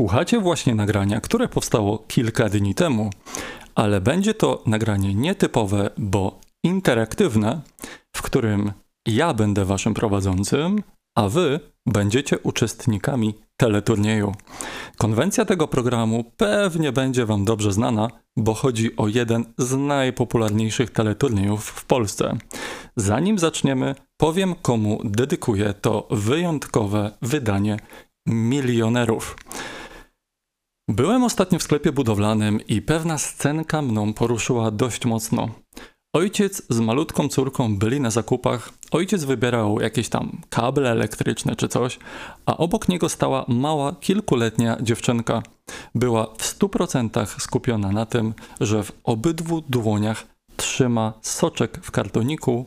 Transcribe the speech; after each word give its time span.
Słuchacie 0.00 0.40
właśnie 0.40 0.74
nagrania, 0.74 1.20
które 1.20 1.48
powstało 1.48 2.04
kilka 2.08 2.48
dni 2.48 2.74
temu, 2.74 3.10
ale 3.74 4.00
będzie 4.00 4.34
to 4.34 4.62
nagranie 4.66 5.14
nietypowe, 5.14 5.90
bo 5.98 6.40
interaktywne, 6.64 7.60
w 8.16 8.22
którym 8.22 8.72
ja 9.08 9.34
będę 9.34 9.64
waszym 9.64 9.94
prowadzącym, 9.94 10.82
a 11.16 11.28
wy 11.28 11.60
będziecie 11.86 12.38
uczestnikami 12.38 13.34
teleturnieju. 13.56 14.32
Konwencja 14.98 15.44
tego 15.44 15.68
programu 15.68 16.24
pewnie 16.36 16.92
będzie 16.92 17.26
wam 17.26 17.44
dobrze 17.44 17.72
znana, 17.72 18.08
bo 18.36 18.54
chodzi 18.54 18.96
o 18.96 19.08
jeden 19.08 19.44
z 19.58 19.76
najpopularniejszych 19.76 20.90
teleturniejów 20.90 21.64
w 21.64 21.84
Polsce. 21.84 22.38
Zanim 22.96 23.38
zaczniemy, 23.38 23.94
powiem 24.16 24.54
komu 24.62 25.00
dedykuję 25.04 25.74
to 25.80 26.08
wyjątkowe 26.10 27.10
wydanie 27.22 27.76
milionerów. 28.26 29.36
Byłem 30.90 31.24
ostatnio 31.24 31.58
w 31.58 31.62
sklepie 31.62 31.92
budowlanym 31.92 32.60
i 32.66 32.82
pewna 32.82 33.18
scenka 33.18 33.82
mną 33.82 34.12
poruszyła 34.12 34.70
dość 34.70 35.04
mocno. 35.04 35.48
Ojciec 36.12 36.62
z 36.68 36.80
malutką 36.80 37.28
córką 37.28 37.76
byli 37.76 38.00
na 38.00 38.10
zakupach. 38.10 38.70
Ojciec 38.90 39.24
wybierał 39.24 39.80
jakieś 39.80 40.08
tam 40.08 40.40
kable 40.48 40.90
elektryczne 40.90 41.56
czy 41.56 41.68
coś, 41.68 41.98
a 42.46 42.56
obok 42.56 42.88
niego 42.88 43.08
stała 43.08 43.44
mała, 43.48 43.92
kilkuletnia 44.00 44.76
dziewczynka. 44.80 45.42
Była 45.94 46.26
w 46.38 46.44
stu 46.46 46.68
procentach 46.68 47.42
skupiona 47.42 47.92
na 47.92 48.06
tym, 48.06 48.34
że 48.60 48.82
w 48.82 48.92
obydwu 49.04 49.60
dłoniach 49.60 50.26
trzyma 50.56 51.12
soczek 51.22 51.78
w 51.82 51.90
kartoniku, 51.90 52.66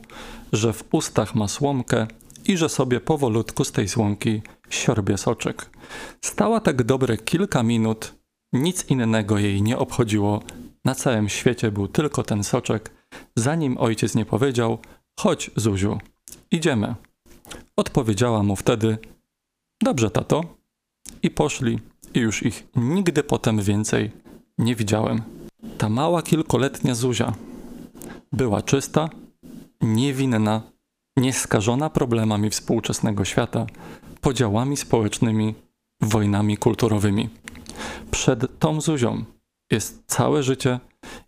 że 0.52 0.72
w 0.72 0.84
ustach 0.92 1.34
ma 1.34 1.48
słomkę 1.48 2.06
i 2.44 2.56
że 2.56 2.68
sobie 2.68 3.00
powolutku 3.00 3.64
z 3.64 3.72
tej 3.72 3.88
słomki 3.88 4.42
siorbie 4.70 5.18
soczek. 5.18 5.73
Stała 6.20 6.60
tak 6.60 6.82
dobre 6.82 7.16
kilka 7.16 7.62
minut, 7.62 8.14
nic 8.52 8.90
innego 8.90 9.38
jej 9.38 9.62
nie 9.62 9.78
obchodziło. 9.78 10.42
Na 10.84 10.94
całym 10.94 11.28
świecie 11.28 11.70
był 11.70 11.88
tylko 11.88 12.22
ten 12.22 12.44
soczek, 12.44 12.90
zanim 13.36 13.78
ojciec 13.78 14.14
nie 14.14 14.24
powiedział: 14.24 14.78
Chodź, 15.20 15.50
Zuziu, 15.56 15.98
idziemy. 16.50 16.94
Odpowiedziała 17.76 18.42
mu 18.42 18.56
wtedy: 18.56 18.98
Dobrze, 19.82 20.10
tato. 20.10 20.44
I 21.22 21.30
poszli, 21.30 21.78
i 22.14 22.20
już 22.20 22.42
ich 22.42 22.66
nigdy 22.76 23.22
potem 23.22 23.60
więcej 23.60 24.10
nie 24.58 24.74
widziałem. 24.74 25.22
Ta 25.78 25.88
mała 25.88 26.22
kilkoletnia 26.22 26.94
Zuzia 26.94 27.34
była 28.32 28.62
czysta, 28.62 29.08
niewinna, 29.80 30.62
nieskażona 31.16 31.90
problemami 31.90 32.50
współczesnego 32.50 33.24
świata, 33.24 33.66
podziałami 34.20 34.76
społecznymi, 34.76 35.54
wojnami 36.00 36.56
kulturowymi. 36.56 37.28
Przed 38.10 38.58
tą 38.58 38.80
Zuzią 38.80 39.24
jest 39.72 40.02
całe 40.06 40.42
życie 40.42 40.80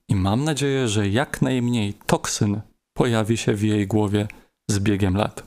i 0.09 0.15
mam 0.15 0.45
nadzieję, 0.45 0.89
że 0.89 1.09
jak 1.09 1.43
najmniej 1.43 1.95
toksyn 2.07 2.61
pojawi 2.97 3.37
się 3.37 3.55
w 3.55 3.63
jej 3.63 3.87
głowie 3.87 4.29
z 4.71 4.79
biegiem 4.79 5.17
lat. 5.17 5.43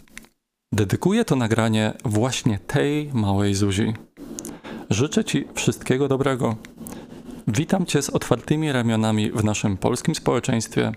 Dedykuję 0.74 1.26
to 1.26 1.36
nagranie 1.36 1.94
właśnie 2.06 2.60
tej 2.60 3.10
małej 3.14 3.56
Zuzi. 3.56 3.94
Życzę 4.90 5.24
Ci 5.24 5.48
wszystkiego 5.56 6.08
dobrego. 6.08 6.56
Witam 7.48 7.86
Cię 7.86 8.02
z 8.02 8.10
otwartymi 8.10 8.72
ramionami 8.72 9.32
w 9.32 9.44
naszym 9.44 9.78
polskim 9.78 10.16
społeczeństwie. 10.16 10.92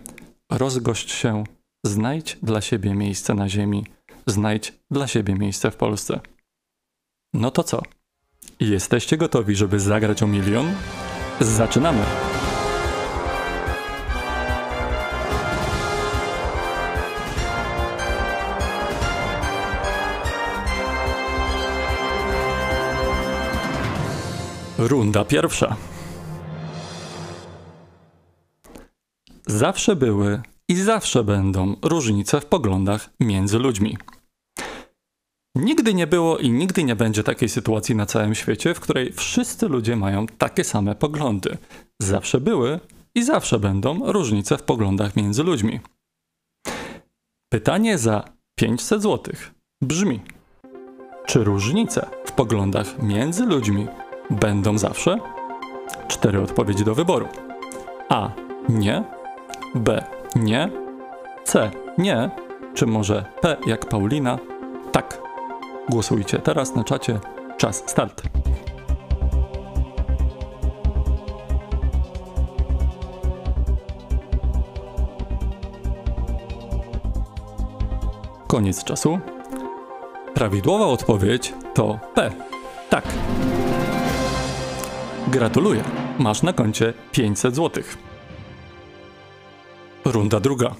Rozgość 0.51 1.11
się, 1.11 1.45
znajdź 1.86 2.39
dla 2.42 2.61
siebie 2.61 2.95
miejsce 2.95 3.34
na 3.34 3.48
ziemi, 3.48 3.86
znajdź 4.27 4.73
dla 4.91 5.07
siebie 5.07 5.34
miejsce 5.34 5.70
w 5.70 5.77
Polsce. 5.77 6.20
No 7.34 7.51
to 7.51 7.64
co? 7.64 7.83
Jesteście 8.61 9.17
gotowi, 9.17 9.57
żeby 9.57 9.81
zagrać 9.81 10.23
o 10.23 10.27
milion? 10.27 10.73
Zaczynamy! 11.41 12.05
Runda 24.79 25.25
pierwsza. 25.25 25.77
Zawsze 29.47 29.97
były 29.97 30.42
i 30.69 30.77
zawsze 30.77 31.25
będą 31.25 31.77
różnice 31.83 32.41
w 32.41 32.47
poglądach 32.47 33.11
między 33.20 33.58
ludźmi. 33.58 33.98
Nigdy 35.55 35.95
nie 35.95 36.07
było 36.07 36.39
i 36.39 36.51
nigdy 36.51 36.85
nie 36.85 36.96
będzie 36.96 37.23
takiej 37.23 37.48
sytuacji 37.48 37.95
na 37.95 38.07
całym 38.07 38.35
świecie, 38.35 38.74
w 38.74 38.80
której 38.80 39.13
wszyscy 39.13 39.68
ludzie 39.68 39.96
mają 39.96 40.27
takie 40.27 40.64
same 40.64 40.95
poglądy. 40.95 41.57
Zawsze 42.01 42.40
były 42.40 42.80
i 43.14 43.24
zawsze 43.24 43.58
będą 43.58 44.13
różnice 44.13 44.58
w 44.58 44.63
poglądach 44.63 45.17
między 45.17 45.42
ludźmi. 45.42 45.80
Pytanie 47.52 47.98
za 47.98 48.24
500 48.55 49.02
zł 49.02 49.35
brzmi: 49.83 50.20
czy 51.27 51.45
różnice 51.45 52.07
w 52.24 52.33
poglądach 52.33 53.02
między 53.02 53.46
ludźmi 53.46 53.86
będą 54.30 54.79
zawsze? 54.79 55.19
Cztery 56.08 56.40
odpowiedzi 56.40 56.84
do 56.84 56.95
wyboru. 56.95 57.29
A. 58.08 58.30
Nie. 58.69 59.05
B. 59.74 60.05
Nie. 60.36 60.70
C. 61.45 61.70
Nie. 61.98 62.30
Czy 62.74 62.86
może 62.86 63.24
P 63.40 63.57
jak 63.67 63.86
Paulina? 63.86 64.39
Tak. 64.92 65.32
Głosujcie 65.89 66.39
teraz 66.39 66.75
na 66.75 66.85
czacie. 66.85 67.20
Czas 67.59 67.83
start. 67.87 68.23
Koniec 78.47 78.85
czasu. 78.85 79.19
Prawidłowa 80.35 80.87
odpowiedź 80.87 81.55
to 81.75 81.99
P. 82.14 82.31
Tak. 82.91 83.05
Gratuluję. 85.29 85.85
Masz 86.19 86.43
na 86.43 86.53
koncie 86.53 86.93
500 87.13 87.57
zł. 87.57 87.83
Runda 90.05 90.41
druga. 90.41 90.75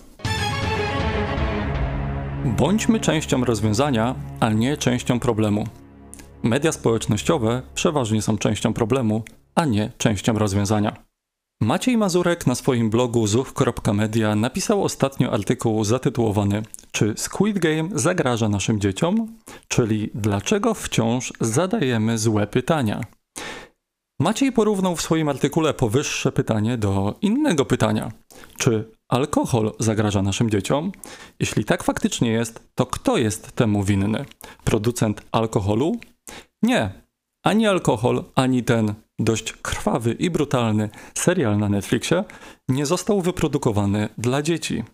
Bądźmy 2.45 3.01
częścią 3.01 3.45
rozwiązania, 3.45 4.15
a 4.41 4.51
nie 4.51 4.77
częścią 4.77 5.21
problemu. 5.21 5.65
Media 6.43 6.73
społecznościowe 6.73 7.63
przeważnie 7.75 8.23
są 8.23 8.39
częścią 8.39 8.73
problemu, 8.73 9.23
a 9.55 9.65
nie 9.65 9.93
częścią 9.99 10.39
rozwiązania. 10.39 10.97
Maciej 11.61 11.97
Mazurek 11.97 12.47
na 12.47 12.55
swoim 12.55 12.91
blogu 12.91 13.27
zuch.media 13.27 14.35
napisał 14.35 14.85
ostatnio 14.85 15.33
artykuł 15.33 15.85
zatytułowany 15.85 16.63
Czy 16.93 17.15
Squid 17.17 17.59
Game 17.59 17.89
zagraża 17.95 18.49
naszym 18.49 18.81
dzieciom? 18.81 19.39
Czyli 19.69 20.11
dlaczego 20.15 20.75
wciąż 20.75 21.33
zadajemy 21.41 22.19
złe 22.19 22.47
pytania? 22.47 23.01
Maciej 24.21 24.53
porównał 24.53 24.97
w 24.97 25.03
swoim 25.03 25.29
artykule 25.29 25.75
powyższe 25.75 26.33
pytanie 26.33 26.79
do 26.79 27.15
innego 27.21 27.65
pytania. 27.65 28.13
Czy 28.59 28.91
alkohol 29.13 29.73
zagraża 29.79 30.23
naszym 30.23 30.51
dzieciom? 30.51 30.93
Jeśli 31.41 31.65
tak 31.65 31.85
faktycznie 31.85 32.31
jest, 32.31 32.73
to 32.75 32.87
kto 32.87 33.17
jest 33.17 33.53
temu 33.53 33.85
winny? 33.85 34.25
Producent 34.65 35.23
alkoholu? 35.33 35.97
Nie. 36.63 36.93
Ani 37.45 37.67
alkohol, 37.67 38.25
ani 38.35 38.63
ten 38.63 38.95
dość 39.19 39.53
krwawy 39.53 40.13
i 40.13 40.31
brutalny 40.31 40.91
serial 41.15 41.59
na 41.59 41.69
Netflixie 41.69 42.25
nie 42.69 42.87
został 42.87 43.21
wyprodukowany 43.21 44.09
dla 44.19 44.43
dzieci. 44.43 44.85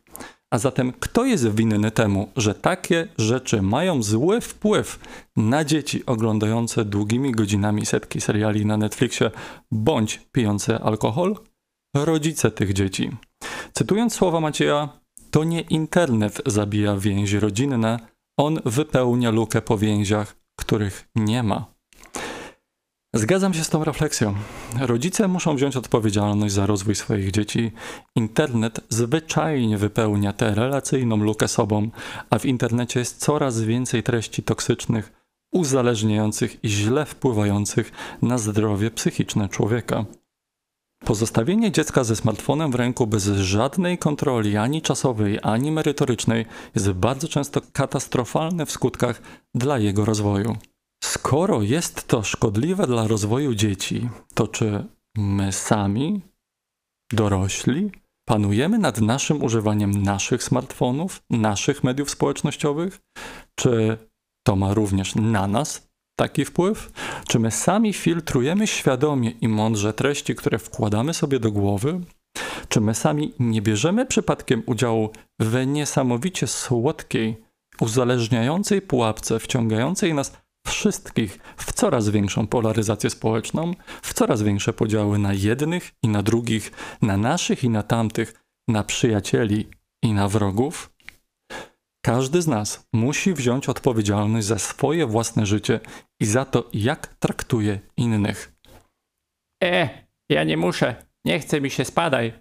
A 0.50 0.58
zatem 0.58 0.92
kto 1.00 1.24
jest 1.24 1.48
winny 1.48 1.90
temu, 1.90 2.28
że 2.36 2.54
takie 2.54 3.08
rzeczy 3.18 3.62
mają 3.62 4.02
zły 4.02 4.40
wpływ 4.40 4.98
na 5.36 5.64
dzieci 5.64 6.06
oglądające 6.06 6.84
długimi 6.84 7.32
godzinami 7.32 7.86
setki 7.86 8.20
seriali 8.20 8.66
na 8.66 8.76
Netflixie 8.76 9.30
bądź 9.70 10.20
pijące 10.32 10.78
alkohol? 10.78 11.36
Rodzice 11.96 12.50
tych 12.50 12.72
dzieci. 12.72 13.10
Cytując 13.78 14.14
słowa 14.14 14.40
Macieja, 14.40 14.88
to 15.30 15.44
nie 15.44 15.60
internet 15.60 16.42
zabija 16.46 16.96
więzi 16.96 17.40
rodzinne, 17.40 17.98
on 18.36 18.58
wypełnia 18.64 19.30
lukę 19.30 19.62
po 19.62 19.78
więziach, 19.78 20.36
których 20.56 21.08
nie 21.14 21.42
ma. 21.42 21.74
Zgadzam 23.14 23.54
się 23.54 23.64
z 23.64 23.68
tą 23.68 23.84
refleksją. 23.84 24.34
Rodzice 24.80 25.28
muszą 25.28 25.56
wziąć 25.56 25.76
odpowiedzialność 25.76 26.54
za 26.54 26.66
rozwój 26.66 26.94
swoich 26.94 27.30
dzieci. 27.30 27.72
Internet 28.16 28.80
zwyczajnie 28.88 29.78
wypełnia 29.78 30.32
tę 30.32 30.54
relacyjną 30.54 31.16
lukę 31.16 31.48
sobą, 31.48 31.90
a 32.30 32.38
w 32.38 32.46
internecie 32.46 33.00
jest 33.00 33.18
coraz 33.18 33.60
więcej 33.60 34.02
treści 34.02 34.42
toksycznych, 34.42 35.12
uzależniających 35.52 36.64
i 36.64 36.68
źle 36.68 37.06
wpływających 37.06 37.92
na 38.22 38.38
zdrowie 38.38 38.90
psychiczne 38.90 39.48
człowieka. 39.48 40.04
Pozostawienie 41.04 41.72
dziecka 41.72 42.04
ze 42.04 42.16
smartfonem 42.16 42.70
w 42.70 42.74
ręku 42.74 43.06
bez 43.06 43.24
żadnej 43.26 43.98
kontroli, 43.98 44.56
ani 44.56 44.82
czasowej, 44.82 45.38
ani 45.42 45.72
merytorycznej, 45.72 46.46
jest 46.74 46.90
bardzo 46.90 47.28
często 47.28 47.60
katastrofalne 47.72 48.66
w 48.66 48.70
skutkach 48.70 49.22
dla 49.54 49.78
jego 49.78 50.04
rozwoju. 50.04 50.56
Skoro 51.04 51.62
jest 51.62 52.08
to 52.08 52.22
szkodliwe 52.22 52.86
dla 52.86 53.06
rozwoju 53.06 53.54
dzieci, 53.54 54.08
to 54.34 54.48
czy 54.48 54.84
my 55.16 55.52
sami, 55.52 56.22
dorośli, 57.12 57.90
panujemy 58.28 58.78
nad 58.78 59.00
naszym 59.00 59.42
używaniem 59.42 60.02
naszych 60.02 60.42
smartfonów, 60.42 61.22
naszych 61.30 61.84
mediów 61.84 62.10
społecznościowych? 62.10 63.00
Czy 63.54 63.98
to 64.46 64.56
ma 64.56 64.74
również 64.74 65.14
na 65.14 65.46
nas 65.46 65.87
taki 66.18 66.44
wpływ? 66.44 66.92
Czy 67.28 67.38
my 67.38 67.50
sami 67.50 67.92
filtrujemy 67.92 68.66
świadomie 68.66 69.30
i 69.30 69.48
mądrze 69.48 69.92
treści, 69.92 70.34
które 70.34 70.58
wkładamy 70.58 71.14
sobie 71.14 71.40
do 71.40 71.52
głowy? 71.52 72.00
Czy 72.68 72.80
my 72.80 72.94
sami 72.94 73.34
nie 73.38 73.62
bierzemy 73.62 74.06
przypadkiem 74.06 74.62
udziału 74.66 75.10
w 75.40 75.66
niesamowicie 75.66 76.46
słodkiej, 76.46 77.36
uzależniającej 77.80 78.82
pułapce, 78.82 79.38
wciągającej 79.38 80.14
nas 80.14 80.32
wszystkich 80.66 81.38
w 81.56 81.72
coraz 81.72 82.08
większą 82.08 82.46
polaryzację 82.46 83.10
społeczną, 83.10 83.72
w 84.02 84.14
coraz 84.14 84.42
większe 84.42 84.72
podziały 84.72 85.18
na 85.18 85.32
jednych 85.32 85.90
i 86.02 86.08
na 86.08 86.22
drugich, 86.22 86.72
na 87.02 87.16
naszych 87.16 87.64
i 87.64 87.70
na 87.70 87.82
tamtych, 87.82 88.34
na 88.68 88.84
przyjacieli 88.84 89.68
i 90.02 90.12
na 90.12 90.28
wrogów? 90.28 90.90
Każdy 92.04 92.42
z 92.42 92.46
nas 92.46 92.88
musi 92.92 93.34
wziąć 93.34 93.68
odpowiedzialność 93.68 94.46
za 94.46 94.58
swoje 94.58 95.06
własne 95.06 95.46
życie 95.46 95.80
i 96.20 96.26
za 96.26 96.44
to, 96.44 96.68
jak 96.72 97.06
traktuje 97.06 97.80
innych. 97.96 98.54
E, 99.64 99.88
ja 100.30 100.44
nie 100.44 100.56
muszę. 100.56 100.96
Nie 101.24 101.40
chce 101.40 101.60
mi 101.60 101.70
się, 101.70 101.84
spadaj. 101.84 102.32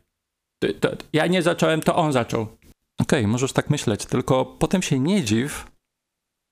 To, 0.64 0.74
to, 0.74 0.90
ja 1.14 1.28
nie 1.28 1.42
zacząłem, 1.42 1.82
to 1.82 1.96
on 1.96 2.14
zaczął. 2.14 2.42
Okej, 2.42 3.20
okay, 3.20 3.28
możesz 3.28 3.54
tak 3.54 3.70
myśleć, 3.70 4.06
tylko 4.06 4.46
potem 4.46 4.82
się 4.82 5.00
nie 5.00 5.24
dziw, 5.24 5.72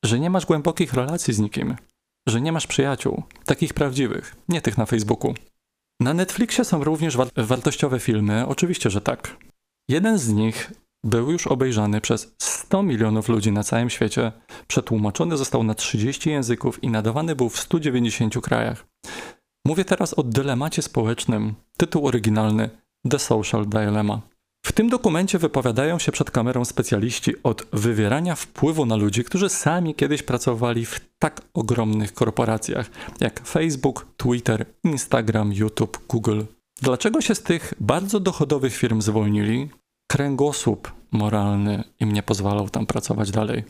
że 0.06 0.20
nie 0.20 0.30
masz 0.30 0.46
głębokich 0.46 0.94
relacji 0.94 1.34
z 1.34 1.40
nikim, 1.40 1.76
że 2.28 2.42
nie 2.42 2.52
masz 2.52 2.68
przyjaciół, 2.68 3.24
takich 3.46 3.74
prawdziwych, 3.74 4.36
nie 4.50 4.62
tych 4.62 4.78
na 4.78 4.86
Facebooku. 4.86 5.34
Na 6.00 6.14
Netflixie 6.14 6.66
są 6.66 6.84
również 6.84 7.18
wa 7.18 7.26
wartościowe 7.36 8.00
filmy, 8.00 8.48
oczywiście, 8.48 8.90
że 8.90 9.02
tak. 9.02 9.38
Jeden 9.90 10.18
z 10.18 10.30
nich 10.30 10.72
był 11.04 11.32
już 11.32 11.48
obejrzany 11.48 12.02
przez 12.02 12.36
100 12.66 12.84
milionów 12.84 13.30
ludzi 13.30 13.52
na 13.52 13.64
całym 13.64 13.90
świecie, 13.90 14.32
przetłumaczony 14.68 15.38
został 15.38 15.64
na 15.64 15.74
30 15.74 16.30
języków 16.30 16.84
i 16.84 16.90
nadawany 16.90 17.36
był 17.36 17.50
w 17.50 17.60
190 17.60 18.42
krajach. 18.42 18.86
Mówię 19.68 19.86
teraz 19.86 20.14
o 20.14 20.24
dylemacie 20.24 20.82
społecznym, 20.82 21.54
tytuł 21.78 22.08
oryginalny 22.08 22.70
The 23.10 23.20
Social 23.20 23.66
Dilemma. 23.66 24.22
W 24.66 24.72
tym 24.72 24.90
dokumencie 24.90 25.40
wypowiadają 25.40 26.00
się 26.00 26.12
przed 26.12 26.32
kamerą 26.32 26.66
specjaliści 26.66 27.44
od 27.44 27.68
wywierania 27.74 28.36
wpływu 28.36 28.86
na 28.86 28.96
ludzi, 28.96 29.24
którzy 29.24 29.50
sami 29.50 29.96
kiedyś 29.96 30.24
pracowali 30.24 30.86
w 30.86 31.00
tak 31.20 31.42
ogromnych 31.54 32.14
korporacjach 32.14 32.90
jak 33.20 33.48
Facebook, 33.48 34.08
Twitter, 34.18 34.66
Instagram, 34.84 35.54
YouTube, 35.54 36.00
Google. 36.08 36.42
Dlaczego 36.82 37.22
się 37.22 37.36
z 37.36 37.44
tych 37.44 37.74
bardzo 37.80 38.20
dochodowych 38.20 38.76
firm 38.76 39.02
zwolnili? 39.02 39.70
Kręgosłup 40.08 40.92
moralny 41.12 41.84
im 42.00 42.12
nie 42.12 42.24
pozwalał 42.24 42.70
tam 42.70 42.86
pracować 42.86 43.32
dalej, 43.32 43.64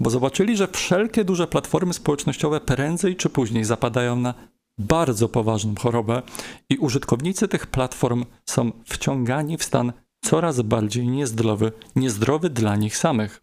bo 0.00 0.10
zobaczyli, 0.10 0.56
że 0.56 0.68
wszelkie 0.68 1.24
duże 1.24 1.46
platformy 1.46 1.94
społecznościowe 1.94 2.60
prędzej 2.60 3.16
czy 3.16 3.30
później 3.30 3.64
zapadają 3.64 4.16
na 4.16 4.34
bardzo 4.78 5.28
poważną 5.28 5.74
chorobę 5.74 6.22
i 6.68 6.78
użytkownicy 6.78 7.48
tych 7.48 7.66
platform 7.66 8.24
są 8.46 8.72
wciągani 8.84 9.56
w 9.56 9.64
stan 9.64 9.92
coraz 10.24 10.60
bardziej 10.60 11.08
niezdrowy, 11.08 11.72
niezdrowy 11.96 12.50
dla 12.50 12.76
nich 12.76 12.96
samych. 12.96 13.42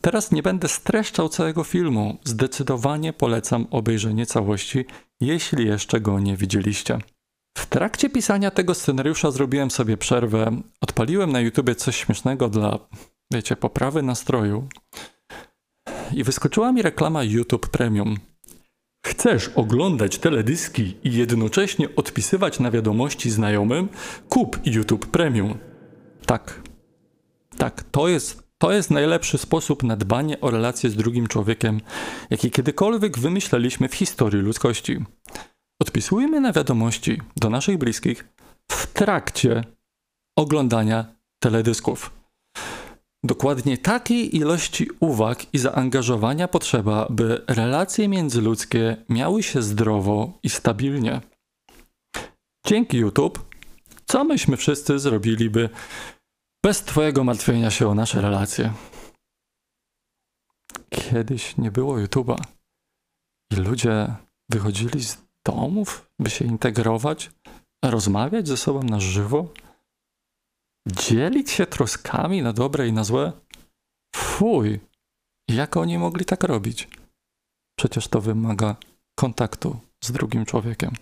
Teraz 0.00 0.32
nie 0.32 0.42
będę 0.42 0.68
streszczał 0.68 1.28
całego 1.28 1.64
filmu, 1.64 2.18
zdecydowanie 2.24 3.12
polecam 3.12 3.66
obejrzenie 3.70 4.26
całości, 4.26 4.84
jeśli 5.20 5.66
jeszcze 5.66 6.00
go 6.00 6.20
nie 6.20 6.36
widzieliście. 6.36 6.98
W 7.56 7.66
trakcie 7.66 8.10
pisania 8.10 8.50
tego 8.50 8.74
scenariusza 8.74 9.30
zrobiłem 9.30 9.70
sobie 9.70 9.96
przerwę, 9.96 10.60
odpaliłem 10.80 11.32
na 11.32 11.40
YouTubie 11.40 11.74
coś 11.74 11.96
śmiesznego 11.96 12.48
dla, 12.48 12.78
wiecie, 13.32 13.56
poprawy 13.56 14.02
nastroju 14.02 14.68
i 16.12 16.24
wyskoczyła 16.24 16.72
mi 16.72 16.82
reklama 16.82 17.22
YouTube 17.22 17.68
Premium. 17.68 18.16
Chcesz 19.06 19.48
oglądać 19.48 20.18
teledyski 20.18 20.96
i 21.04 21.12
jednocześnie 21.12 21.88
odpisywać 21.96 22.60
na 22.60 22.70
wiadomości 22.70 23.30
znajomym? 23.30 23.88
Kup 24.28 24.60
YouTube 24.64 25.06
Premium. 25.06 25.58
Tak. 26.26 26.62
Tak, 27.56 27.82
to 27.82 28.08
jest, 28.08 28.42
to 28.58 28.72
jest 28.72 28.90
najlepszy 28.90 29.38
sposób 29.38 29.82
na 29.82 29.96
dbanie 29.96 30.40
o 30.40 30.50
relacje 30.50 30.90
z 30.90 30.96
drugim 30.96 31.26
człowiekiem, 31.26 31.80
jaki 32.30 32.50
kiedykolwiek 32.50 33.18
wymyśleliśmy 33.18 33.88
w 33.88 33.94
historii 33.94 34.42
ludzkości. 34.42 34.98
Odpisujmy 35.80 36.40
na 36.40 36.52
wiadomości 36.52 37.20
do 37.36 37.50
naszych 37.50 37.78
bliskich 37.78 38.28
w 38.70 38.86
trakcie 38.92 39.64
oglądania 40.38 41.14
teledysków. 41.42 42.10
Dokładnie 43.24 43.78
takiej 43.78 44.36
ilości 44.36 44.88
uwag 45.00 45.54
i 45.54 45.58
zaangażowania 45.58 46.48
potrzeba, 46.48 47.06
by 47.10 47.44
relacje 47.48 48.08
międzyludzkie 48.08 49.04
miały 49.08 49.42
się 49.42 49.62
zdrowo 49.62 50.38
i 50.42 50.50
stabilnie. 50.50 51.20
Dzięki 52.66 52.96
YouTube, 52.96 53.54
co 54.06 54.24
myśmy 54.24 54.56
wszyscy 54.56 54.98
zrobiliby 54.98 55.68
bez 56.64 56.82
Twojego 56.82 57.24
martwienia 57.24 57.70
się 57.70 57.88
o 57.88 57.94
nasze 57.94 58.20
relacje? 58.20 58.72
Kiedyś 60.90 61.56
nie 61.56 61.70
było 61.70 61.96
YouTube'a 61.96 62.36
i 63.52 63.56
ludzie 63.56 64.14
wychodzili 64.50 65.04
z 65.04 65.25
domów, 65.46 66.10
by 66.18 66.30
się 66.30 66.44
integrować, 66.44 67.30
rozmawiać 67.84 68.48
ze 68.48 68.56
sobą 68.56 68.82
na 68.82 69.00
żywo 69.00 69.48
dzielić 70.86 71.50
się 71.50 71.66
troskami 71.66 72.42
na 72.42 72.52
dobre 72.52 72.88
i 72.88 72.92
na 72.92 73.04
złe? 73.04 73.32
Fuj, 74.16 74.80
jak 75.50 75.76
oni 75.76 75.98
mogli 75.98 76.24
tak 76.24 76.44
robić? 76.44 76.88
Przecież 77.78 78.08
to 78.08 78.20
wymaga 78.20 78.76
kontaktu 79.18 79.76
z 80.04 80.12
drugim 80.12 80.44
człowiekiem. 80.44 80.92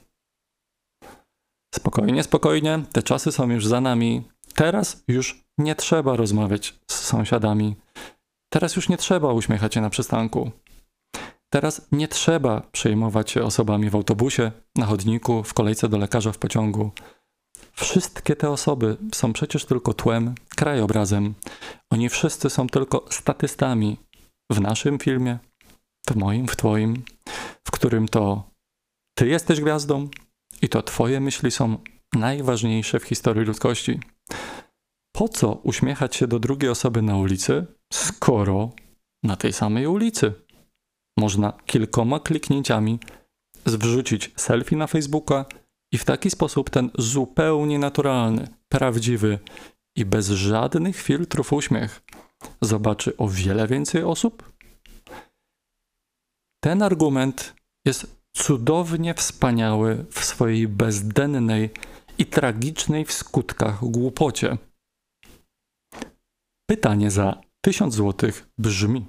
Spokojnie, 1.74 2.22
spokojnie, 2.22 2.82
te 2.92 3.02
czasy 3.02 3.32
są 3.32 3.50
już 3.50 3.66
za 3.66 3.80
nami. 3.80 4.28
Teraz 4.54 5.04
już 5.08 5.44
nie 5.58 5.74
trzeba 5.74 6.16
rozmawiać 6.16 6.78
z 6.90 6.94
sąsiadami. 6.94 7.76
Teraz 8.52 8.76
już 8.76 8.88
nie 8.88 8.96
trzeba 8.96 9.32
uśmiechać 9.32 9.74
się 9.74 9.80
na 9.80 9.90
przystanku. 9.90 10.50
Teraz 11.54 11.86
nie 11.92 12.08
trzeba 12.08 12.60
przejmować 12.72 13.30
się 13.30 13.42
osobami 13.42 13.90
w 13.90 13.94
autobusie, 13.94 14.52
na 14.76 14.86
chodniku, 14.86 15.42
w 15.42 15.54
kolejce 15.54 15.88
do 15.88 15.98
lekarza 15.98 16.32
w 16.32 16.38
pociągu. 16.38 16.90
Wszystkie 17.72 18.36
te 18.36 18.50
osoby 18.50 18.96
są 19.14 19.32
przecież 19.32 19.64
tylko 19.64 19.94
tłem, 19.94 20.34
krajobrazem. 20.56 21.34
Oni 21.90 22.08
wszyscy 22.08 22.50
są 22.50 22.66
tylko 22.66 23.04
statystami 23.10 23.96
w 24.50 24.60
naszym 24.60 24.98
filmie, 24.98 25.38
w 26.10 26.16
moim, 26.16 26.48
w 26.48 26.56
twoim, 26.56 27.02
w 27.68 27.70
którym 27.70 28.08
to 28.08 28.50
ty 29.18 29.28
jesteś 29.28 29.60
gwiazdą 29.60 30.08
i 30.62 30.68
to 30.68 30.82
twoje 30.82 31.20
myśli 31.20 31.50
są 31.50 31.78
najważniejsze 32.14 33.00
w 33.00 33.04
historii 33.04 33.44
ludzkości. 33.44 34.00
Po 35.12 35.28
co 35.28 35.52
uśmiechać 35.52 36.16
się 36.16 36.26
do 36.26 36.38
drugiej 36.38 36.70
osoby 36.70 37.02
na 37.02 37.16
ulicy, 37.16 37.66
skoro 37.92 38.70
na 39.22 39.36
tej 39.36 39.52
samej 39.52 39.86
ulicy 39.86 40.43
można 41.18 41.52
kilkoma 41.66 42.20
kliknięciami 42.20 42.98
wrzucić 43.66 44.32
selfie 44.36 44.76
na 44.76 44.86
Facebooka 44.86 45.44
i 45.92 45.98
w 45.98 46.04
taki 46.04 46.30
sposób 46.30 46.70
ten 46.70 46.90
zupełnie 46.98 47.78
naturalny, 47.78 48.48
prawdziwy 48.68 49.38
i 49.96 50.04
bez 50.04 50.28
żadnych 50.28 50.96
filtrów 50.96 51.52
uśmiech 51.52 52.02
zobaczy 52.62 53.16
o 53.16 53.28
wiele 53.28 53.66
więcej 53.66 54.02
osób? 54.02 54.52
Ten 56.64 56.82
argument 56.82 57.54
jest 57.86 58.24
cudownie 58.36 59.14
wspaniały 59.14 60.06
w 60.10 60.24
swojej 60.24 60.68
bezdennej 60.68 61.70
i 62.18 62.26
tragicznej 62.26 63.04
w 63.04 63.12
skutkach 63.12 63.84
głupocie. 63.84 64.58
Pytanie 66.70 67.10
za 67.10 67.40
1000 67.60 67.94
zł 67.94 68.30
brzmi: 68.58 69.06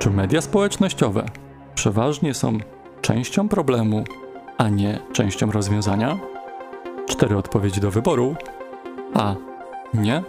Czy 0.00 0.10
media 0.10 0.40
społecznościowe 0.40 1.26
przeważnie 1.74 2.34
są 2.34 2.58
częścią 3.02 3.48
problemu 3.48 4.04
a 4.58 4.68
nie 4.68 4.98
częścią 5.12 5.50
rozwiązania? 5.50 6.18
Cztery 7.08 7.36
odpowiedzi 7.36 7.80
do 7.80 7.90
wyboru. 7.90 8.34
A. 9.14 9.34
Nie. 9.94 10.22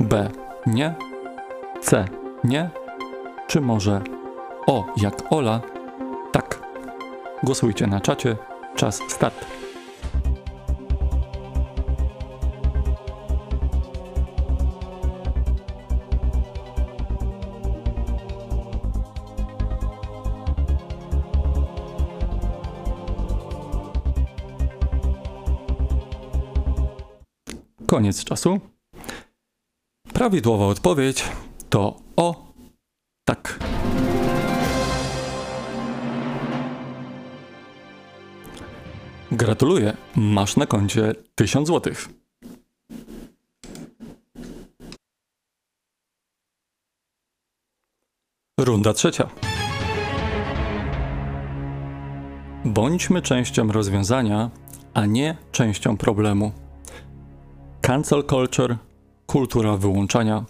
B. 0.00 0.30
Nie. 0.66 0.94
C. 1.80 2.04
Nie. 2.44 2.70
Czy 3.46 3.60
może 3.60 4.02
O 4.66 4.86
jak 4.96 5.32
Ola? 5.32 5.60
Tak. 6.32 6.62
Głosujcie 7.42 7.86
na 7.86 8.00
czacie. 8.00 8.36
Czas 8.76 9.00
start. 9.08 9.59
Koniec 27.90 28.24
czasu. 28.24 28.60
Prawidłowa 30.12 30.66
odpowiedź 30.66 31.24
to 31.70 31.96
o 32.16 32.52
tak. 33.24 33.58
Gratuluję, 39.32 39.96
masz 40.16 40.56
na 40.56 40.66
koncie 40.66 41.14
1000 41.34 41.66
złotych. 41.66 42.08
Runda 48.58 48.92
trzecia. 48.92 49.30
Bądźmy 52.64 53.22
częścią 53.22 53.72
rozwiązania, 53.72 54.50
a 54.94 55.06
nie 55.06 55.36
częścią 55.52 55.96
problemu. 55.96 56.69
Cancel 57.90 58.24
culture, 58.24 58.76
kultura 59.26 59.76
wyłączania, 59.76 60.44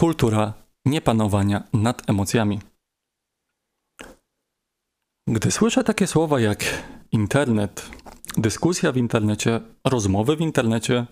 kultura 0.00 0.52
niepanowania 0.84 1.62
nad 1.72 2.10
emocjami. 2.10 2.60
Gdy 5.28 5.50
słyszę 5.50 5.84
takie 5.84 6.06
słowa 6.06 6.40
jak 6.40 6.64
internet, 7.12 7.90
dyskusja 8.36 8.92
w 8.92 8.96
internecie, 8.96 9.60
rozmowy 9.84 10.36
w 10.36 10.40
internecie, 10.40 11.06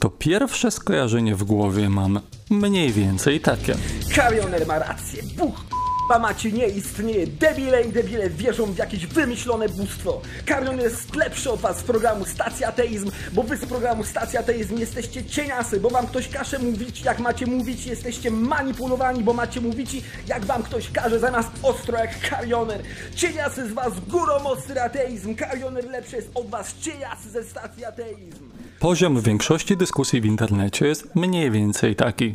to 0.00 0.10
pierwsze 0.10 0.70
skojarzenie 0.70 1.34
w 1.36 1.44
głowie 1.44 1.88
mam 1.88 2.20
mniej 2.50 2.92
więcej 2.92 3.40
takie. 3.40 3.74
Karioner 4.14 4.66
ma 4.66 4.78
rację. 4.78 5.22
Buch 5.38 5.77
k***a 6.08 6.18
macie 6.18 6.52
nie 6.52 6.66
istnieje. 6.66 7.26
Debile 7.26 7.82
i 7.82 7.92
debile 7.92 8.30
wierzą 8.30 8.66
w 8.66 8.78
jakieś 8.78 9.06
wymyślone 9.06 9.68
bóstwo. 9.68 10.20
Karioner 10.46 10.84
jest 10.84 11.14
lepszy 11.14 11.50
od 11.50 11.60
was 11.60 11.78
z 11.78 11.82
programu 11.82 12.24
Stacja 12.24 12.68
Ateizm, 12.68 13.10
bo 13.32 13.42
wy 13.42 13.56
z 13.56 13.66
programu 13.66 14.04
Stacja 14.04 14.40
Ateizm 14.40 14.78
jesteście 14.78 15.24
cieniasy, 15.24 15.80
bo 15.80 15.90
wam 15.90 16.06
ktoś 16.06 16.28
każe 16.28 16.58
mówić 16.58 17.02
jak 17.02 17.18
macie 17.18 17.46
mówić. 17.46 17.86
Jesteście 17.86 18.30
manipulowani, 18.30 19.22
bo 19.24 19.32
macie 19.32 19.60
mówić 19.60 20.02
jak 20.28 20.44
wam 20.44 20.62
ktoś 20.62 20.90
każe 20.90 21.18
zamiast 21.20 21.48
ostro 21.62 21.98
jak 21.98 22.30
Karioner. 22.30 22.80
Cieniasy 23.14 23.68
z 23.68 23.72
was 23.72 23.92
górą 24.08 24.34
ostry 24.34 24.80
ateizm. 24.80 25.34
Karioner 25.34 25.90
lepszy 25.90 26.16
jest 26.16 26.30
od 26.34 26.50
was. 26.50 26.78
Cieniasy 26.80 27.30
ze 27.30 27.44
Stacji 27.44 27.84
Ateizm. 27.84 28.50
Poziom 28.80 29.20
większości 29.20 29.76
dyskusji 29.76 30.20
w 30.20 30.24
internecie 30.24 30.86
jest 30.86 31.14
mniej 31.14 31.50
więcej 31.50 31.96
taki. 31.96 32.34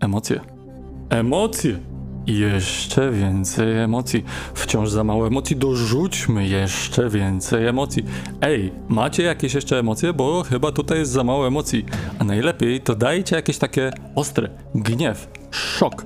Emocje. 0.00 0.40
Emocje. 1.10 1.89
Jeszcze 2.26 3.10
więcej 3.10 3.78
emocji. 3.78 4.24
Wciąż 4.54 4.90
za 4.90 5.04
mało 5.04 5.26
emocji. 5.26 5.56
Dorzućmy 5.56 6.46
jeszcze 6.46 7.08
więcej 7.08 7.66
emocji. 7.66 8.04
Ej, 8.40 8.72
macie 8.88 9.22
jakieś 9.22 9.54
jeszcze 9.54 9.78
emocje? 9.78 10.12
Bo 10.12 10.42
chyba 10.42 10.72
tutaj 10.72 10.98
jest 10.98 11.12
za 11.12 11.24
mało 11.24 11.46
emocji. 11.46 11.84
A 12.18 12.24
najlepiej 12.24 12.80
to 12.80 12.94
dajcie 12.94 13.36
jakieś 13.36 13.58
takie 13.58 13.92
ostre. 14.14 14.50
Gniew, 14.74 15.28
szok, 15.50 16.04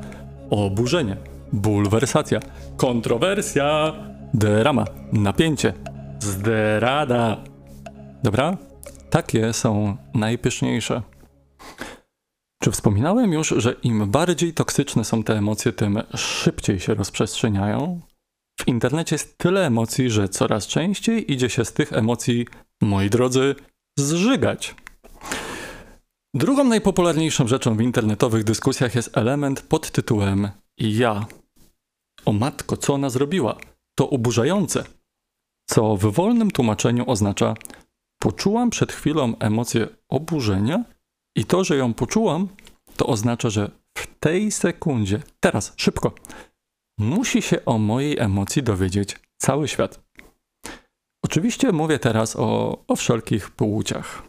oburzenie, 0.50 1.16
bulwersacja, 1.52 2.40
kontrowersja, 2.76 3.92
drama, 4.34 4.84
napięcie, 5.12 5.72
zdrada. 6.20 7.36
Dobra? 8.22 8.56
Takie 9.10 9.52
są 9.52 9.96
najpyszniejsze. 10.14 11.02
Czy 12.64 12.70
wspominałem 12.70 13.32
już, 13.32 13.48
że 13.56 13.72
im 13.82 14.10
bardziej 14.10 14.54
toksyczne 14.54 15.04
są 15.04 15.22
te 15.22 15.38
emocje, 15.38 15.72
tym 15.72 16.02
szybciej 16.14 16.80
się 16.80 16.94
rozprzestrzeniają? 16.94 18.00
W 18.60 18.68
internecie 18.68 19.14
jest 19.14 19.38
tyle 19.38 19.66
emocji, 19.66 20.10
że 20.10 20.28
coraz 20.28 20.66
częściej 20.66 21.32
idzie 21.32 21.50
się 21.50 21.64
z 21.64 21.72
tych 21.72 21.92
emocji, 21.92 22.46
moi 22.82 23.10
drodzy, 23.10 23.54
zżygać. 23.98 24.74
Drugą 26.34 26.64
najpopularniejszą 26.64 27.48
rzeczą 27.48 27.76
w 27.76 27.80
internetowych 27.80 28.44
dyskusjach 28.44 28.94
jest 28.94 29.16
element 29.18 29.62
pod 29.62 29.90
tytułem 29.90 30.48
ja. 30.78 31.26
O 32.24 32.32
matko, 32.32 32.76
co 32.76 32.94
ona 32.94 33.10
zrobiła? 33.10 33.56
To 33.98 34.10
oburzające. 34.10 34.84
Co 35.70 35.96
w 35.96 36.00
wolnym 36.00 36.50
tłumaczeniu 36.50 37.10
oznacza 37.10 37.54
poczułam 38.18 38.70
przed 38.70 38.92
chwilą 38.92 39.38
emocję 39.38 39.88
oburzenia 40.08 40.93
i 41.36 41.44
to, 41.44 41.64
że 41.64 41.76
ją 41.76 41.94
poczułam, 41.94 42.48
to 42.96 43.06
oznacza, 43.06 43.50
że 43.50 43.70
w 43.98 44.06
tej 44.20 44.52
sekundzie, 44.52 45.22
teraz, 45.40 45.72
szybko, 45.76 46.14
musi 46.98 47.42
się 47.42 47.64
o 47.64 47.78
mojej 47.78 48.18
emocji 48.18 48.62
dowiedzieć 48.62 49.16
cały 49.38 49.68
świat. 49.68 50.00
Oczywiście 51.24 51.72
mówię 51.72 51.98
teraz 51.98 52.36
o, 52.36 52.78
o 52.88 52.96
wszelkich 52.96 53.50
płciach. 53.50 54.22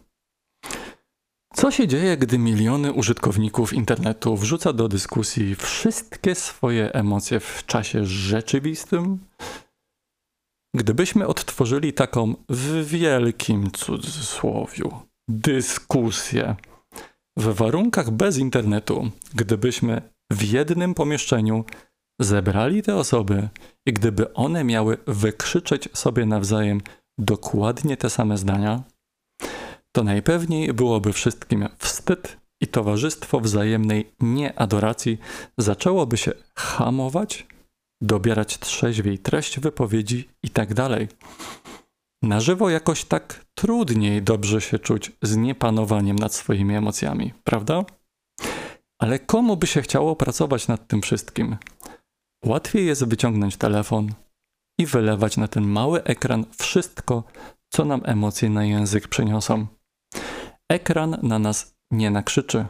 Co 1.54 1.72
się 1.72 1.88
dzieje, 1.88 2.18
gdy 2.18 2.38
miliony 2.38 2.94
użytkowników 2.94 3.74
internetu 3.74 4.38
wrzuca 4.38 4.74
do 4.74 4.88
dyskusji 4.88 5.56
wszystkie 5.56 6.36
swoje 6.36 6.94
emocje 6.94 7.40
w 7.40 7.66
czasie 7.66 8.06
rzeczywistym? 8.06 9.20
Gdybyśmy 10.76 11.28
odtworzyli 11.28 11.94
taką 11.94 12.36
w 12.50 12.86
wielkim 12.86 13.72
cudzysłowiu 13.72 14.92
dyskusję 15.28 16.56
w 17.38 17.54
warunkach 17.54 18.12
bez 18.12 18.38
internetu, 18.38 19.12
gdybyśmy 19.34 20.02
w 20.32 20.44
jednym 20.44 20.94
pomieszczeniu 20.94 21.66
zebrali 22.22 22.84
te 22.84 22.96
osoby 22.96 23.50
i 23.86 23.94
gdyby 23.94 24.34
one 24.34 24.64
miały 24.64 24.98
wykrzyczeć 25.08 25.90
sobie 25.94 26.26
nawzajem 26.26 26.82
dokładnie 27.18 27.98
te 27.98 28.10
same 28.10 28.38
zdania, 28.38 28.84
to 29.92 30.04
najpewniej 30.04 30.74
byłoby 30.74 31.14
wszystkim 31.14 31.68
wstyd 31.78 32.38
i 32.62 32.68
towarzystwo 32.68 33.40
wzajemnej 33.40 34.12
nieadoracji 34.20 35.18
zaczęłoby 35.58 36.18
się 36.18 36.32
hamować, 36.56 37.48
dobierać 38.02 38.60
trzeźwiej 38.60 39.20
treść 39.20 39.60
wypowiedzi 39.60 40.30
i 40.44 40.50
tak. 40.50 40.74
Na 42.26 42.40
żywo 42.40 42.70
jakoś 42.70 43.06
tak 43.06 43.46
trudniej 43.56 44.22
dobrze 44.22 44.62
się 44.62 44.80
czuć 44.80 45.12
z 45.22 45.36
niepanowaniem 45.36 46.16
nad 46.16 46.34
swoimi 46.34 46.76
emocjami, 46.76 47.34
prawda? 47.44 47.86
Ale 49.00 49.20
komu 49.20 49.58
by 49.58 49.68
się 49.68 49.82
chciało 49.82 50.16
pracować 50.16 50.68
nad 50.68 50.88
tym 50.88 51.02
wszystkim? 51.02 51.58
Łatwiej 52.46 52.86
jest 52.86 53.06
wyciągnąć 53.06 53.58
telefon 53.58 54.10
i 54.80 54.86
wylewać 54.86 55.38
na 55.38 55.48
ten 55.48 55.68
mały 55.68 56.04
ekran 56.04 56.46
wszystko, 56.58 57.24
co 57.74 57.86
nam 57.86 58.02
emocje 58.06 58.50
na 58.50 58.66
język 58.66 59.08
przyniosą. 59.08 59.68
Ekran 60.72 61.18
na 61.24 61.40
nas 61.40 61.76
nie 61.92 62.12
nakrzyczy. 62.12 62.66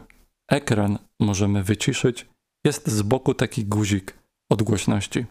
Ekran 0.50 0.98
możemy 1.20 1.62
wyciszyć. 1.62 2.26
Jest 2.66 2.88
z 2.88 3.02
boku 3.02 3.34
taki 3.34 3.64
guzik 3.64 4.18
od 4.50 4.62
głośności. 4.62 5.26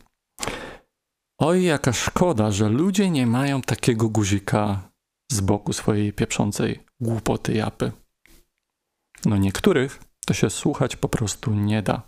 Oj, 1.37 1.63
jaka 1.63 1.93
szkoda, 1.93 2.51
że 2.51 2.69
ludzie 2.69 3.09
nie 3.09 3.27
mają 3.27 3.61
takiego 3.61 4.09
guzika 4.09 4.89
z 5.31 5.41
boku 5.41 5.73
swojej 5.73 6.13
pieprzącej 6.13 6.85
głupoty 6.99 7.53
japy. 7.53 7.91
No 9.25 9.37
niektórych 9.37 9.99
to 10.25 10.33
się 10.33 10.49
słuchać 10.49 10.95
po 10.95 11.09
prostu 11.09 11.53
nie 11.53 11.81
da. 11.81 12.01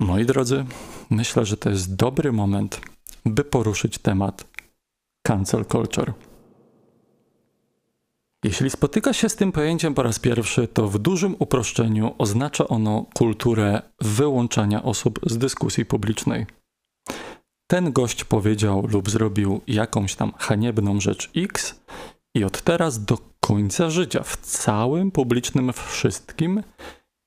Moi 0.00 0.26
drodzy, 0.26 0.64
myślę, 1.10 1.46
że 1.46 1.56
to 1.56 1.70
jest 1.70 1.94
dobry 1.94 2.32
moment, 2.32 2.80
by 3.24 3.44
poruszyć 3.44 3.98
temat 3.98 4.44
cancel 5.26 5.64
culture. 5.64 6.12
Jeśli 8.44 8.70
spotyka 8.70 9.12
się 9.12 9.28
z 9.28 9.36
tym 9.36 9.52
pojęciem 9.52 9.94
po 9.94 10.02
raz 10.02 10.18
pierwszy, 10.18 10.68
to 10.68 10.88
w 10.88 10.98
dużym 10.98 11.36
uproszczeniu 11.38 12.14
oznacza 12.18 12.68
ono 12.68 13.06
kulturę 13.14 13.82
wyłączania 14.00 14.82
osób 14.82 15.20
z 15.26 15.38
dyskusji 15.38 15.84
publicznej. 15.84 16.46
Ten 17.70 17.92
gość 17.92 18.24
powiedział 18.24 18.86
lub 18.86 19.10
zrobił 19.10 19.60
jakąś 19.66 20.14
tam 20.14 20.32
haniebną 20.38 21.00
rzecz 21.00 21.30
X 21.36 21.80
i 22.34 22.44
od 22.44 22.62
teraz 22.62 23.04
do 23.04 23.18
końca 23.40 23.90
życia 23.90 24.22
w 24.22 24.36
całym 24.36 25.10
publicznym 25.10 25.72
wszystkim 25.72 26.62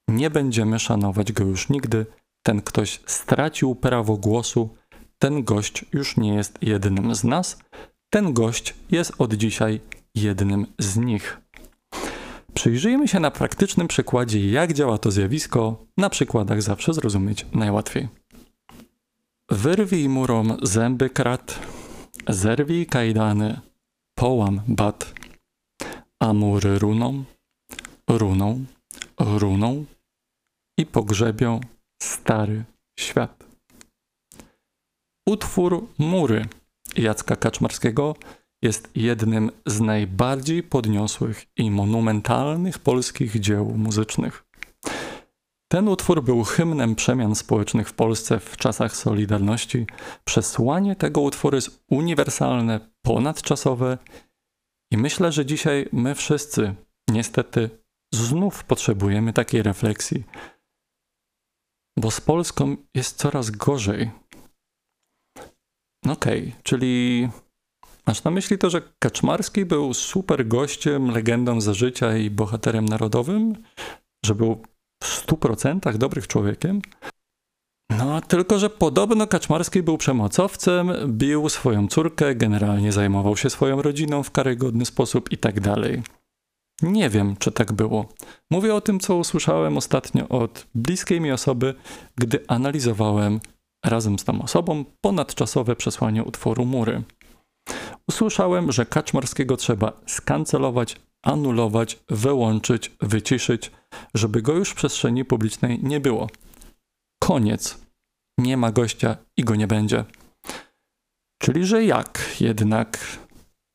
nie 0.07 0.29
będziemy 0.29 0.79
szanować 0.79 1.31
go 1.31 1.43
już 1.43 1.69
nigdy. 1.69 2.05
Ten 2.43 2.62
ktoś 2.62 3.00
stracił 3.05 3.75
prawo 3.75 4.17
głosu, 4.17 4.69
ten 5.19 5.43
gość 5.43 5.86
już 5.93 6.17
nie 6.17 6.34
jest 6.34 6.57
jednym 6.62 7.15
z 7.15 7.24
nas, 7.24 7.60
ten 8.10 8.34
gość 8.34 8.74
jest 8.91 9.13
od 9.17 9.34
dzisiaj 9.34 9.79
jednym 10.15 10.65
z 10.79 10.98
nich. 10.98 11.41
Przyjrzyjmy 12.53 13.07
się 13.07 13.19
na 13.19 13.31
praktycznym 13.31 13.88
przykładzie, 13.88 14.51
jak 14.51 14.74
działa 14.74 14.98
to 14.98 15.12
zjawisko, 15.12 15.86
na 15.98 16.10
przykładach 16.10 16.62
zawsze 16.62 16.93
zrozumieć 16.93 17.45
najłatwiej. 17.53 18.07
Wyrwij 19.51 20.10
murom 20.10 20.57
zęby 20.62 21.10
krat, 21.10 21.60
zerwij 22.29 22.86
kajdany, 22.86 23.60
połam 24.15 24.62
bat, 24.67 25.13
a 26.19 26.34
mury 26.34 26.79
runą, 26.79 27.24
runą, 28.10 28.65
runą 29.19 29.86
i 30.77 30.86
pogrzebią 30.86 31.60
stary 32.03 32.63
świat. 33.00 33.43
Utwór 35.29 35.88
Mury 35.98 36.45
Jacka 36.98 37.36
Kaczmarskiego 37.36 38.15
jest 38.65 38.89
jednym 38.95 39.51
z 39.65 39.81
najbardziej 39.81 40.63
podniosłych 40.63 41.45
i 41.57 41.72
monumentalnych 41.72 42.79
polskich 42.79 43.39
dzieł 43.39 43.65
muzycznych. 43.77 44.45
Ten 45.72 45.88
utwór 45.88 46.24
był 46.24 46.43
hymnem 46.43 46.95
przemian 46.95 47.36
społecznych 47.36 47.89
w 47.89 47.93
Polsce 47.93 48.39
w 48.39 48.57
czasach 48.57 48.95
Solidarności. 48.95 49.88
Przesłanie 50.25 50.95
tego 50.95 51.22
utworu 51.22 51.55
jest 51.55 51.84
uniwersalne, 51.89 52.79
ponadczasowe 53.05 53.98
i 54.91 54.98
myślę, 54.98 55.31
że 55.31 55.45
dzisiaj 55.45 55.89
my 55.91 56.15
wszyscy 56.15 56.75
niestety 57.10 57.69
znów 58.13 58.63
potrzebujemy 58.63 59.34
takiej 59.34 59.63
refleksji, 59.63 60.24
bo 62.00 62.12
z 62.12 62.22
Polską 62.22 62.77
jest 62.95 63.17
coraz 63.17 63.51
gorzej. 63.51 64.12
Okej, 66.05 66.41
okay, 66.41 66.62
czyli 66.63 67.29
masz 68.08 68.24
na 68.24 68.32
myśli 68.32 68.58
to, 68.58 68.70
że 68.70 68.82
Kaczmarski 69.00 69.66
był 69.66 69.94
super 69.94 70.48
gościem, 70.48 71.12
legendą 71.12 71.62
za 71.62 71.74
życia 71.74 72.18
i 72.18 72.30
bohaterem 72.30 72.86
narodowym? 72.86 73.56
Że 74.26 74.36
był 74.36 74.62
w 75.04 75.28
100% 75.28 75.98
dobrym 75.98 76.26
człowiekiem? 76.26 76.82
No, 77.90 78.22
tylko 78.22 78.60
że 78.60 78.70
podobno 78.70 79.28
Kaczmarski 79.28 79.84
był 79.84 79.98
przemocowcem, 79.98 80.92
bił 81.08 81.50
swoją 81.50 81.88
córkę, 81.88 82.36
generalnie 82.36 82.92
zajmował 82.92 83.38
się 83.38 83.50
swoją 83.50 83.82
rodziną 83.82 84.24
w 84.24 84.32
karygodny 84.32 84.86
sposób 84.86 85.32
i 85.32 85.38
tak 85.38 85.60
dalej. 85.60 86.04
Nie 86.82 87.10
wiem, 87.10 87.36
czy 87.40 87.52
tak 87.52 87.74
było. 87.74 88.06
Mówię 88.52 88.76
o 88.76 88.82
tym, 88.82 89.00
co 89.00 89.16
usłyszałem 89.16 89.78
ostatnio 89.78 90.28
od 90.28 90.68
bliskiej 90.76 91.22
mi 91.22 91.32
osoby, 91.32 91.74
gdy 92.16 92.44
analizowałem 92.48 93.40
razem 93.86 94.20
z 94.20 94.24
tą 94.24 94.42
osobą 94.42 94.86
ponadczasowe 95.02 95.76
przesłanie 95.76 96.24
utworu 96.24 96.66
Mury. 96.66 97.04
Usłyszałem, 98.10 98.72
że 98.72 98.86
Kaczmarskiego 98.86 99.58
trzeba 99.58 99.94
skancelować, 100.08 100.96
anulować, 101.24 102.00
wyłączyć, 102.10 102.92
wyciszyć, 103.02 103.72
żeby 104.14 104.42
go 104.42 104.54
już 104.54 104.70
w 104.70 104.76
przestrzeni 104.76 105.26
publicznej 105.26 105.80
nie 105.84 106.00
było. 106.00 106.30
Koniec. 107.24 107.86
Nie 108.40 108.58
ma 108.58 108.72
gościa 108.72 109.18
i 109.38 109.44
go 109.44 109.56
nie 109.56 109.68
będzie. 109.68 110.06
Czyli, 111.42 111.66
że 111.66 111.84
jak 111.84 112.36
jednak 112.40 113.18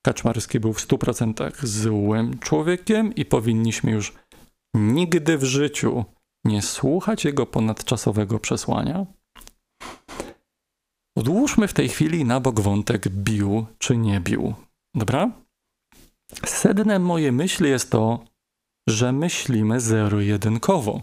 Kaczmarski 0.07 0.61
był 0.61 0.73
w 0.73 0.87
100% 0.87 1.67
złym 1.67 2.39
człowiekiem 2.39 3.15
i 3.15 3.25
powinniśmy 3.25 3.91
już 3.91 4.15
nigdy 4.75 5.39
w 5.39 5.45
życiu 5.45 6.05
nie 6.45 6.63
słuchać 6.63 7.25
jego 7.25 7.47
ponadczasowego 7.47 8.39
przesłania? 8.39 9.07
Odłóżmy 11.17 11.69
w 11.69 11.73
tej 11.75 11.89
chwili 11.89 12.25
na 12.25 12.41
bok 12.41 12.61
wątek 12.61 13.09
bił 13.09 13.67
czy 13.79 13.97
nie 13.97 14.21
bił. 14.21 14.55
Dobra? 14.95 15.31
Sednem 16.47 17.03
mojej 17.03 17.33
myśli 17.33 17.71
jest 17.71 17.91
to, 17.91 18.25
że 18.89 19.13
myślimy 19.13 19.81
zero-jedynkowo. 19.81 21.03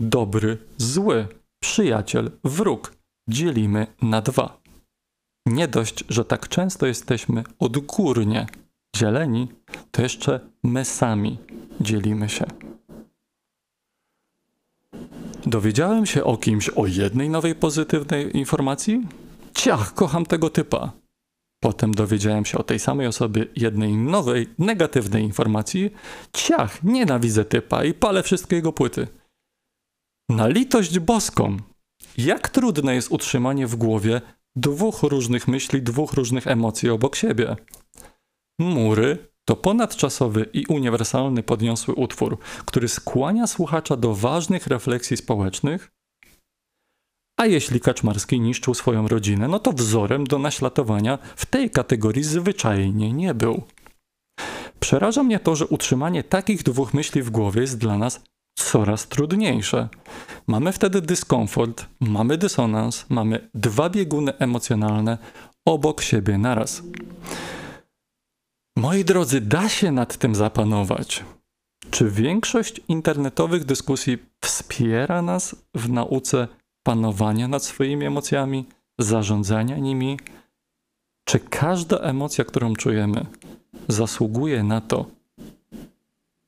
Dobry, 0.00 0.58
zły, 0.76 1.26
przyjaciel, 1.62 2.30
wróg 2.44 2.94
dzielimy 3.28 3.86
na 4.02 4.22
dwa. 4.22 4.60
Nie 5.46 5.68
dość, 5.68 6.04
że 6.08 6.24
tak 6.24 6.48
często 6.48 6.86
jesteśmy 6.86 7.44
odgórnie 7.58 8.46
dzieleni, 8.96 9.48
to 9.90 10.02
jeszcze 10.02 10.40
my 10.62 10.84
sami 10.84 11.38
dzielimy 11.80 12.28
się. 12.28 12.44
Dowiedziałem 15.46 16.06
się 16.06 16.24
o 16.24 16.36
kimś 16.36 16.68
o 16.68 16.86
jednej 16.86 17.30
nowej 17.30 17.54
pozytywnej 17.54 18.36
informacji? 18.36 19.06
Ciach, 19.54 19.94
kocham 19.94 20.26
tego 20.26 20.50
typa. 20.50 20.92
Potem 21.62 21.94
dowiedziałem 21.94 22.44
się 22.44 22.58
o 22.58 22.62
tej 22.62 22.78
samej 22.78 23.06
osobie 23.06 23.46
jednej 23.56 23.96
nowej, 23.96 24.48
negatywnej 24.58 25.22
informacji. 25.22 25.90
Ciach, 26.32 26.82
nienawidzę 26.82 27.44
typa 27.44 27.84
i 27.84 27.94
palę 27.94 28.22
wszystkie 28.22 28.56
jego 28.56 28.72
płyty. 28.72 29.08
Na 30.28 30.48
litość 30.48 30.98
boską, 30.98 31.56
jak 32.16 32.48
trudne 32.48 32.94
jest 32.94 33.10
utrzymanie 33.10 33.66
w 33.66 33.76
głowie 33.76 34.20
dwóch 34.56 35.02
różnych 35.02 35.48
myśli, 35.48 35.82
dwóch 35.82 36.12
różnych 36.12 36.46
emocji 36.46 36.90
obok 36.90 37.16
siebie. 37.16 37.56
Mury 38.58 39.28
to 39.44 39.56
ponadczasowy 39.56 40.46
i 40.52 40.66
uniwersalny 40.66 41.42
podniosły 41.42 41.94
utwór, 41.94 42.38
który 42.64 42.88
skłania 42.88 43.46
słuchacza 43.46 43.96
do 43.96 44.14
ważnych 44.14 44.66
refleksji 44.66 45.16
społecznych, 45.16 45.93
a 47.36 47.46
jeśli 47.46 47.80
Kaczmarski 47.80 48.40
niszczył 48.40 48.74
swoją 48.74 49.08
rodzinę, 49.08 49.48
no 49.48 49.58
to 49.58 49.72
wzorem 49.72 50.24
do 50.24 50.38
naśladowania 50.38 51.18
w 51.36 51.46
tej 51.46 51.70
kategorii 51.70 52.24
zwyczajnie 52.24 53.12
nie 53.12 53.34
był. 53.34 53.62
Przeraża 54.80 55.22
mnie 55.22 55.40
to, 55.40 55.56
że 55.56 55.66
utrzymanie 55.66 56.24
takich 56.24 56.62
dwóch 56.62 56.94
myśli 56.94 57.22
w 57.22 57.30
głowie 57.30 57.60
jest 57.60 57.78
dla 57.78 57.98
nas 57.98 58.20
coraz 58.54 59.08
trudniejsze. 59.08 59.88
Mamy 60.46 60.72
wtedy 60.72 61.00
dyskomfort, 61.00 61.86
mamy 62.00 62.38
dysonans, 62.38 63.06
mamy 63.08 63.50
dwa 63.54 63.90
bieguny 63.90 64.38
emocjonalne 64.38 65.18
obok 65.64 66.00
siebie 66.00 66.38
naraz. 66.38 66.82
Moi 68.76 69.04
drodzy, 69.04 69.40
da 69.40 69.68
się 69.68 69.92
nad 69.92 70.16
tym 70.16 70.34
zapanować. 70.34 71.24
Czy 71.90 72.10
większość 72.10 72.80
internetowych 72.88 73.64
dyskusji 73.64 74.18
wspiera 74.40 75.22
nas 75.22 75.56
w 75.74 75.90
nauce 75.90 76.48
panowania 76.84 77.48
nad 77.48 77.64
swoimi 77.64 78.06
emocjami, 78.06 78.64
zarządzania 78.98 79.78
nimi? 79.78 80.18
Czy 81.24 81.40
każda 81.40 81.98
emocja, 81.98 82.44
którą 82.44 82.74
czujemy, 82.74 83.26
zasługuje 83.88 84.62
na 84.62 84.80
to, 84.80 85.06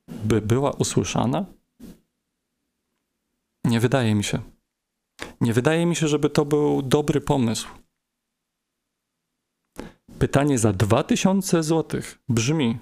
by 0.07 0.41
była 0.41 0.71
usłyszana? 0.71 1.45
Nie 3.65 3.79
wydaje 3.79 4.15
mi 4.15 4.23
się. 4.23 4.39
Nie 5.41 5.53
wydaje 5.53 5.85
mi 5.85 5.95
się, 5.95 6.07
żeby 6.07 6.29
to 6.29 6.45
był 6.45 6.81
dobry 6.81 7.21
pomysł. 7.21 7.67
Pytanie 10.19 10.57
za 10.59 10.73
2000 10.73 11.63
zł 11.63 12.01
brzmi: 12.29 12.77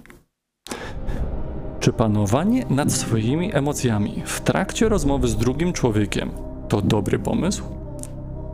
Czy 1.79 1.93
panowanie 1.93 2.65
nad 2.69 2.93
swoimi 2.93 3.55
emocjami 3.55 4.23
w 4.25 4.41
trakcie 4.41 4.89
rozmowy 4.89 5.27
z 5.27 5.35
drugim 5.35 5.73
człowiekiem 5.73 6.54
to 6.67 6.81
dobry 6.81 7.19
pomysł? 7.19 7.63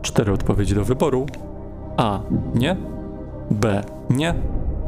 Cztery 0.02 0.32
odpowiedzi 0.32 0.74
do 0.74 0.84
wyboru: 0.84 1.26
A. 1.96 2.20
Nie. 2.54 2.76
B. 3.50 3.82
Nie. 4.10 4.34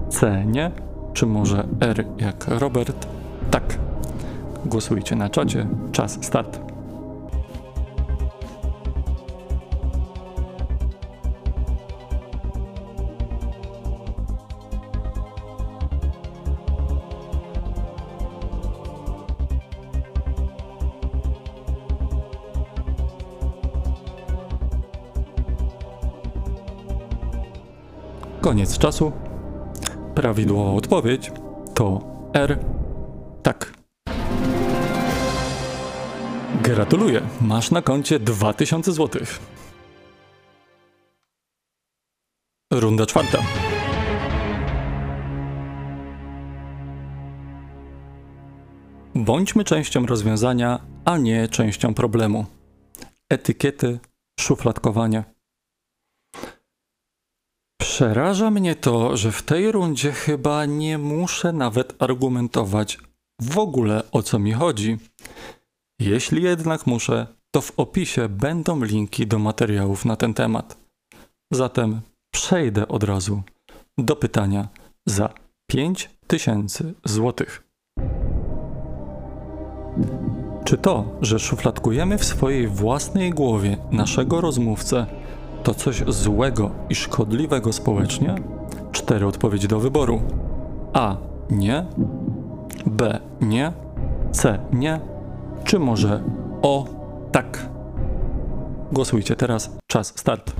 C. 0.09 0.45
Nie. 0.47 0.71
Czy 1.13 1.27
może 1.27 1.67
R 1.81 2.05
jak 2.19 2.49
Robert? 2.49 3.07
Tak. 3.51 3.79
Głosujcie 4.67 5.17
na 5.17 5.31
czacie. 5.31 5.67
Czas 5.93 6.19
start. 6.21 6.74
Koniec 28.55 28.79
czasu. 28.79 29.13
Prawidłowa 30.15 30.71
odpowiedź 30.71 31.33
to 31.75 32.01
R. 32.35 32.59
Tak. 33.43 33.73
Gratuluję, 36.63 37.23
masz 37.41 37.71
na 37.71 37.83
koncie 37.83 38.19
2000 38.19 38.93
zł. 38.93 39.23
Runda 42.73 43.07
czwarta. 43.07 43.39
Bądźmy 49.15 49.65
częścią 49.65 50.07
rozwiązania, 50.07 50.81
a 51.05 51.19
nie 51.19 51.49
częścią 51.49 51.95
problemu. 51.95 52.47
Etykiety, 53.31 53.99
szufladkowanie. 54.41 55.34
Przeraża 57.85 58.51
mnie 58.51 58.75
to, 58.75 59.17
że 59.17 59.33
w 59.33 59.43
tej 59.43 59.73
rundzie 59.73 60.13
chyba 60.13 60.67
nie 60.67 60.99
muszę 60.99 61.53
nawet 61.53 62.03
argumentować 62.03 62.99
w 63.41 63.59
ogóle 63.59 64.03
o 64.13 64.23
co 64.23 64.39
mi 64.39 64.53
chodzi. 64.53 64.99
Jeśli 66.01 66.43
jednak 66.43 66.87
muszę, 66.87 67.27
to 67.51 67.61
w 67.61 67.73
opisie 67.77 68.29
będą 68.29 68.85
linki 68.85 69.27
do 69.27 69.39
materiałów 69.39 70.05
na 70.05 70.17
ten 70.17 70.35
temat. 70.35 70.77
Zatem 71.53 72.01
przejdę 72.35 72.89
od 72.89 73.05
razu 73.05 73.43
do 73.99 74.17
pytania 74.17 74.69
za 75.07 75.35
5000 75.71 76.93
złotych. 77.05 77.65
Czy 80.65 80.79
to, 80.79 81.05
że 81.21 81.39
szufladkujemy 81.39 82.19
w 82.19 82.25
swojej 82.25 82.69
własnej 82.69 83.31
głowie 83.31 83.77
naszego 83.91 84.41
rozmówcę, 84.41 85.07
to 85.65 85.75
coś 85.75 86.03
złego 86.09 86.71
i 86.91 86.95
szkodliwego 86.95 87.73
społecznie? 87.73 88.35
Cztery 88.93 89.27
odpowiedzi 89.27 89.69
do 89.69 89.81
wyboru. 89.81 90.23
A. 90.93 91.17
Nie. 91.51 91.87
B. 92.87 93.21
Nie. 93.41 93.73
C. 94.33 94.59
Nie. 94.73 95.01
Czy 95.65 95.79
może 95.79 96.23
O. 96.63 96.85
Tak. 97.33 97.69
Głosujcie 98.93 99.37
teraz. 99.37 99.77
Czas 99.87 100.13
start. 100.17 100.53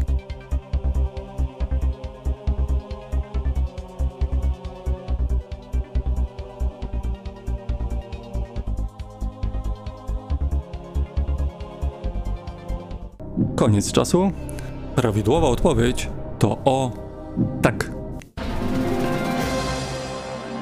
Koniec 13.57 13.93
czasu. 13.93 14.33
Prawidłowa 14.97 15.49
odpowiedź 15.49 16.09
to 16.39 16.51
o 16.65 16.93
tak. 17.63 17.91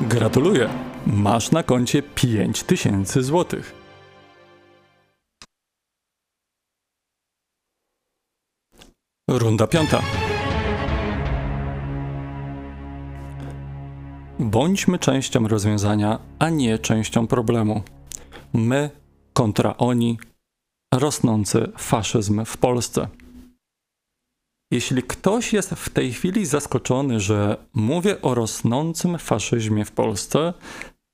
Gratuluję. 0.01 0.69
Masz 1.07 1.51
na 1.51 1.63
koncie 1.63 2.03
5000 2.03 3.23
złotych. 3.23 3.75
Runda 9.29 9.67
piąta. 9.67 10.03
Bądźmy 14.39 14.99
częścią 14.99 15.49
rozwiązania, 15.49 16.19
a 16.39 16.51
nie 16.51 16.79
częścią 16.79 17.27
problemu. 17.27 17.83
My 18.53 18.91
kontra 19.33 19.77
oni, 19.77 20.19
rosnący 20.95 21.73
faszyzm 21.79 22.45
w 22.45 22.57
Polsce. 22.57 23.09
Jeśli 24.73 25.03
ktoś 25.03 25.53
jest 25.53 25.71
w 25.71 25.89
tej 25.89 26.13
chwili 26.13 26.47
zaskoczony, 26.47 27.21
że 27.21 27.57
mówię 27.75 28.23
o 28.23 28.35
rosnącym 28.35 29.19
faszyzmie 29.19 29.85
w 29.85 29.93
Polsce, 29.93 30.55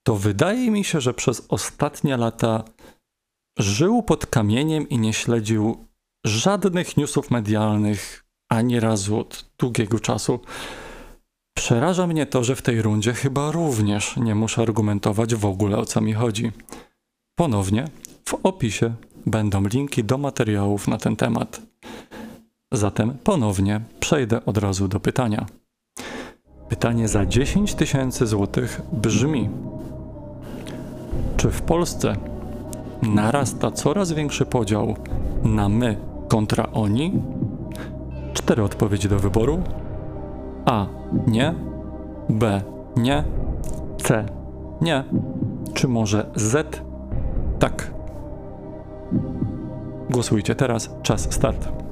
to 0.06 0.16
wydaje 0.16 0.70
mi 0.70 0.84
się, 0.84 1.00
że 1.00 1.14
przez 1.14 1.46
ostatnie 1.48 2.16
lata 2.16 2.64
żył 3.58 4.02
pod 4.02 4.26
kamieniem 4.26 4.88
i 4.88 4.98
nie 4.98 5.12
śledził 5.12 5.84
żadnych 6.26 6.96
newsów 6.96 7.30
medialnych 7.30 8.24
ani 8.48 8.80
razu 8.80 9.18
od 9.18 9.50
długiego 9.58 10.00
czasu. 10.00 10.40
Przeraża 11.56 12.06
mnie 12.06 12.26
to, 12.26 12.44
że 12.44 12.56
w 12.56 12.62
tej 12.62 12.82
rundzie 12.82 13.12
chyba 13.12 13.50
również 13.50 14.16
nie 14.16 14.34
muszę 14.34 14.62
argumentować 14.62 15.34
w 15.34 15.46
ogóle 15.46 15.78
o 15.78 15.84
co 15.84 16.00
mi 16.00 16.12
chodzi. 16.12 16.52
Ponownie 17.38 17.84
w 18.28 18.34
opisie 18.34 18.94
będą 19.26 19.66
linki 19.66 20.04
do 20.04 20.18
materiałów 20.18 20.88
na 20.88 20.98
ten 20.98 21.16
temat. 21.16 21.60
Zatem 22.72 23.18
ponownie 23.24 23.80
przejdę 24.00 24.44
od 24.44 24.58
razu 24.58 24.88
do 24.88 25.00
pytania. 25.00 25.46
Pytanie 26.68 27.08
za 27.08 27.26
10 27.26 27.74
tysięcy 27.74 28.26
złotych 28.26 28.82
brzmi: 28.92 29.48
Czy 31.36 31.50
w 31.50 31.62
Polsce 31.62 32.16
narasta 33.02 33.70
coraz 33.70 34.12
większy 34.12 34.46
podział 34.46 34.96
na 35.44 35.68
my 35.68 35.96
kontra 36.28 36.66
oni? 36.72 37.22
Cztery 38.34 38.62
odpowiedzi 38.62 39.08
do 39.08 39.18
wyboru: 39.18 39.62
A. 40.64 40.86
Nie. 41.26 41.54
B. 42.28 42.62
Nie. 42.96 43.24
C. 44.02 44.26
Nie. 44.80 45.04
Czy 45.74 45.88
może 45.88 46.30
Z? 46.34 46.82
Tak. 47.58 47.90
Głosujcie 50.10 50.54
teraz. 50.54 50.90
Czas 51.02 51.34
start. 51.34 51.87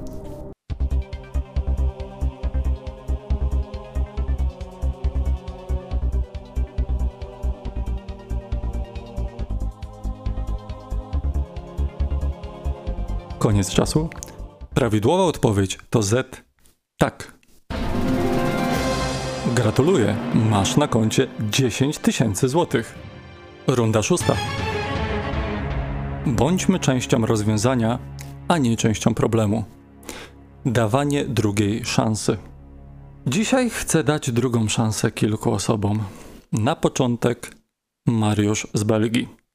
Koniec 13.47 13.69
czasu. 13.69 14.09
Prawidłowa 14.73 15.23
odpowiedź 15.23 15.77
to 15.89 16.03
Z. 16.03 16.43
Tak. 16.97 17.33
Gratuluję. 19.55 20.17
Masz 20.33 20.77
na 20.77 20.87
koncie 20.87 21.27
10 21.49 21.97
tysięcy 21.97 22.49
złotych. 22.49 22.95
Runda 23.67 24.03
szósta. 24.03 24.35
Bądźmy 26.25 26.79
częścią 26.79 27.25
rozwiązania, 27.25 27.99
a 28.47 28.57
nie 28.57 28.77
częścią 28.77 29.13
problemu. 29.13 29.63
Dawanie 30.65 31.25
drugiej 31.25 31.85
szansy. 31.85 32.37
Dzisiaj 33.27 33.69
chcę 33.69 34.03
dać 34.03 34.31
drugą 34.31 34.67
szansę 34.67 35.11
kilku 35.11 35.51
osobom. 35.51 35.99
Na 36.51 36.75
początek 36.75 37.55
Mariusz 38.07 38.67
z 38.73 38.83
Belgii. 38.83 39.46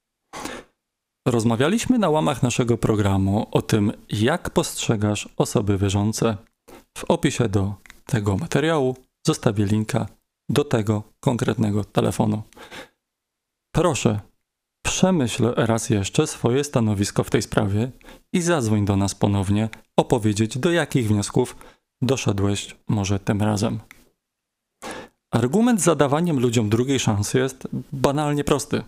Rozmawialiśmy 1.26 1.98
na 1.98 2.10
łamach 2.10 2.42
naszego 2.42 2.78
programu 2.78 3.46
o 3.50 3.62
tym, 3.62 3.92
jak 4.08 4.50
postrzegasz 4.50 5.28
osoby 5.36 5.78
wierzące. 5.78 6.36
W 6.98 7.04
opisie 7.04 7.48
do 7.48 7.74
tego 8.06 8.36
materiału 8.36 8.96
zostawię 9.26 9.66
linka 9.66 10.06
do 10.48 10.64
tego 10.64 11.02
konkretnego 11.20 11.84
telefonu. 11.84 12.42
Proszę, 13.74 14.20
przemyśl 14.86 15.52
raz 15.56 15.90
jeszcze 15.90 16.26
swoje 16.26 16.64
stanowisko 16.64 17.24
w 17.24 17.30
tej 17.30 17.42
sprawie 17.42 17.90
i 18.32 18.42
zadzwoń 18.42 18.84
do 18.84 18.96
nas 18.96 19.14
ponownie 19.14 19.68
opowiedzieć, 19.96 20.58
do 20.58 20.70
jakich 20.70 21.08
wniosków 21.08 21.56
doszedłeś 22.02 22.76
może 22.88 23.18
tym 23.18 23.42
razem. 23.42 23.80
Argument 25.30 25.80
z 25.80 25.84
zadawaniem 25.84 26.40
ludziom 26.40 26.68
drugiej 26.68 26.98
szansy 26.98 27.38
jest 27.38 27.68
banalnie 27.92 28.44
prosty. 28.44 28.82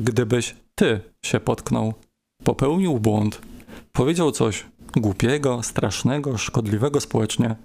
Gdybyś 0.00 0.56
ty 0.74 1.00
się 1.24 1.40
potknął, 1.40 1.94
popełnił 2.44 3.00
błąd, 3.00 3.40
powiedział 3.92 4.32
coś 4.32 4.66
głupiego, 4.96 5.62
strasznego, 5.62 6.38
szkodliwego 6.38 7.00
społecznie, 7.00 7.56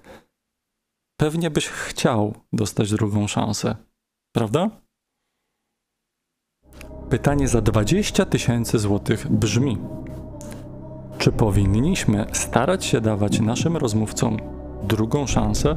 pewnie 1.20 1.50
byś 1.50 1.68
chciał 1.68 2.34
dostać 2.52 2.90
drugą 2.90 3.26
szansę, 3.26 3.76
prawda? 4.34 4.70
Pytanie 7.10 7.48
za 7.48 7.60
20 7.60 8.26
tysięcy 8.26 8.78
złotych 8.78 9.32
brzmi: 9.32 9.78
Czy 11.18 11.32
powinniśmy 11.32 12.26
starać 12.32 12.84
się 12.84 13.00
dawać 13.00 13.40
naszym 13.40 13.76
rozmówcom 13.76 14.36
drugą 14.82 15.26
szansę? 15.26 15.76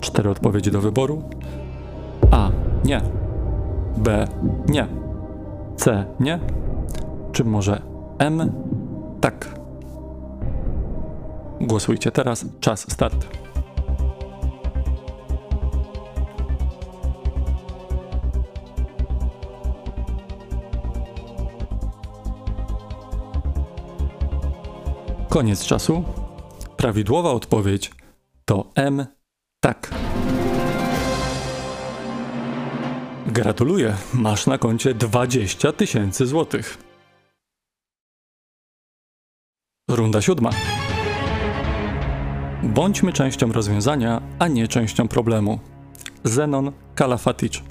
Cztery 0.00 0.30
odpowiedzi 0.30 0.70
do 0.70 0.80
wyboru: 0.80 1.30
A. 2.30 2.50
Nie. 2.84 3.02
B. 3.96 4.28
Nie. 4.68 5.07
C. 5.78 6.04
Nie. 6.20 6.40
Czy 7.32 7.44
może 7.44 7.82
M? 8.18 8.52
Tak. 9.20 9.54
Głosujcie 11.60 12.10
teraz. 12.10 12.44
Czas 12.60 12.92
start. 12.92 13.26
Koniec 25.28 25.64
czasu. 25.64 26.04
Prawidłowa 26.76 27.30
odpowiedź 27.30 27.90
to 28.44 28.64
M. 28.74 29.06
Tak. 29.60 30.07
Gratuluję, 33.42 33.96
masz 34.14 34.46
na 34.46 34.58
koncie 34.58 34.94
20 34.94 35.72
tysięcy 35.72 36.26
złotych. 36.26 36.78
Runda 39.90 40.22
siódma. 40.22 40.50
Bądźmy 42.62 43.12
częścią 43.12 43.52
rozwiązania, 43.52 44.22
a 44.38 44.48
nie 44.48 44.68
częścią 44.68 45.08
problemu. 45.08 45.60
Zenon 46.24 46.72
Kalafatic. 46.94 47.62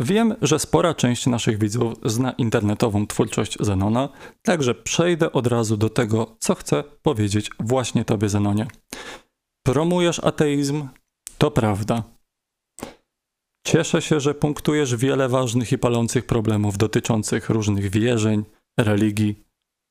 Wiem, 0.00 0.34
że 0.42 0.58
spora 0.58 0.94
część 0.94 1.26
naszych 1.26 1.58
widzów 1.58 1.94
zna 2.04 2.32
internetową 2.32 3.06
twórczość 3.06 3.56
Zenona, 3.60 4.08
także 4.42 4.74
przejdę 4.74 5.32
od 5.32 5.46
razu 5.46 5.76
do 5.76 5.88
tego, 5.88 6.36
co 6.38 6.54
chcę 6.54 6.84
powiedzieć 7.02 7.50
właśnie 7.60 8.04
tobie, 8.04 8.28
Zenonie. 8.28 8.66
Promujesz 9.66 10.24
ateizm? 10.24 10.88
To 11.38 11.50
prawda. 11.50 12.11
Cieszę 13.66 14.02
się, 14.02 14.20
że 14.20 14.34
punktujesz 14.34 14.96
wiele 14.96 15.28
ważnych 15.28 15.72
i 15.72 15.78
palących 15.78 16.26
problemów 16.26 16.78
dotyczących 16.78 17.50
różnych 17.50 17.90
wierzeń, 17.90 18.44
religii. 18.78 19.44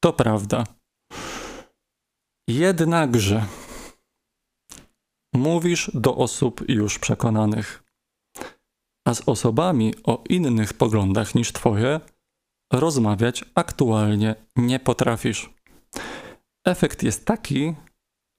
To 0.04 0.14
prawda. 0.14 0.64
Jednakże 2.48 3.46
mówisz 5.36 5.92
do 5.94 6.16
osób 6.16 6.70
już 6.70 7.00
przekonanych, 7.00 7.84
a 9.08 9.14
z 9.14 9.22
osobami 9.26 9.94
o 10.04 10.24
innych 10.30 10.74
poglądach 10.74 11.36
niż 11.36 11.54
Twoje 11.54 12.00
rozmawiać 12.74 13.46
aktualnie 13.56 14.36
nie 14.56 14.80
potrafisz. 14.80 15.50
Efekt 16.66 17.04
jest 17.04 17.26
taki, 17.26 17.76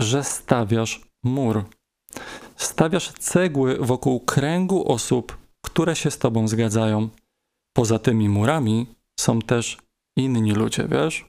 że 0.00 0.24
stawiasz 0.24 1.00
mur. 1.24 1.64
Stawiasz 2.62 3.12
cegły 3.12 3.78
wokół 3.80 4.20
kręgu 4.20 4.92
osób, 4.92 5.38
które 5.64 5.96
się 5.96 6.10
z 6.10 6.18
tobą 6.18 6.48
zgadzają. 6.48 7.08
Poza 7.76 7.98
tymi 7.98 8.28
murami 8.28 8.86
są 9.20 9.38
też 9.38 9.78
inni 10.16 10.52
ludzie, 10.52 10.88
wiesz? 10.88 11.26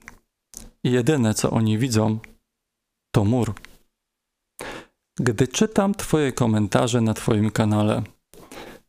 Jedyne, 0.84 1.34
co 1.34 1.52
oni 1.52 1.78
widzą, 1.78 2.20
to 3.12 3.26
mur. 3.26 3.54
Gdy 5.20 5.48
czytam 5.48 5.96
Twoje 5.96 6.32
komentarze 6.32 7.02
na 7.02 7.14
Twoim 7.14 7.52
kanale, 7.52 8.04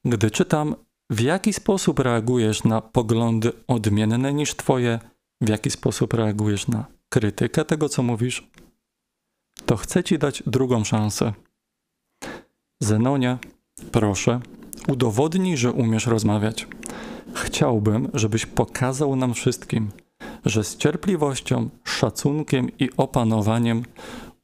gdy 0.05 0.31
czytam, 0.31 0.75
w 1.11 1.21
jaki 1.21 1.53
sposób 1.53 1.99
reagujesz 1.99 2.65
na 2.65 2.81
poglądy 2.81 3.53
odmienne 3.67 4.33
niż 4.33 4.57
Twoje, 4.57 4.99
w 5.41 5.49
jaki 5.49 5.71
sposób 5.71 6.15
reagujesz 6.15 6.69
na 6.69 6.85
krytykę 7.09 7.65
tego, 7.65 7.89
co 7.89 8.03
mówisz, 8.03 8.49
to 9.67 9.77
chcę 9.77 10.05
Ci 10.05 10.19
dać 10.19 10.43
drugą 10.47 10.85
szansę. 10.85 11.33
Zenonie, 12.85 13.39
proszę, 13.93 14.41
udowodnij, 14.89 15.57
że 15.57 15.73
umiesz 15.73 16.07
rozmawiać. 16.07 16.67
Chciałbym, 17.35 18.09
żebyś 18.15 18.47
pokazał 18.47 19.17
nam 19.17 19.35
wszystkim, 19.35 19.91
że 20.45 20.65
z 20.65 20.77
cierpliwością, 20.77 21.69
szacunkiem 21.85 22.69
i 22.79 22.91
opanowaniem 22.97 23.83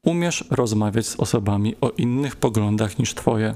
umiesz 0.05 0.45
rozmawiać 0.51 1.07
z 1.07 1.19
osobami 1.19 1.75
o 1.81 1.89
innych 1.89 2.35
poglądach 2.35 2.99
niż 2.99 3.13
Twoje. 3.13 3.53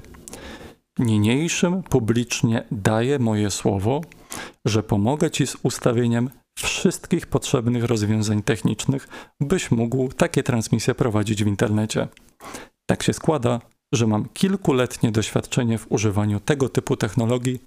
Niniejszym 1.00 1.84
publicznie 1.84 2.63
daję 2.71 3.19
moje 3.19 3.52
słowo, 3.52 4.02
że 4.65 4.84
pomogę 4.84 5.32
Ci 5.32 5.48
z 5.48 5.58
ustawieniem 5.63 6.30
wszystkich 6.58 7.28
potrzebnych 7.28 7.84
rozwiązań 7.84 8.43
technicznych, 8.43 9.08
byś 9.39 9.71
mógł 9.71 10.08
takie 10.08 10.43
transmisje 10.43 10.95
prowadzić 10.95 11.43
w 11.43 11.48
internecie. 11.48 12.08
Tak 12.86 13.04
się 13.04 13.13
składa, 13.13 13.62
że 13.93 14.08
mam 14.08 14.30
kilkuletnie 14.30 15.12
doświadczenie 15.12 15.78
w 15.78 15.91
używaniu 15.91 16.39
tego 16.39 16.69
typu 16.69 16.98
technologii. 16.98 17.62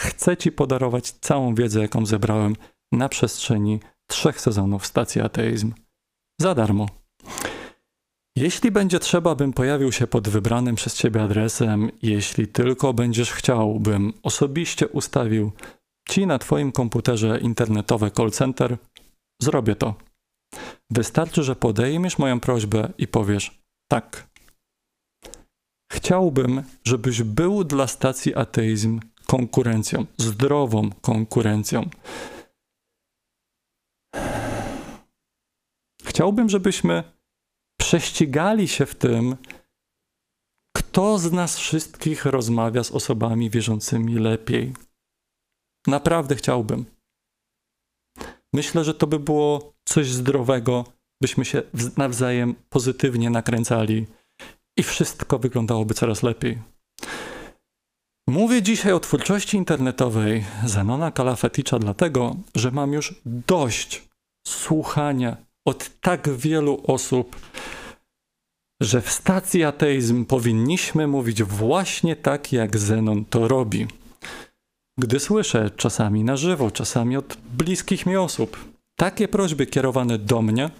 Chcę 0.00 0.36
Ci 0.36 0.52
podarować 0.52 1.10
całą 1.10 1.54
wiedzę, 1.54 1.80
jaką 1.80 2.06
zebrałem 2.06 2.56
na 2.92 3.08
przestrzeni 3.08 3.80
trzech 4.06 4.40
sezonów 4.40 4.86
stacji 4.86 5.20
Ateizm. 5.20 5.72
Za 6.40 6.54
darmo. 6.54 6.86
Jeśli 8.36 8.70
będzie 8.70 8.98
trzeba, 8.98 9.34
bym 9.34 9.52
pojawił 9.52 9.92
się 9.92 10.06
pod 10.06 10.28
wybranym 10.28 10.74
przez 10.74 10.94
Ciebie 10.94 11.22
adresem, 11.22 11.90
jeśli 12.02 12.48
tylko 12.48 12.94
będziesz 12.94 13.32
chciał, 13.32 13.80
bym 13.80 14.12
osobiście 14.22 14.88
ustawił 14.88 15.52
Ci 16.08 16.26
na 16.26 16.38
Twoim 16.38 16.72
komputerze 16.72 17.38
internetowe 17.40 18.10
call 18.10 18.30
center, 18.30 18.76
zrobię 19.42 19.76
to. 19.76 19.94
Wystarczy, 20.90 21.42
że 21.42 21.56
podejmiesz 21.56 22.18
moją 22.18 22.40
prośbę 22.40 22.92
i 22.98 23.08
powiesz 23.08 23.62
tak. 23.90 24.28
Chciałbym, 25.96 26.62
żebyś 26.84 27.22
był 27.22 27.64
dla 27.64 27.86
stacji 27.86 28.34
ateizm 28.34 29.00
konkurencją, 29.26 30.06
zdrową 30.18 30.90
konkurencją. 31.00 31.90
Chciałbym, 36.04 36.48
żebyśmy 36.48 37.04
prześcigali 37.80 38.68
się 38.68 38.86
w 38.86 38.94
tym, 38.94 39.36
kto 40.76 41.18
z 41.18 41.32
nas 41.32 41.58
wszystkich 41.58 42.24
rozmawia 42.24 42.84
z 42.84 42.90
osobami 42.90 43.50
wierzącymi 43.50 44.14
lepiej. 44.14 44.72
Naprawdę 45.86 46.34
chciałbym. 46.34 46.84
Myślę, 48.52 48.84
że 48.84 48.94
to 48.94 49.06
by 49.06 49.18
było 49.18 49.72
coś 49.84 50.10
zdrowego, 50.10 50.84
byśmy 51.22 51.44
się 51.44 51.62
nawzajem 51.96 52.54
pozytywnie 52.68 53.30
nakręcali 53.30 54.06
i 54.76 54.82
wszystko 54.82 55.38
wyglądałoby 55.38 55.94
coraz 55.94 56.22
lepiej. 56.22 56.58
Mówię 58.28 58.62
dzisiaj 58.62 58.92
o 58.92 59.00
twórczości 59.00 59.56
internetowej 59.56 60.44
Zenona 60.64 61.10
Kalafeticza 61.10 61.78
dlatego, 61.78 62.36
że 62.54 62.70
mam 62.70 62.92
już 62.92 63.14
dość 63.24 64.08
słuchania 64.46 65.36
od 65.64 66.00
tak 66.00 66.28
wielu 66.28 66.82
osób, 66.86 67.36
że 68.82 69.00
w 69.00 69.10
stacji 69.10 69.64
ateizm 69.64 70.24
powinniśmy 70.24 71.06
mówić 71.06 71.42
właśnie 71.42 72.16
tak, 72.16 72.52
jak 72.52 72.78
Zenon 72.78 73.24
to 73.24 73.48
robi. 73.48 73.86
Gdy 74.98 75.20
słyszę 75.20 75.70
czasami 75.76 76.24
na 76.24 76.36
żywo, 76.36 76.70
czasami 76.70 77.16
od 77.16 77.36
bliskich 77.36 78.06
mi 78.06 78.16
osób 78.16 78.64
takie 78.96 79.28
prośby 79.28 79.66
kierowane 79.66 80.18
do 80.18 80.42
mnie, 80.42 80.70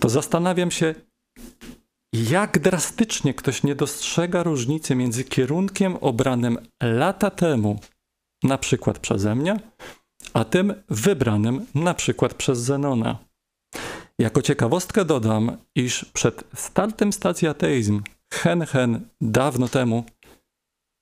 to 0.00 0.08
zastanawiam 0.08 0.70
się, 0.70 0.94
jak 2.14 2.58
drastycznie 2.58 3.34
ktoś 3.34 3.62
nie 3.62 3.74
dostrzega 3.74 4.42
różnicy 4.42 4.94
między 4.94 5.24
kierunkiem 5.24 5.96
obranym 5.96 6.58
lata 6.82 7.30
temu, 7.30 7.78
na 8.42 8.58
przykład 8.58 8.98
przeze 8.98 9.34
mnie, 9.34 9.60
a 10.34 10.44
tym 10.44 10.74
wybranym 10.88 11.66
na 11.74 11.94
przykład 11.94 12.34
przez 12.34 12.58
Zenona. 12.58 13.18
Jako 14.18 14.42
ciekawostkę 14.42 15.04
dodam, 15.04 15.56
iż 15.76 16.04
przed 16.04 16.44
startem 16.54 17.12
stacji 17.12 17.48
ateizm 17.48 18.02
Hen 18.32 18.66
Hen 18.66 19.08
dawno 19.20 19.68
temu 19.68 20.04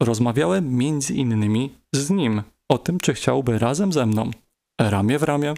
rozmawiałem 0.02 0.76
między 0.76 1.14
innymi 1.14 1.74
z 1.94 2.10
nim 2.10 2.42
o 2.68 2.78
tym, 2.78 3.00
czy 3.00 3.14
chciałby 3.14 3.58
razem 3.58 3.92
ze 3.92 4.06
mną, 4.06 4.30
ramię 4.80 5.18
w 5.18 5.22
ramię, 5.22 5.54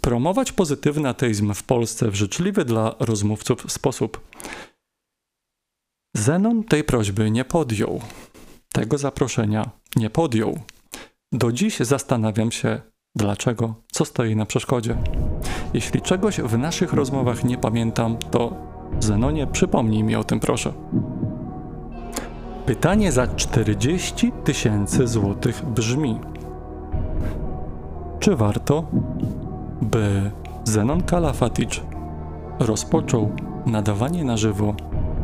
promować 0.00 0.52
pozytywny 0.52 1.08
ateizm 1.08 1.54
w 1.54 1.62
Polsce 1.62 2.10
w 2.10 2.14
życzliwy 2.14 2.64
dla 2.64 2.94
rozmówców 3.00 3.72
sposób. 3.72 4.20
Zenon 6.20 6.64
tej 6.64 6.84
prośby 6.84 7.30
nie 7.30 7.44
podjął. 7.44 8.00
Tego 8.72 8.98
zaproszenia 8.98 9.70
nie 9.96 10.10
podjął. 10.10 10.58
Do 11.32 11.52
dziś 11.52 11.78
zastanawiam 11.78 12.50
się, 12.50 12.80
dlaczego, 13.16 13.74
co 13.92 14.04
stoi 14.04 14.36
na 14.36 14.46
przeszkodzie. 14.46 14.96
Jeśli 15.74 16.00
czegoś 16.00 16.40
w 16.40 16.58
naszych 16.58 16.92
rozmowach 16.92 17.44
nie 17.44 17.58
pamiętam, 17.58 18.16
to 18.30 18.56
Zenonie, 19.00 19.46
przypomnij 19.46 20.02
mi 20.02 20.16
o 20.16 20.24
tym, 20.24 20.40
proszę. 20.40 20.72
Pytanie 22.66 23.12
za 23.12 23.26
40 23.26 24.32
tysięcy 24.44 25.08
złotych 25.08 25.64
brzmi: 25.64 26.20
Czy 28.18 28.36
warto, 28.36 28.86
by 29.82 30.30
Zenon 30.64 31.02
Kalafaticz 31.02 31.82
rozpoczął 32.58 33.30
nadawanie 33.66 34.24
na 34.24 34.36
żywo 34.36 34.74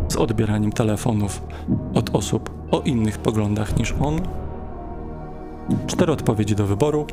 z 0.08 0.16
odbieraniem 0.16 0.72
telefonów 0.72 1.42
od 1.94 2.14
osób 2.14 2.50
o 2.70 2.80
innych 2.80 3.18
poglądach 3.18 3.78
niż 3.78 3.94
on? 4.00 4.20
Cztery 5.86 6.12
odpowiedzi 6.12 6.56
do 6.56 6.66
wyboru. 6.66 7.06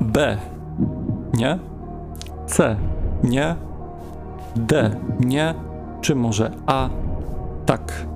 B. 0.00 0.38
Nie. 1.34 1.58
C. 2.46 2.76
Nie. 3.24 3.56
D. 4.56 5.00
Nie. 5.20 5.54
Czy 6.00 6.14
może 6.14 6.50
A. 6.66 6.88
Tak. 7.66 8.06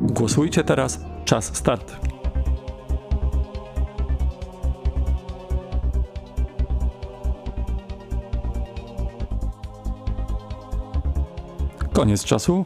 Głosujcie 0.00 0.64
teraz. 0.64 1.00
Czas 1.24 1.44
start. 1.44 2.07
Koniec 11.98 12.24
czasu. 12.24 12.64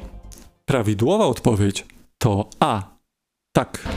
Prawidłowa 0.64 1.26
odpowiedź 1.26 1.86
to 2.18 2.48
A. 2.60 2.82
Tak. 3.52 3.88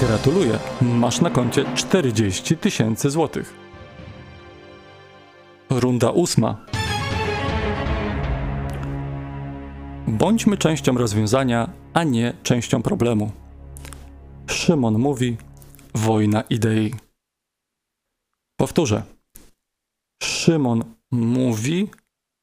Gratuluję. 0.00 0.58
Masz 0.82 1.20
na 1.20 1.30
koncie 1.30 1.64
40 1.74 2.56
tysięcy 2.56 3.10
złotych. 3.10 3.54
Runda 5.70 6.10
ósma. 6.10 6.66
Bądźmy 10.06 10.56
częścią 10.56 10.94
rozwiązania, 10.94 11.70
a 11.94 12.04
nie 12.04 12.34
częścią 12.42 12.82
problemu. 12.82 13.32
Szymon 14.46 14.98
mówi: 14.98 15.36
wojna 15.94 16.40
idei. 16.40 16.94
Powtórzę. 18.56 19.02
Szymon 20.22 20.84
mówi: 21.10 21.88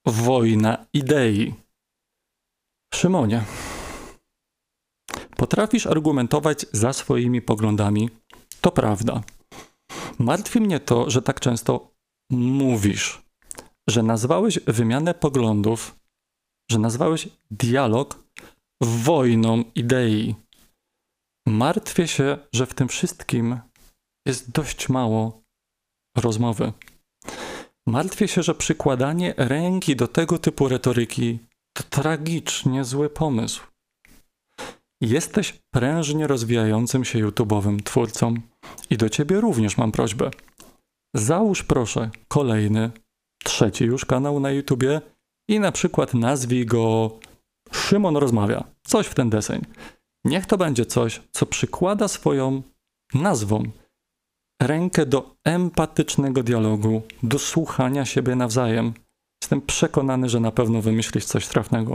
wojna 0.05 0.85
idei. 0.93 1.66
Szymonie, 2.93 3.43
potrafisz 5.37 5.87
argumentować 5.87 6.65
za 6.71 6.93
swoimi 6.93 7.41
poglądami, 7.41 8.09
to 8.61 8.71
prawda. 8.71 9.23
Martwi 10.19 10.61
mnie 10.61 10.79
to, 10.79 11.09
że 11.09 11.21
tak 11.21 11.39
często 11.39 11.91
mówisz, 12.31 13.21
że 13.89 14.03
nazwałeś 14.03 14.59
wymianę 14.67 15.13
poglądów, 15.13 15.95
że 16.71 16.79
nazwałeś 16.79 17.29
dialog 17.51 18.23
wojną 18.81 19.63
idei. 19.75 20.35
Martwię 21.47 22.07
się, 22.07 22.37
że 22.53 22.65
w 22.65 22.73
tym 22.73 22.87
wszystkim 22.87 23.59
jest 24.27 24.51
dość 24.51 24.89
mało 24.89 25.41
rozmowy. 26.17 26.73
Martwię 27.87 28.27
się, 28.27 28.43
że 28.43 28.55
przykładanie 28.55 29.33
ręki 29.37 29.95
do 29.95 30.07
tego 30.07 30.37
typu 30.37 30.67
retoryki 30.67 31.39
to 31.39 31.56
tragicznie 31.83 32.83
zły 32.83 33.09
pomysł. 33.09 33.63
Jesteś 35.01 35.59
prężnie 35.73 36.27
rozwijającym 36.27 37.05
się 37.05 37.25
YouTube'owym 37.25 37.83
twórcą 37.83 38.35
i 38.89 38.97
do 38.97 39.09
ciebie 39.09 39.41
również 39.41 39.77
mam 39.77 39.91
prośbę. 39.91 40.31
Załóż 41.15 41.63
proszę 41.63 42.09
kolejny, 42.27 42.91
trzeci 43.43 43.85
już 43.85 44.05
kanał 44.05 44.39
na 44.39 44.51
YouTubie 44.51 45.01
i 45.49 45.59
na 45.59 45.71
przykład 45.71 46.13
nazwij 46.13 46.65
go 46.65 47.11
Szymon 47.71 48.17
rozmawia. 48.17 48.63
Coś 48.83 49.07
w 49.07 49.13
ten 49.13 49.29
deseń. 49.29 49.61
Niech 50.25 50.45
to 50.45 50.57
będzie 50.57 50.85
coś, 50.85 51.21
co 51.31 51.45
przykłada 51.45 52.07
swoją 52.07 52.61
nazwą 53.13 53.63
rękę 54.61 55.05
do 55.05 55.35
empatycznego 55.43 56.43
dialogu, 56.43 57.01
do 57.23 57.39
słuchania 57.39 58.05
siebie 58.05 58.35
nawzajem. 58.35 58.93
Jestem 59.47 59.61
przekonany, 59.61 60.29
że 60.29 60.39
na 60.39 60.51
pewno 60.51 60.81
wymyślisz 60.81 61.25
coś 61.25 61.47
trafnego. 61.47 61.93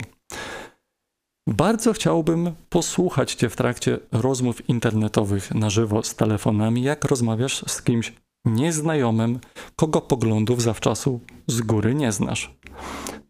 Bardzo 1.48 1.92
chciałbym 1.92 2.52
posłuchać 2.68 3.34
Cię 3.34 3.48
w 3.48 3.56
trakcie 3.56 3.98
rozmów 4.12 4.68
internetowych 4.68 5.54
na 5.54 5.70
żywo 5.70 6.02
z 6.02 6.14
telefonami, 6.14 6.82
jak 6.82 7.04
rozmawiasz 7.04 7.64
z 7.66 7.82
kimś 7.82 8.12
nieznajomym, 8.44 9.38
kogo 9.76 10.00
poglądów 10.00 10.62
zawczasu 10.62 11.20
z 11.46 11.60
góry 11.60 11.94
nie 11.94 12.12
znasz. 12.12 12.54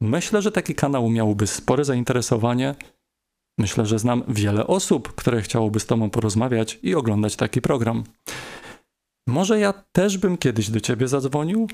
Myślę, 0.00 0.42
że 0.42 0.52
taki 0.52 0.74
kanał 0.74 1.10
miałby 1.10 1.46
spore 1.46 1.84
zainteresowanie. 1.84 2.74
Myślę, 3.58 3.86
że 3.86 3.98
znam 3.98 4.22
wiele 4.28 4.66
osób, 4.66 5.14
które 5.14 5.42
chciałoby 5.42 5.80
z 5.80 5.86
Tobą 5.86 6.10
porozmawiać 6.10 6.78
i 6.82 6.94
oglądać 6.94 7.36
taki 7.36 7.60
program. 7.62 8.04
Może 9.28 9.58
ja 9.58 9.72
też 9.92 10.18
bym 10.18 10.38
kiedyś 10.38 10.70
do 10.70 10.80
Ciebie 10.80 11.08
zadzwonił? 11.08 11.68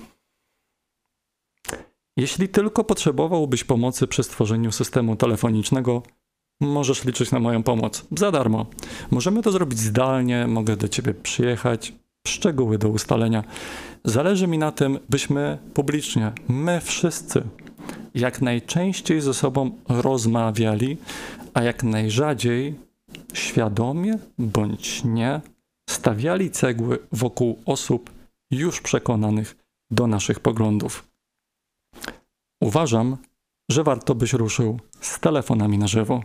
Jeśli 2.18 2.48
tylko 2.48 2.84
potrzebowałbyś 2.84 3.64
pomocy 3.64 4.06
przy 4.06 4.22
stworzeniu 4.22 4.72
systemu 4.72 5.16
telefonicznego, 5.16 6.02
możesz 6.60 7.04
liczyć 7.04 7.30
na 7.30 7.40
moją 7.40 7.62
pomoc 7.62 8.06
za 8.18 8.30
darmo. 8.30 8.66
Możemy 9.10 9.42
to 9.42 9.52
zrobić 9.52 9.78
zdalnie, 9.78 10.46
mogę 10.46 10.76
do 10.76 10.88
ciebie 10.88 11.14
przyjechać, 11.14 11.92
szczegóły 12.26 12.78
do 12.78 12.88
ustalenia. 12.88 13.44
Zależy 14.04 14.46
mi 14.46 14.58
na 14.58 14.72
tym, 14.72 14.98
byśmy 15.08 15.58
publicznie, 15.74 16.32
my 16.48 16.80
wszyscy, 16.80 17.42
jak 18.14 18.42
najczęściej 18.42 19.20
ze 19.20 19.34
sobą 19.34 19.70
rozmawiali, 19.88 20.96
a 21.54 21.62
jak 21.62 21.82
najrzadziej 21.82 22.74
świadomie 23.32 24.18
bądź 24.38 25.04
nie 25.04 25.40
stawiali 25.90 26.50
cegły 26.50 26.98
wokół 27.12 27.58
osób 27.66 28.10
już 28.50 28.80
przekonanych 28.80 29.56
do 29.90 30.06
naszych 30.06 30.40
poglądów. 30.40 31.07
Uważam, 32.60 33.16
że 33.70 33.84
warto 33.84 34.14
byś 34.14 34.32
ruszył 34.32 34.80
z 35.00 35.20
telefonami 35.20 35.78
na 35.78 35.86
żywo. 35.86 36.20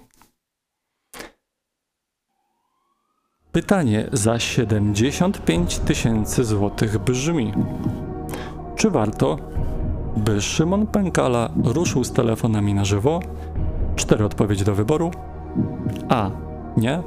Pytanie 3.51 4.09
za 4.13 4.39
75 4.39 5.79
tysięcy 5.79 6.43
złotych 6.43 6.97
brzmi: 6.97 7.53
Czy 8.75 8.89
warto, 8.89 9.37
by 10.17 10.41
Szymon 10.41 10.87
Pękala 10.87 11.49
ruszył 11.63 12.03
z 12.03 12.11
telefonami 12.11 12.73
na 12.73 12.85
żywo? 12.85 13.19
Cztery 13.95 14.25
odpowiedzi 14.25 14.65
do 14.65 14.75
wyboru: 14.75 15.11
A. 16.09 16.31
Nie. 16.77 17.03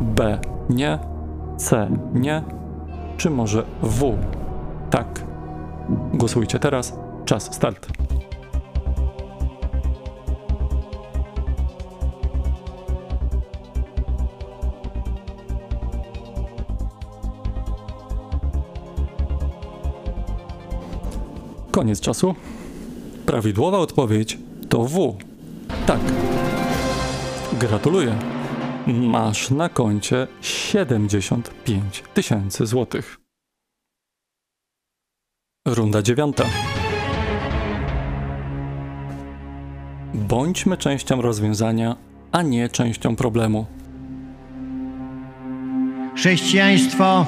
B. 0.00 0.40
Nie. 0.70 0.98
C. 1.56 1.90
Nie. 2.14 2.42
Czy 3.16 3.30
może 3.30 3.64
W? 3.82 4.18
Tak. 4.90 5.24
Głosujcie 6.14 6.58
teraz. 6.58 6.98
Czas 7.24 7.54
start. 7.54 7.88
Koniec 21.76 22.00
czasu. 22.00 22.34
Prawidłowa 23.26 23.78
odpowiedź 23.78 24.38
to 24.68 24.84
W. 24.84 25.16
Tak. 25.86 26.00
Gratuluję. 27.60 28.18
Masz 28.86 29.50
na 29.50 29.68
koncie 29.68 30.26
75 30.40 32.02
tysięcy 32.14 32.66
złotych. 32.66 33.16
Runda 35.66 36.02
dziewiąta. 36.02 36.44
Bądźmy 40.14 40.76
częścią 40.76 41.22
rozwiązania, 41.22 41.96
a 42.32 42.42
nie 42.42 42.68
częścią 42.68 43.16
problemu. 43.16 43.66
Chrześcijaństwo 46.14 47.26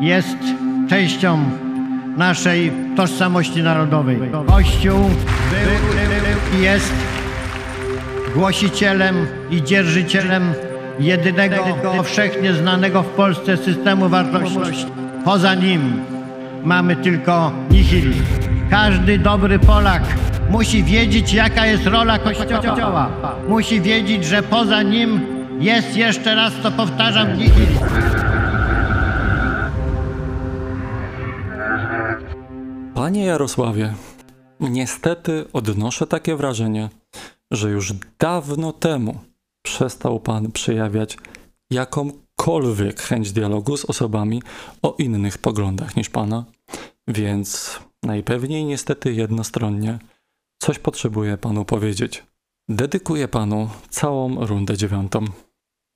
jest 0.00 0.38
częścią 0.88 1.63
naszej 2.16 2.72
tożsamości 2.96 3.62
narodowej. 3.62 4.18
Kościół 4.46 4.98
był 5.50 6.58
i 6.58 6.62
jest 6.62 6.92
głosicielem 8.34 9.26
i 9.50 9.62
dzierżycielem 9.62 10.52
jedynego 11.00 11.64
powszechnie 11.96 12.54
znanego 12.54 13.02
w 13.02 13.06
Polsce 13.06 13.56
systemu 13.56 14.08
wartości. 14.08 14.86
Poza 15.24 15.54
nim 15.54 16.00
mamy 16.64 16.96
tylko 16.96 17.52
nihilizm. 17.70 18.24
Każdy 18.70 19.18
dobry 19.18 19.58
Polak 19.58 20.02
musi 20.50 20.84
wiedzieć, 20.84 21.32
jaka 21.32 21.66
jest 21.66 21.86
rola 21.86 22.18
Kościoła. 22.18 23.08
Musi 23.48 23.80
wiedzieć, 23.80 24.24
że 24.24 24.42
poza 24.42 24.82
nim 24.82 25.20
jest 25.60 25.96
jeszcze 25.96 26.34
raz 26.34 26.52
to 26.62 26.70
powtarzam 26.70 27.38
nihilizm. 27.38 27.84
Panie 33.14 33.26
Jarosławie, 33.26 33.94
niestety 34.60 35.44
odnoszę 35.52 36.06
takie 36.06 36.36
wrażenie, 36.36 36.90
że 37.50 37.70
już 37.70 37.92
dawno 38.18 38.72
temu 38.72 39.18
przestał 39.64 40.20
Pan 40.20 40.52
przejawiać 40.52 41.18
jakąkolwiek 41.70 43.00
chęć 43.00 43.32
dialogu 43.32 43.76
z 43.76 43.84
osobami 43.84 44.42
o 44.82 44.96
innych 44.98 45.38
poglądach 45.38 45.96
niż 45.96 46.10
Pana, 46.10 46.44
więc 47.08 47.78
najpewniej 48.02 48.64
niestety 48.64 49.12
jednostronnie 49.12 49.98
coś 50.62 50.78
potrzebuję 50.78 51.38
Panu 51.38 51.64
powiedzieć. 51.64 52.24
Dedykuję 52.68 53.28
Panu 53.28 53.70
całą 53.90 54.46
rundę 54.46 54.76
dziewiątą. 54.76 55.24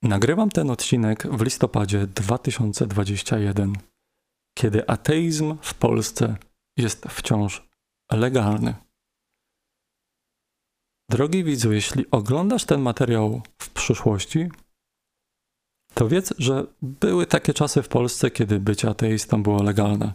Nagrywam 0.02 0.50
ten 0.50 0.70
odcinek 0.70 1.26
w 1.26 1.42
listopadzie 1.42 2.07
2021, 2.07 3.72
kiedy 4.59 4.88
ateizm 4.88 5.57
w 5.61 5.74
Polsce 5.74 6.37
jest 6.78 7.06
wciąż 7.06 7.68
legalny. 8.12 8.74
Drogi 11.10 11.44
widzu, 11.44 11.72
jeśli 11.72 12.10
oglądasz 12.10 12.64
ten 12.64 12.80
materiał 12.80 13.42
w 13.58 13.70
przyszłości, 13.70 14.48
to 15.94 16.08
wiedz, 16.08 16.34
że 16.38 16.66
były 16.82 17.26
takie 17.26 17.54
czasy 17.54 17.82
w 17.82 17.88
Polsce, 17.88 18.30
kiedy 18.30 18.60
bycie 18.60 18.88
ateistą 18.88 19.42
było 19.42 19.62
legalne. 19.62 20.12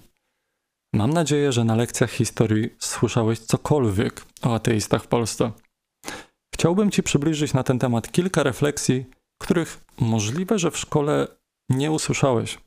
Mam 0.94 1.14
nadzieję, 1.14 1.52
że 1.52 1.64
na 1.64 1.76
lekcjach 1.76 2.12
historii 2.12 2.70
słyszałeś 2.80 3.40
cokolwiek 3.40 4.26
o 4.44 4.56
ateistach 4.56 5.04
w 5.04 5.08
Polsce. 5.08 5.52
Chciałbym 6.54 6.92
Ci 6.92 7.04
przybliżyć 7.04 7.54
na 7.54 7.64
ten 7.64 7.80
temat 7.80 8.12
kilka 8.12 8.44
refleksji, 8.44 9.06
których 9.42 9.86
możliwe, 10.00 10.60
że 10.60 10.72
w 10.72 10.78
szkole 10.78 11.28
nie 11.70 11.92
usłyszałeś. 11.92 12.58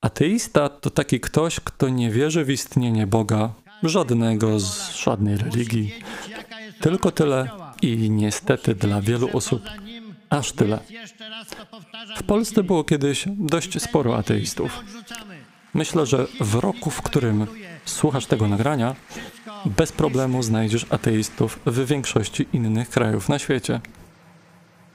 Ateista 0.00 0.68
to 0.68 0.90
taki 0.90 1.20
ktoś, 1.20 1.60
kto 1.60 1.88
nie 1.88 2.10
wierzy 2.10 2.44
w 2.44 2.50
istnienie 2.50 3.06
Boga, 3.06 3.52
żadnego 3.82 4.60
z 4.60 4.96
żadnej 4.96 5.36
religii. 5.36 5.94
Tylko 6.80 7.10
tyle 7.10 7.48
i 7.82 8.10
niestety 8.10 8.74
dla 8.74 9.00
wielu 9.00 9.28
osób 9.32 9.62
aż 10.30 10.52
tyle. 10.52 10.78
W 12.16 12.22
Polsce 12.22 12.62
było 12.62 12.84
kiedyś 12.84 13.24
dość 13.28 13.82
sporo 13.82 14.16
ateistów. 14.16 14.84
Myślę, 15.74 16.06
że 16.06 16.26
w 16.40 16.54
roku, 16.54 16.90
w 16.90 17.02
którym 17.02 17.46
słuchasz 17.84 18.26
tego 18.26 18.48
nagrania, 18.48 18.96
bez 19.66 19.92
problemu 19.92 20.42
znajdziesz 20.42 20.86
ateistów 20.90 21.60
w 21.66 21.86
większości 21.86 22.46
innych 22.52 22.90
krajów 22.90 23.28
na 23.28 23.38
świecie. 23.38 23.80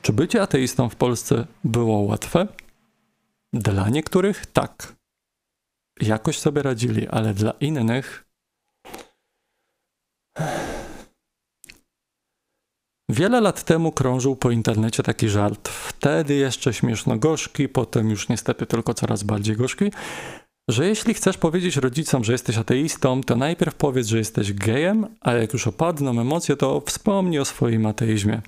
Czy 0.01 0.13
bycie 0.13 0.41
ateistą 0.41 0.89
w 0.89 0.95
Polsce 0.95 1.47
było 1.63 1.97
łatwe? 1.97 2.47
Dla 3.53 3.89
niektórych 3.89 4.45
tak. 4.45 4.93
Jakoś 6.01 6.39
sobie 6.39 6.61
radzili, 6.61 7.07
ale 7.07 7.33
dla 7.33 7.51
innych. 7.51 8.25
Wiele 13.09 13.41
lat 13.41 13.63
temu 13.63 13.91
krążył 13.91 14.35
po 14.35 14.51
internecie 14.51 15.03
taki 15.03 15.29
żart. 15.29 15.69
Wtedy 15.69 16.35
jeszcze 16.35 16.73
śmieszno-gorzki, 16.73 17.69
potem 17.69 18.09
już 18.09 18.29
niestety 18.29 18.65
tylko 18.65 18.93
coraz 18.93 19.23
bardziej 19.23 19.55
gorzki, 19.55 19.91
że 20.69 20.87
jeśli 20.87 21.13
chcesz 21.13 21.37
powiedzieć 21.37 21.77
rodzicom, 21.77 22.23
że 22.23 22.31
jesteś 22.31 22.57
ateistą, 22.57 23.21
to 23.23 23.35
najpierw 23.35 23.75
powiedz, 23.75 24.07
że 24.07 24.17
jesteś 24.17 24.53
gejem, 24.53 25.07
a 25.21 25.33
jak 25.33 25.53
już 25.53 25.67
opadną 25.67 26.21
emocje, 26.21 26.55
to 26.55 26.81
wspomnij 26.85 27.39
o 27.39 27.45
swoim 27.45 27.85
ateizmie. 27.85 28.41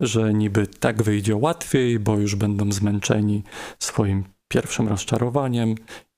że 0.00 0.34
niby 0.34 0.66
tak 0.66 1.02
wyjdzie 1.02 1.36
łatwiej, 1.36 1.98
bo 1.98 2.18
już 2.18 2.34
będą 2.34 2.72
zmęczeni 2.72 3.42
swoim 3.78 4.24
pierwszym 4.48 4.88
rozczarowaniem 4.88 5.74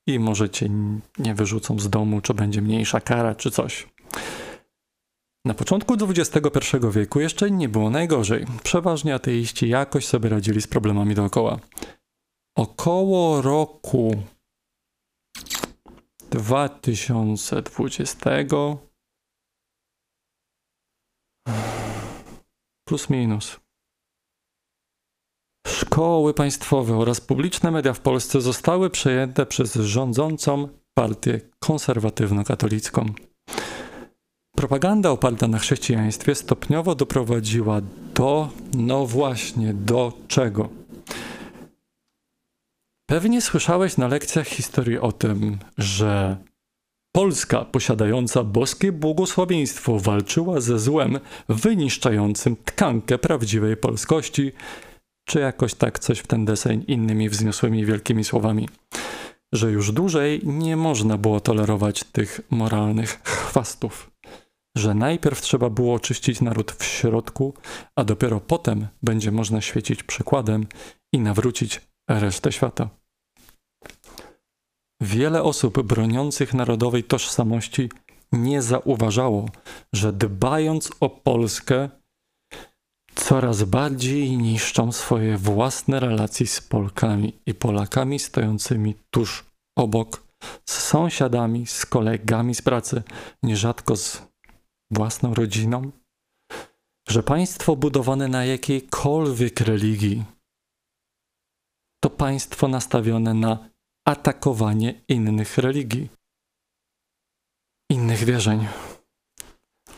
i 0.06 0.18
może 0.18 0.50
cię 0.50 0.68
nie 1.18 1.34
wyrzucą 1.34 1.78
z 1.78 1.90
domu, 1.90 2.20
czy 2.20 2.34
będzie 2.34 2.62
mniejsza 2.62 3.00
kara, 3.00 3.34
czy 3.34 3.50
coś. 3.50 3.86
Na 5.44 5.54
początku 5.54 5.94
XXI 5.94 6.40
wieku 6.90 7.20
jeszcze 7.20 7.50
nie 7.50 7.68
było 7.68 7.90
najgorzej. 7.90 8.46
Przeważnie 8.62 9.14
ateiści 9.14 9.68
jakoś 9.68 10.06
sobie 10.06 10.28
radzili 10.28 10.62
z 10.62 10.66
problemami 10.66 11.14
dookoła. 11.14 11.58
Około 12.56 13.42
roku 13.42 14.22
2020 16.30 18.30
plus 22.84 23.10
minus. 23.10 23.60
Szkoły 25.66 26.34
państwowe 26.34 26.96
oraz 26.96 27.20
publiczne 27.20 27.70
media 27.70 27.92
w 27.92 28.00
Polsce 28.00 28.40
zostały 28.40 28.90
przejęte 28.90 29.46
przez 29.46 29.74
rządzącą 29.74 30.68
partię 30.94 31.40
konserwatywno-katolicką. 31.60 33.12
Propaganda 34.56 35.10
oparta 35.10 35.48
na 35.48 35.58
chrześcijaństwie 35.58 36.34
stopniowo 36.34 36.94
doprowadziła 36.94 37.80
do, 38.14 38.48
no 38.74 39.06
właśnie, 39.06 39.74
do 39.74 40.12
czego? 40.28 40.68
Pewnie 43.10 43.40
słyszałeś 43.40 43.96
na 43.96 44.08
lekcjach 44.08 44.46
historii 44.46 44.98
o 44.98 45.12
tym, 45.12 45.58
że 45.78 46.36
Polska 47.12 47.64
posiadająca 47.64 48.44
boskie 48.44 48.92
błogosławieństwo 48.92 49.98
walczyła 49.98 50.60
ze 50.60 50.78
złem 50.78 51.20
wyniszczającym 51.48 52.56
tkankę 52.64 53.18
prawdziwej 53.18 53.76
polskości, 53.76 54.52
czy 55.30 55.40
jakoś 55.40 55.74
tak 55.74 55.98
coś 55.98 56.18
w 56.18 56.26
ten 56.26 56.44
deseń 56.44 56.84
innymi 56.88 57.28
wzniosłymi 57.28 57.86
wielkimi 57.86 58.24
słowami, 58.24 58.68
że 59.52 59.70
już 59.70 59.92
dłużej 59.92 60.40
nie 60.44 60.76
można 60.76 61.18
było 61.18 61.40
tolerować 61.40 62.04
tych 62.04 62.40
moralnych 62.50 63.22
chwastów, 63.24 64.10
że 64.76 64.94
najpierw 64.94 65.40
trzeba 65.40 65.70
było 65.70 65.94
oczyścić 65.94 66.40
naród 66.40 66.72
w 66.72 66.84
środku, 66.84 67.54
a 67.96 68.04
dopiero 68.04 68.40
potem 68.40 68.86
będzie 69.02 69.32
można 69.32 69.60
świecić 69.60 70.02
przykładem 70.02 70.66
i 71.12 71.20
nawrócić 71.20 71.80
resztę 72.08 72.52
świata. 72.52 72.88
Wiele 75.00 75.42
osób 75.42 75.82
broniących 75.82 76.54
narodowej 76.54 77.04
tożsamości 77.04 77.88
nie 78.32 78.62
zauważało, 78.62 79.48
że 79.92 80.12
dbając 80.12 80.90
o 81.00 81.10
Polskę, 81.10 81.88
coraz 83.20 83.62
bardziej 83.62 84.36
niszczą 84.36 84.92
swoje 84.92 85.36
własne 85.36 86.00
relacje 86.00 86.46
z 86.46 86.60
Polkami 86.60 87.32
i 87.46 87.54
Polakami 87.54 88.18
stojącymi 88.18 88.94
tuż 89.10 89.44
obok, 89.78 90.22
z 90.68 90.78
sąsiadami, 90.78 91.66
z 91.66 91.86
kolegami 91.86 92.54
z 92.54 92.62
pracy, 92.62 93.02
nierzadko 93.42 93.96
z 93.96 94.22
własną 94.92 95.34
rodziną, 95.34 95.90
że 97.08 97.22
państwo 97.22 97.76
budowane 97.76 98.28
na 98.28 98.44
jakiejkolwiek 98.44 99.60
religii 99.60 100.24
to 102.04 102.10
państwo 102.10 102.68
nastawione 102.68 103.34
na 103.34 103.68
atakowanie 104.08 105.02
innych 105.08 105.58
religii, 105.58 106.08
innych 107.90 108.24
wierzeń. 108.24 108.68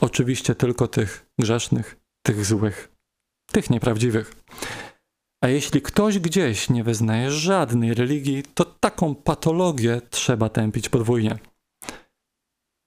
Oczywiście 0.01 0.55
tylko 0.55 0.89
tych 0.89 1.27
grzesznych, 1.39 1.97
tych 2.27 2.45
złych, 2.45 2.92
tych 3.53 3.71
nieprawdziwych. 3.71 4.45
A 5.45 5.49
jeśli 5.49 5.83
ktoś 5.83 6.19
gdzieś 6.19 6.71
nie 6.71 6.85
wyznaje 6.85 7.31
żadnej 7.31 7.95
religii, 7.95 8.43
to 8.55 8.65
taką 8.65 9.15
patologię 9.15 10.01
trzeba 10.11 10.49
tępić 10.49 10.89
podwójnie. 10.89 11.39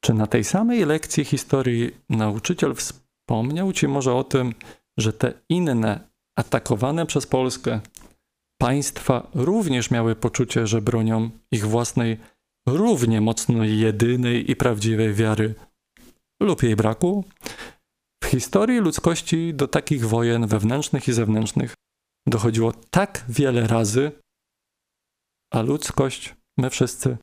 Czy 0.03 0.13
na 0.13 0.27
tej 0.27 0.43
samej 0.43 0.85
lekcji 0.85 1.25
historii 1.25 1.91
nauczyciel 2.09 2.75
wspomniał 2.75 3.73
ci 3.73 3.87
może 3.87 4.13
o 4.13 4.23
tym, 4.23 4.53
że 4.97 5.13
te 5.13 5.33
inne, 5.49 5.99
atakowane 6.37 7.05
przez 7.05 7.27
Polskę 7.27 7.79
państwa 8.61 9.27
również 9.33 9.91
miały 9.91 10.15
poczucie, 10.15 10.67
że 10.67 10.81
bronią 10.81 11.29
ich 11.51 11.65
własnej, 11.65 12.17
równie 12.67 13.21
mocno 13.21 13.63
jedynej 13.63 14.51
i 14.51 14.55
prawdziwej 14.55 15.13
wiary 15.13 15.55
lub 16.41 16.63
jej 16.63 16.75
braku? 16.75 17.23
Historii 18.35 18.79
ludzkości 18.79 19.53
do 19.53 19.67
takich 19.67 20.07
wojen 20.07 20.47
wewnętrznych 20.47 21.07
i 21.07 21.13
zewnętrznych 21.13 21.73
dochodziło 22.27 22.73
tak 22.89 23.25
wiele 23.29 23.67
razy, 23.67 24.11
a 25.53 25.61
ludzkość, 25.61 26.35
my 26.57 26.69
wszyscy, 26.69 27.17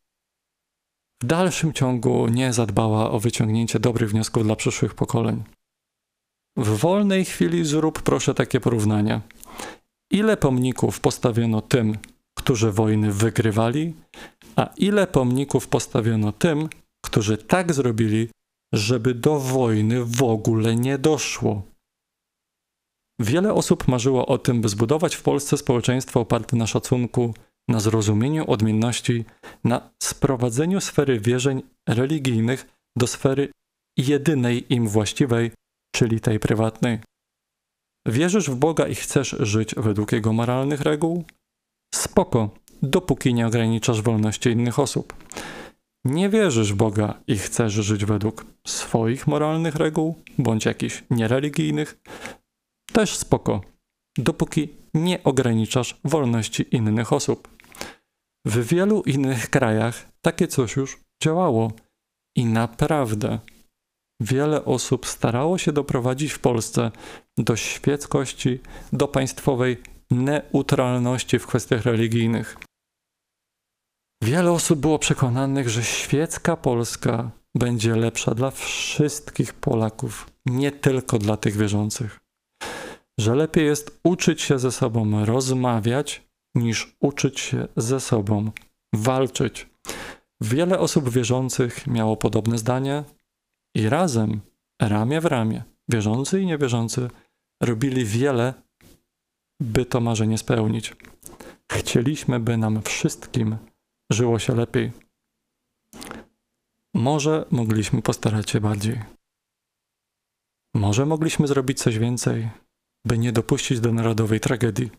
w 1.23 1.27
dalszym 1.27 1.73
ciągu 1.73 2.29
nie 2.29 2.53
zadbała 2.53 3.11
o 3.11 3.21
wyciągnięcie 3.21 3.81
dobrych 3.81 4.11
wniosków 4.11 4.45
dla 4.45 4.57
przyszłych 4.57 4.95
pokoleń. 4.95 5.45
W 6.57 6.69
wolnej 6.79 7.25
chwili 7.25 7.65
zrób 7.65 8.03
proszę 8.03 8.35
takie 8.35 8.61
porównanie. 8.61 9.21
Ile 10.13 10.37
pomników 10.37 11.01
postawiono 11.01 11.61
tym, 11.61 11.99
którzy 12.39 12.73
wojny 12.73 13.13
wygrywali, 13.13 13.95
a 14.57 14.71
ile 14.77 15.07
pomników 15.07 15.69
postawiono 15.69 16.33
tym, 16.33 16.69
którzy 17.05 17.39
tak 17.39 17.73
zrobili, 17.73 18.29
żeby 18.73 19.15
do 19.15 19.41
wojny 19.41 20.05
w 20.05 20.23
ogóle 20.23 20.77
nie 20.77 20.99
doszło. 20.99 21.63
Wiele 23.21 23.55
osób 23.55 23.89
marzyło 23.89 24.27
o 24.27 24.39
tym, 24.39 24.61
by 24.61 24.69
zbudować 24.69 25.15
w 25.15 25.23
Polsce 25.23 25.59
społeczeństwo 25.59 26.21
oparte 26.21 26.57
na 26.57 26.67
szacunku, 26.67 27.35
na 27.69 27.81
zrozumieniu 27.81 28.51
odmienności, 28.51 29.25
na 29.65 29.91
sprowadzeniu 30.03 30.81
sfery 30.81 31.21
wierzeń 31.21 31.63
religijnych 31.89 32.67
do 32.97 33.07
sfery 33.07 33.49
jedynej 33.99 34.75
im 34.75 34.89
właściwej, 34.89 35.51
czyli 35.95 36.21
tej 36.21 36.41
prywatnej. 36.41 36.99
Wierzysz 38.07 38.51
w 38.51 38.57
Boga 38.57 38.87
i 38.87 38.95
chcesz 38.95 39.37
żyć 39.41 39.75
według 39.75 40.13
Jego 40.13 40.33
moralnych 40.33 40.81
reguł? 40.81 41.25
Spoko, 41.95 42.51
dopóki 42.83 43.35
nie 43.35 43.47
ograniczasz 43.47 44.03
wolności 44.03 44.51
innych 44.51 44.79
osób. 44.79 45.15
Nie 46.05 46.29
wierzysz 46.29 46.73
w 46.73 46.77
Boga 46.77 47.21
i 47.27 47.39
chcesz 47.39 47.73
żyć 47.73 48.05
według 48.05 48.47
swoich 48.67 49.27
moralnych 49.27 49.75
reguł, 49.75 50.23
bądź 50.39 50.65
jakichś 50.65 51.05
niereligijnych? 51.11 52.01
Też 52.93 53.17
spoko, 53.17 53.61
dopóki 54.19 54.69
nie 54.95 55.25
ograniczasz 55.25 56.01
wolności 56.05 56.77
innych 56.77 57.13
osób. 57.13 57.49
W 58.47 58.67
wielu 58.67 59.03
innych 59.03 59.51
krajach 59.51 60.09
takie 60.21 60.49
coś 60.49 60.77
już 60.77 61.01
działało 61.23 61.73
i 62.37 62.45
naprawdę 62.45 63.39
wiele 64.21 64.65
osób 64.65 65.07
starało 65.07 65.59
się 65.59 65.73
doprowadzić 65.73 66.33
w 66.33 66.39
Polsce 66.39 66.91
do 67.39 67.57
świeckości, 67.57 68.61
do 68.93 69.09
państwowej 69.09 69.77
neutralności 70.11 71.39
w 71.39 71.47
kwestiach 71.47 71.85
religijnych. 71.85 72.57
Wiele 74.23 74.53
osób 74.53 74.81
było 74.81 74.99
przekonanych, 74.99 75.69
że 75.69 75.85
świecka 75.85 76.57
Polska 76.57 77.31
będzie 77.55 77.97
lepsza 77.97 78.35
dla 78.35 78.51
wszystkich 78.51 79.55
Polaków, 79.55 80.31
nie 80.47 80.73
tylko 80.73 81.19
dla 81.19 81.37
tych 81.37 81.57
wierzących. 81.57 82.21
Że 83.19 83.35
lepiej 83.35 83.67
jest 83.67 84.01
uczyć 84.05 84.43
się 84.43 84.59
ze 84.59 84.73
sobą 84.73 85.25
rozmawiać, 85.25 86.23
niż 86.55 86.97
uczyć 87.01 87.41
się 87.41 87.69
ze 87.77 88.01
sobą 88.01 88.51
walczyć. 88.95 89.69
Wiele 90.41 90.79
osób 90.79 91.11
wierzących 91.11 91.87
miało 91.87 92.17
podobne 92.17 92.59
zdanie 92.59 93.05
i 93.77 93.89
razem, 93.89 94.41
ramię 94.83 95.21
w 95.21 95.25
ramię, 95.25 95.63
wierzący 95.89 96.41
i 96.41 96.47
niewierzący, 96.47 97.11
robili 97.63 98.05
wiele, 98.05 98.55
by 99.61 99.85
to 99.85 100.01
marzenie 100.01 100.39
spełnić. 100.39 100.97
Chcieliśmy, 101.73 102.41
by 102.41 102.57
nam 102.57 102.83
wszystkim 102.83 103.57
żyło 104.13 104.39
się 104.39 104.55
lepiej. 104.55 104.93
Może 106.95 107.47
mogliśmy 107.51 108.03
postarać 108.03 108.51
się 108.51 108.61
bardziej. 108.61 109.03
Może 110.75 111.07
mogliśmy 111.07 111.47
zrobić 111.47 111.79
coś 111.79 111.99
więcej, 111.99 112.51
by 113.07 113.19
nie 113.19 113.33
dopuścić 113.33 113.81
do 113.81 113.93
narodowej 113.93 114.41
tragedii. 114.41 114.91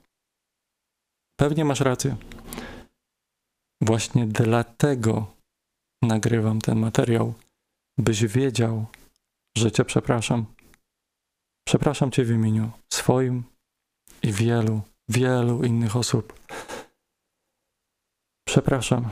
Pewnie 1.40 1.66
masz 1.66 1.80
rację. 1.80 2.16
Właśnie 3.82 4.28
dlatego 4.28 5.36
nagrywam 6.02 6.62
ten 6.62 6.80
materiał, 6.80 7.34
byś 7.98 8.26
wiedział, 8.26 8.86
że 9.58 9.72
Cię 9.72 9.86
przepraszam. 9.86 10.46
Przepraszam 11.68 12.12
Cię 12.12 12.26
w 12.26 12.32
imieniu 12.32 12.72
swoim 12.94 13.44
i 14.24 14.34
wielu, 14.34 14.82
wielu 15.10 15.64
innych 15.64 15.96
osób. 15.96 16.43
Przepraszam, 18.54 19.10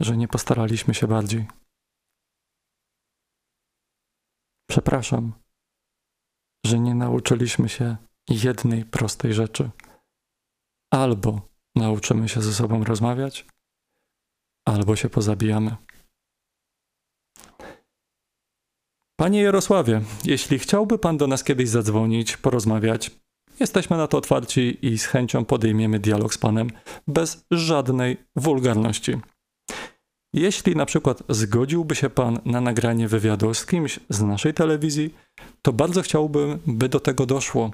że 0.00 0.16
nie 0.16 0.28
postaraliśmy 0.28 0.94
się 0.94 1.06
bardziej. 1.06 1.46
Przepraszam, 4.70 5.32
że 6.66 6.78
nie 6.78 6.94
nauczyliśmy 6.94 7.68
się 7.68 7.96
jednej 8.28 8.84
prostej 8.84 9.34
rzeczy. 9.34 9.70
Albo 10.92 11.48
nauczymy 11.76 12.28
się 12.28 12.42
ze 12.42 12.54
sobą 12.54 12.84
rozmawiać, 12.84 13.46
albo 14.68 14.96
się 14.96 15.10
pozabijamy. 15.10 15.76
Panie 19.20 19.42
Jarosławie, 19.42 20.00
jeśli 20.24 20.58
chciałby 20.58 20.98
Pan 20.98 21.16
do 21.16 21.26
nas 21.26 21.44
kiedyś 21.44 21.68
zadzwonić, 21.68 22.36
porozmawiać, 22.36 23.21
jesteśmy 23.60 23.96
na 23.96 24.06
to 24.06 24.18
otwarci 24.18 24.78
i 24.82 24.98
z 24.98 25.06
chęcią 25.06 25.44
podejmiemy 25.44 25.98
dialog 25.98 26.34
z 26.34 26.38
Panem 26.38 26.70
bez 27.06 27.44
żadnej 27.50 28.16
wulgarności. 28.36 29.16
Jeśli 30.34 30.76
na 30.76 30.86
przykład 30.86 31.22
zgodziłby 31.28 31.94
się 31.94 32.10
Pan 32.10 32.38
na 32.44 32.60
nagranie 32.60 33.08
wywiadu 33.08 33.54
z 33.54 33.66
kimś 33.66 34.00
z 34.08 34.22
naszej 34.22 34.54
telewizji, 34.54 35.14
to 35.62 35.72
bardzo 35.72 36.02
chciałbym, 36.02 36.58
by 36.66 36.88
do 36.88 37.00
tego 37.00 37.26
doszło. 37.26 37.70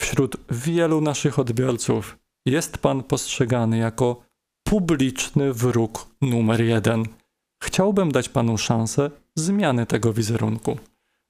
Wśród 0.00 0.36
wielu 0.50 1.00
naszych 1.00 1.38
odbiorców 1.38 2.18
jest 2.46 2.78
Pan 2.78 3.02
postrzegany 3.02 3.78
jako 3.78 4.22
publiczny 4.68 5.52
wróg 5.52 6.06
numer 6.22 6.60
jeden. 6.60 7.04
Chciałbym 7.62 8.12
dać 8.12 8.28
Panu 8.28 8.58
szansę 8.58 9.10
zmiany 9.36 9.86
tego 9.86 10.12
wizerunku. 10.12 10.76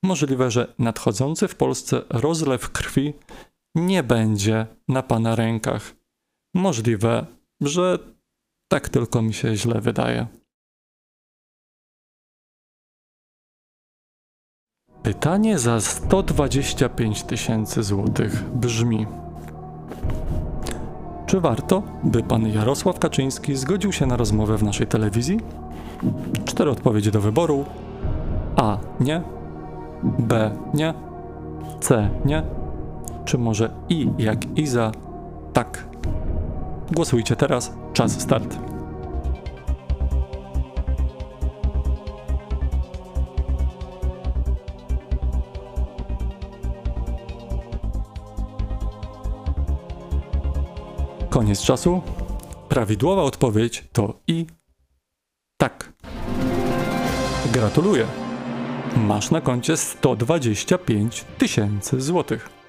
Możliwe, 0.02 0.50
że 0.50 0.74
nadchodzący 0.78 1.48
w 1.48 1.54
Polsce 1.54 2.02
rozlew 2.10 2.70
krwi 2.70 3.12
nie 3.74 4.02
będzie 4.02 4.66
na 4.88 5.02
Pana 5.02 5.34
rękach. 5.34 5.94
Możliwe, 6.54 7.26
że 7.60 7.98
tak 8.68 8.88
tylko 8.88 9.22
mi 9.22 9.34
się 9.34 9.56
źle 9.56 9.80
wydaje. 9.80 10.26
Pytanie 15.02 15.58
za 15.58 15.80
125 15.80 17.22
tysięcy 17.22 17.82
złotych 17.82 18.50
brzmi: 18.50 19.06
Czy 21.26 21.40
warto, 21.40 21.82
by 22.04 22.22
pan 22.22 22.48
Jarosław 22.48 22.98
Kaczyński 22.98 23.56
zgodził 23.56 23.92
się 23.92 24.06
na 24.06 24.16
rozmowę 24.16 24.56
w 24.56 24.62
naszej 24.62 24.86
telewizji? 24.86 25.40
Cztery 26.44 26.70
odpowiedzi 26.70 27.10
do 27.10 27.20
wyboru: 27.20 27.64
A. 28.56 28.78
Nie. 29.00 29.22
B. 30.02 30.56
Nie. 30.74 30.94
C. 31.80 32.10
Nie. 32.24 32.42
Czy 33.30 33.38
może 33.38 33.70
I 33.88 34.08
jak 34.18 34.58
Iza? 34.58 34.92
Tak. 35.52 35.88
Głosujcie 36.92 37.36
teraz. 37.36 37.72
Czas 37.92 38.20
start. 38.20 38.58
Koniec 51.30 51.62
czasu. 51.62 52.02
Prawidłowa 52.68 53.22
odpowiedź 53.22 53.84
to 53.92 54.14
i 54.26 54.46
tak. 55.56 55.92
Gratuluję. 57.52 58.06
Masz 58.96 59.30
na 59.30 59.40
koncie 59.40 59.76
125 59.76 61.24
tysięcy 61.38 62.00
złotych. 62.00 62.59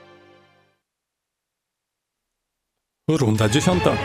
Runda 3.08 3.50
dziesiąta. 3.50 3.98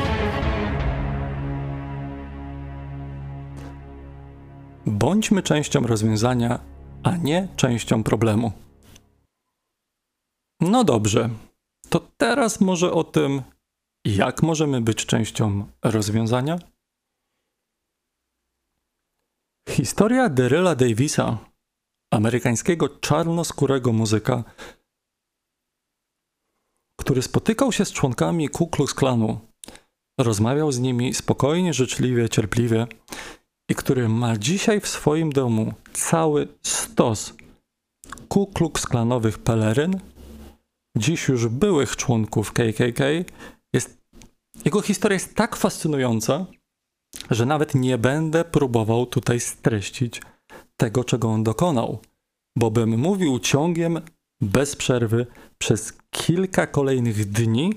Bądźmy 4.87 5.43
częścią 5.43 5.81
rozwiązania, 5.81 6.61
a 7.03 7.17
nie 7.17 7.49
częścią 7.57 8.03
problemu. 8.03 8.53
No 10.61 10.85
dobrze, 10.85 11.31
to 11.89 12.01
teraz 12.17 12.61
może 12.61 12.93
o 12.93 13.05
tym, 13.05 13.43
jak 14.05 14.43
możemy 14.43 14.81
być 14.81 15.07
częścią 15.07 15.67
rozwiązania? 15.85 16.59
Historia 19.69 20.29
Deryla 20.29 20.75
Davisa, 20.75 21.39
amerykańskiego 22.11 22.89
czarnoskórego 22.89 23.93
muzyka, 23.93 24.45
który 27.07 27.23
spotykał 27.23 27.73
się 27.73 27.85
z 27.85 27.93
członkami 27.93 28.49
Ku 28.49 28.67
Klux 28.67 28.95
Klanu, 28.95 29.39
rozmawiał 30.21 30.73
z 30.73 30.79
nimi 30.79 31.15
spokojnie, 31.15 31.75
życzliwie, 31.75 32.29
cierpliwie 32.29 32.87
i 33.71 33.75
który 33.75 34.09
ma 34.09 34.37
dzisiaj 34.37 34.81
w 34.81 34.89
swoim 34.89 35.33
domu 35.33 35.75
cały 35.93 36.49
stos 36.63 37.35
Ku 38.29 38.47
Klux 38.47 38.87
Klanowych 38.87 39.39
peleryn, 39.39 40.01
dziś 40.97 41.29
już 41.29 41.49
byłych 41.49 41.97
członków 41.97 42.53
KKK, 42.53 43.05
jest, 43.73 43.99
jego 44.65 44.81
historia 44.81 45.15
jest 45.15 45.35
tak 45.35 45.57
fascynująca, 45.57 46.47
że 47.31 47.47
nawet 47.47 47.75
nie 47.75 47.99
będę 47.99 48.45
próbował 48.45 49.07
tutaj 49.07 49.41
streścić 49.41 50.23
tego, 50.77 51.05
czego 51.05 51.29
on 51.29 51.45
dokonał, 51.45 51.99
bo 52.57 52.71
bym 52.71 52.99
mówił 52.99 53.39
ciągiem, 53.39 54.01
bez 54.41 54.77
przerwy, 54.77 55.27
przez 55.59 55.93
kilka 56.11 56.67
kolejnych 56.67 57.31
dni, 57.31 57.75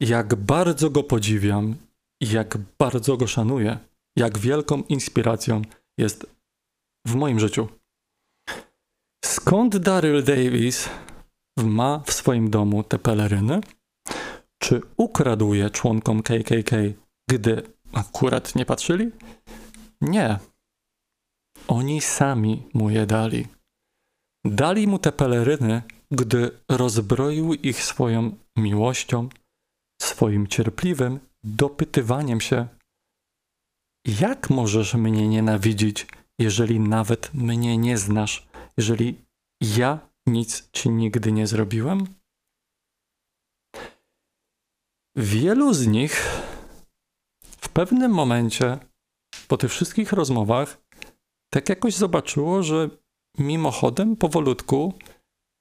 jak 0.00 0.34
bardzo 0.34 0.90
go 0.90 1.02
podziwiam 1.02 1.76
jak 2.20 2.58
bardzo 2.78 3.16
go 3.16 3.26
szanuję, 3.26 3.78
jak 4.16 4.38
wielką 4.38 4.82
inspiracją 4.82 5.62
jest 5.98 6.26
w 7.06 7.14
moim 7.14 7.40
życiu. 7.40 7.68
Skąd 9.24 9.76
Daryl 9.76 10.24
Davis 10.24 10.88
ma 11.56 12.02
w 12.06 12.12
swoim 12.12 12.50
domu 12.50 12.82
te 12.82 12.98
peleryny? 12.98 13.60
Czy 14.58 14.80
ukradł 14.96 15.54
je 15.54 15.70
członkom 15.70 16.22
KKK, 16.22 16.76
gdy 17.30 17.62
akurat 17.92 18.54
nie 18.54 18.66
patrzyli? 18.66 19.10
Nie. 20.00 20.38
Oni 21.68 22.00
sami 22.00 22.62
mu 22.74 22.90
je 22.90 23.06
dali. 23.06 23.46
Dali 24.50 24.86
mu 24.86 24.98
te 24.98 25.12
peleryny, 25.12 25.82
gdy 26.10 26.50
rozbroił 26.68 27.54
ich 27.54 27.82
swoją 27.82 28.36
miłością, 28.56 29.28
swoim 30.02 30.46
cierpliwym 30.46 31.20
dopytywaniem 31.44 32.40
się: 32.40 32.68
Jak 34.20 34.50
możesz 34.50 34.94
mnie 34.94 35.28
nienawidzić, 35.28 36.06
jeżeli 36.38 36.80
nawet 36.80 37.34
mnie 37.34 37.78
nie 37.78 37.98
znasz, 37.98 38.48
jeżeli 38.76 39.24
ja 39.60 40.08
nic 40.26 40.68
ci 40.72 40.90
nigdy 40.90 41.32
nie 41.32 41.46
zrobiłem? 41.46 42.06
Wielu 45.16 45.74
z 45.74 45.86
nich 45.86 46.26
w 47.42 47.68
pewnym 47.68 48.12
momencie, 48.12 48.78
po 49.48 49.56
tych 49.56 49.70
wszystkich 49.70 50.12
rozmowach, 50.12 50.78
tak 51.52 51.68
jakoś 51.68 51.94
zobaczyło, 51.94 52.62
że 52.62 52.90
mimochodem, 53.38 54.16
powolutku, 54.16 54.94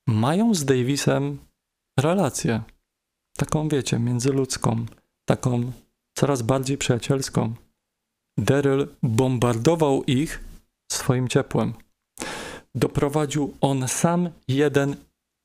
mają 0.08 0.54
z 0.54 0.66
Davisem 0.66 1.38
relację. 2.00 2.62
Taką, 3.38 3.68
wiecie, 3.68 4.00
międzyludzką, 4.00 4.86
taką 5.26 5.72
coraz 6.18 6.42
bardziej 6.42 6.78
przyjacielską. 6.78 7.54
Daryl 8.38 8.88
bombardował 9.04 10.04
ich 10.04 10.44
swoim 10.92 11.28
ciepłem. 11.28 11.74
Doprowadził 12.76 13.54
on 13.62 13.88
sam 13.88 14.30
jeden 14.48 14.96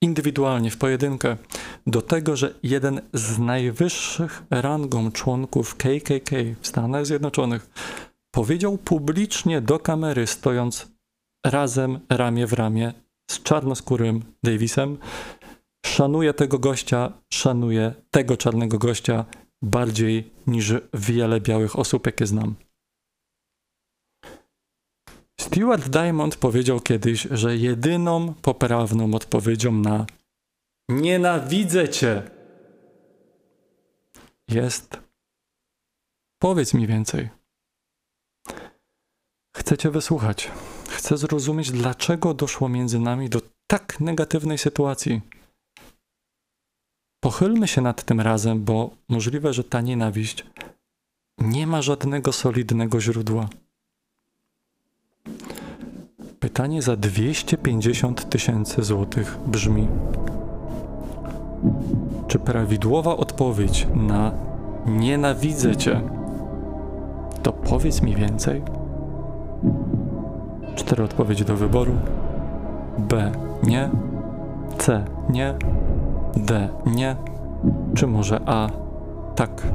indywidualnie 0.03 0.71
w 0.71 0.77
pojedynkę 0.77 1.37
do 1.87 2.03
tego, 2.03 2.37
że 2.37 2.55
jeden 2.63 3.01
z 3.15 3.39
najwyższych 3.39 4.43
rangą 4.51 5.13
członków 5.13 5.77
KKK 5.77 6.31
w 6.61 6.67
Stanach 6.67 7.07
Zjednoczonych 7.07 7.71
powiedział 8.31 8.79
publicznie 8.79 9.61
do 9.61 9.79
kamery, 9.79 10.27
stojąc 10.27 10.90
razem 11.47 12.01
ramię 12.09 12.47
w 12.47 12.53
ramię 12.53 12.93
z 13.31 13.43
czarnoskórym 13.43 14.23
Davisem, 14.43 14.99
szanuję 15.87 16.35
tego 16.35 16.59
gościa, 16.59 17.13
szanuję 17.33 17.95
tego 18.11 18.37
czarnego 18.37 18.79
gościa 18.79 19.25
bardziej 19.63 20.31
niż 20.47 20.75
wiele 20.95 21.41
białych 21.41 21.79
osób, 21.79 22.07
jakie 22.07 22.27
znam. 22.27 22.55
Stuart 25.41 25.89
Diamond 25.89 26.37
powiedział 26.37 26.81
kiedyś, 26.81 27.23
że 27.31 27.57
jedyną 27.57 28.35
poprawną 28.35 29.15
odpowiedzią 29.15 29.73
na 29.73 30.07
nienawidzę 30.91 31.89
cię 31.89 32.31
jest 34.49 35.01
powiedz 36.43 36.75
mi 36.75 36.87
więcej. 36.87 37.29
Chcę 39.57 39.79
cię 39.79 39.91
wysłuchać. 39.91 40.51
Chcę 40.91 41.17
zrozumieć, 41.17 41.71
dlaczego 41.71 42.35
doszło 42.35 42.69
między 42.69 42.99
nami 42.99 43.29
do 43.29 43.41
tak 43.67 44.01
negatywnej 44.01 44.59
sytuacji. 44.59 45.21
Pochylmy 47.21 47.69
się 47.69 47.81
nad 47.81 48.05
tym 48.05 48.21
razem, 48.21 48.65
bo 48.65 48.91
możliwe, 49.09 49.53
że 49.53 49.65
ta 49.65 49.81
nienawiść 49.81 50.47
nie 51.39 51.67
ma 51.67 51.83
żadnego 51.83 52.33
solidnego 52.33 53.01
źródła. 53.01 53.49
Pytanie 56.41 56.83
za 56.83 56.97
250 56.97 58.31
tysięcy 58.31 58.83
złotych 58.83 59.39
brzmi: 59.47 59.89
Czy 62.29 62.39
prawidłowa 62.39 63.17
odpowiedź 63.17 63.87
na 63.95 64.33
nienawidzę 64.87 65.77
cię 65.77 66.03
to 67.43 67.53
powiedz 67.53 68.03
mi 68.03 68.17
więcej? 68.17 68.63
Cztery 70.81 71.05
odpowiedzi 71.05 71.45
do 71.45 71.57
wyboru. 71.57 71.93
B. 72.99 73.33
Nie. 73.63 73.91
C. 74.79 75.05
Nie. 75.31 75.55
D. 76.37 76.69
Nie. 76.87 77.17
Czy 77.95 78.07
może 78.07 78.41
A. 78.47 78.71
Tak. 79.37 79.67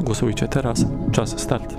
Głosujcie 0.00 0.48
teraz. 0.48 0.86
Czas 1.12 1.40
start. 1.40 1.74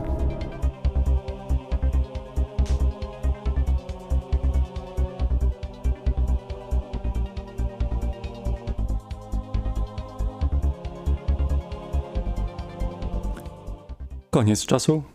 Koniec 14.32 14.66
czasu. 14.66 15.15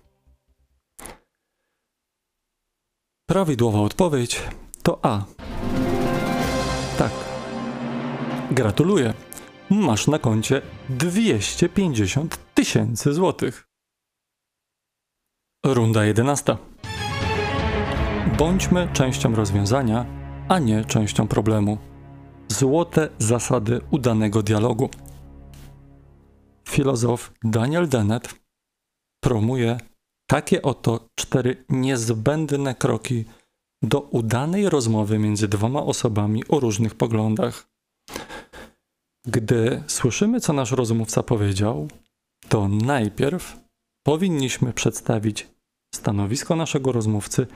Prawidłowa 3.31 3.81
odpowiedź 3.81 4.43
to 4.83 4.99
A. 5.03 5.24
Tak. 6.99 7.12
Gratuluję. 8.51 9.14
Masz 9.70 10.07
na 10.07 10.18
koncie 10.18 10.62
250 10.89 12.39
tysięcy 12.55 13.14
złotych. 13.14 13.68
Runda 15.66 16.05
11. 16.05 16.57
Bądźmy 18.39 18.89
częścią 18.93 19.35
rozwiązania, 19.35 20.07
a 20.49 20.59
nie 20.59 20.85
częścią 20.85 21.28
problemu. 21.28 21.78
Złote 22.49 23.09
zasady 23.18 23.81
udanego 23.91 24.43
dialogu. 24.43 24.91
Filozof 26.68 27.33
Daniel 27.45 27.89
Dennett 27.89 28.35
promuje 29.20 29.89
takie 30.31 30.62
oto 30.62 31.09
cztery 31.14 31.64
niezbędne 31.68 32.74
kroki 32.74 33.24
do 33.83 34.01
udanej 34.01 34.68
rozmowy 34.68 35.18
między 35.18 35.49
dwoma 35.49 35.83
osobami 35.83 36.49
o 36.49 36.61
różnych 36.61 36.95
poglądach. 36.95 37.68
Gdy 39.26 39.83
słyszymy, 39.87 40.41
co 40.41 40.53
nasz 40.53 40.72
rozmówca 40.72 41.22
powiedział, 41.22 41.89
to 42.49 42.68
najpierw 42.68 43.57
powinniśmy 44.07 44.72
przedstawić 44.72 45.49
stanowisko 45.95 46.57
naszego 46.57 46.93
rozmówcy 46.93 47.47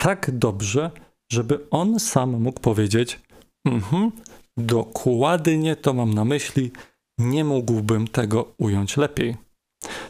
tak 0.00 0.38
dobrze, 0.38 0.90
żeby 1.32 1.66
on 1.70 2.00
sam 2.00 2.42
mógł 2.42 2.60
powiedzieć: 2.60 3.20
Mhm, 3.66 4.12
dokładnie 4.56 5.76
to 5.76 5.94
mam 5.94 6.14
na 6.14 6.24
myśli, 6.24 6.70
nie 7.18 7.44
mógłbym 7.44 8.08
tego 8.08 8.54
ująć 8.58 8.96
lepiej. 8.96 9.43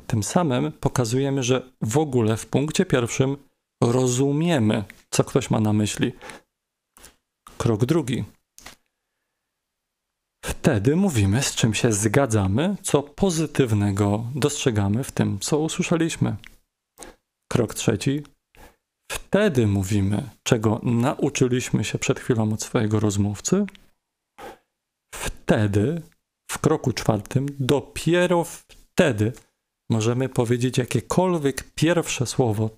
Tym 0.06 0.22
samym 0.22 0.72
pokazujemy, 0.72 1.42
że 1.42 1.62
w 1.80 1.98
ogóle 1.98 2.36
w 2.36 2.46
punkcie 2.46 2.86
pierwszym 2.86 3.36
rozumiemy, 3.80 4.84
co 5.10 5.24
ktoś 5.24 5.50
ma 5.50 5.60
na 5.60 5.72
myśli. 5.72 6.12
Krok 7.58 7.84
drugi. 7.84 8.24
Wtedy 10.44 10.96
mówimy, 10.96 11.42
z 11.42 11.54
czym 11.54 11.74
się 11.74 11.92
zgadzamy, 11.92 12.76
co 12.82 13.02
pozytywnego 13.02 14.24
dostrzegamy 14.34 15.04
w 15.04 15.12
tym, 15.12 15.38
co 15.38 15.58
usłyszeliśmy. 15.58 16.36
Krok 17.52 17.74
trzeci. 17.74 18.22
Wtedy 19.12 19.66
mówimy, 19.66 20.30
czego 20.42 20.80
nauczyliśmy 20.82 21.84
się 21.84 21.98
przed 21.98 22.20
chwilą 22.20 22.52
od 22.52 22.62
swojego 22.62 23.00
rozmówcy. 23.00 23.66
Wtedy, 25.14 26.02
w 26.50 26.58
kroku 26.58 26.92
czwartym, 26.92 27.46
dopiero 27.58 28.44
wtedy 28.44 29.32
możemy 29.90 30.28
powiedzieć 30.28 30.78
jakiekolwiek 30.78 31.64
pierwsze 31.74 32.26
słowo 32.26 32.70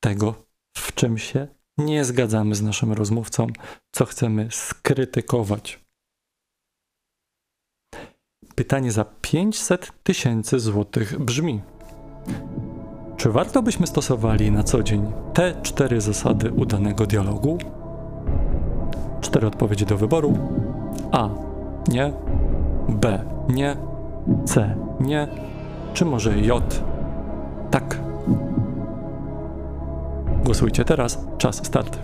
tego, 0.00 0.34
w 0.76 0.94
czym 0.94 1.18
się 1.18 1.48
nie 1.78 2.04
zgadzamy 2.04 2.54
z 2.54 2.62
naszym 2.62 2.92
rozmówcą, 2.92 3.46
co 3.92 4.04
chcemy 4.04 4.48
skrytykować. 4.50 5.84
Pytanie 8.54 8.92
za 8.92 9.04
500 9.04 9.92
tysięcy 10.02 10.60
złotych 10.60 11.18
brzmi: 11.18 11.62
Czy 13.16 13.30
warto 13.30 13.62
byśmy 13.62 13.86
stosowali 13.86 14.50
na 14.50 14.62
co 14.62 14.82
dzień 14.82 15.12
te 15.34 15.62
cztery 15.62 16.00
zasady 16.00 16.52
udanego 16.52 17.06
dialogu? 17.06 17.58
Cztery 19.20 19.46
odpowiedzi 19.46 19.86
do 19.86 19.96
wyboru: 19.96 20.38
A. 21.12 21.30
Nie. 21.88 22.12
B. 22.88 23.24
Nie. 23.48 23.76
C. 24.46 24.76
Nie 25.00 25.53
czy 25.94 26.04
może 26.04 26.38
J? 26.38 26.84
Tak. 27.70 27.98
Głosujcie 30.44 30.84
teraz. 30.84 31.18
Czas 31.38 31.66
start. 31.66 31.98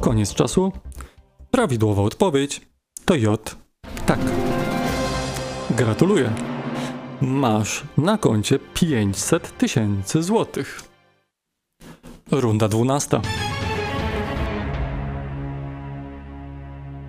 Koniec 0.00 0.34
czasu. 0.34 0.72
Prawidłowa 1.50 2.02
odpowiedź 2.02 2.60
to 3.04 3.14
J. 3.14 3.56
Tak. 4.06 4.18
Gratuluję 5.70 6.49
masz 7.20 7.84
na 7.98 8.18
koncie 8.18 8.58
500 8.74 9.58
tysięcy 9.58 10.22
złotych. 10.22 10.82
Runda 12.30 12.68
12. 12.68 13.20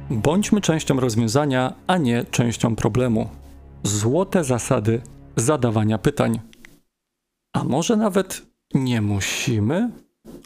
Bądźmy 0.09 0.61
częścią 0.61 0.99
rozwiązania, 0.99 1.73
a 1.87 1.97
nie 1.97 2.25
częścią 2.31 2.75
problemu. 2.75 3.29
Złote 3.83 4.43
zasady 4.43 5.01
zadawania 5.35 5.97
pytań. 5.97 6.39
A 7.53 7.63
może 7.63 7.95
nawet 7.95 8.41
nie 8.73 9.01
musimy 9.01 9.91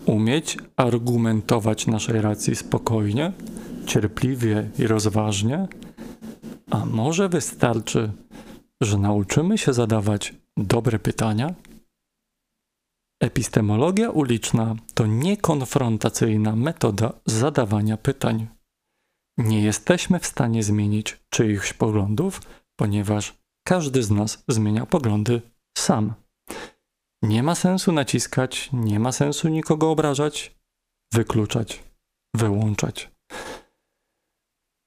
umieć 0.05 0.57
argumentować 0.75 1.87
naszej 1.87 2.21
racji 2.21 2.55
spokojnie, 2.55 3.33
cierpliwie 3.85 4.69
i 4.79 4.87
rozważnie? 4.87 5.67
A 6.71 6.85
może 6.85 7.29
wystarczy 7.29 8.11
że 8.81 8.97
nauczymy 8.97 9.57
się 9.57 9.73
zadawać 9.73 10.33
dobre 10.57 10.99
pytania? 10.99 11.53
Epistemologia 13.21 14.09
uliczna 14.09 14.75
to 14.93 15.05
niekonfrontacyjna 15.05 16.55
metoda 16.55 17.13
zadawania 17.25 17.97
pytań. 17.97 18.47
Nie 19.37 19.61
jesteśmy 19.61 20.19
w 20.19 20.27
stanie 20.27 20.63
zmienić 20.63 21.17
czyichś 21.29 21.73
poglądów, 21.73 22.41
ponieważ 22.79 23.33
każdy 23.67 24.03
z 24.03 24.11
nas 24.11 24.43
zmienia 24.47 24.85
poglądy 24.85 25.41
sam. 25.77 26.13
Nie 27.21 27.43
ma 27.43 27.55
sensu 27.55 27.91
naciskać, 27.91 28.69
nie 28.73 28.99
ma 28.99 29.11
sensu 29.11 29.47
nikogo 29.47 29.91
obrażać, 29.91 30.55
wykluczać, 31.13 31.83
wyłączać. 32.35 33.11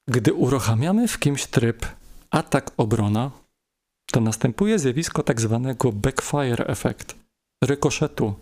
Gdy 0.08 0.34
uruchamiamy 0.34 1.08
w 1.08 1.18
kimś 1.18 1.46
tryb 1.46 1.86
atak-obrona, 2.30 3.30
to 4.12 4.20
następuje 4.20 4.78
zjawisko 4.78 5.22
tak 5.22 5.40
zwanego 5.40 5.92
backfire 5.92 6.66
effect, 6.66 7.16
rykoszetu. 7.64 8.34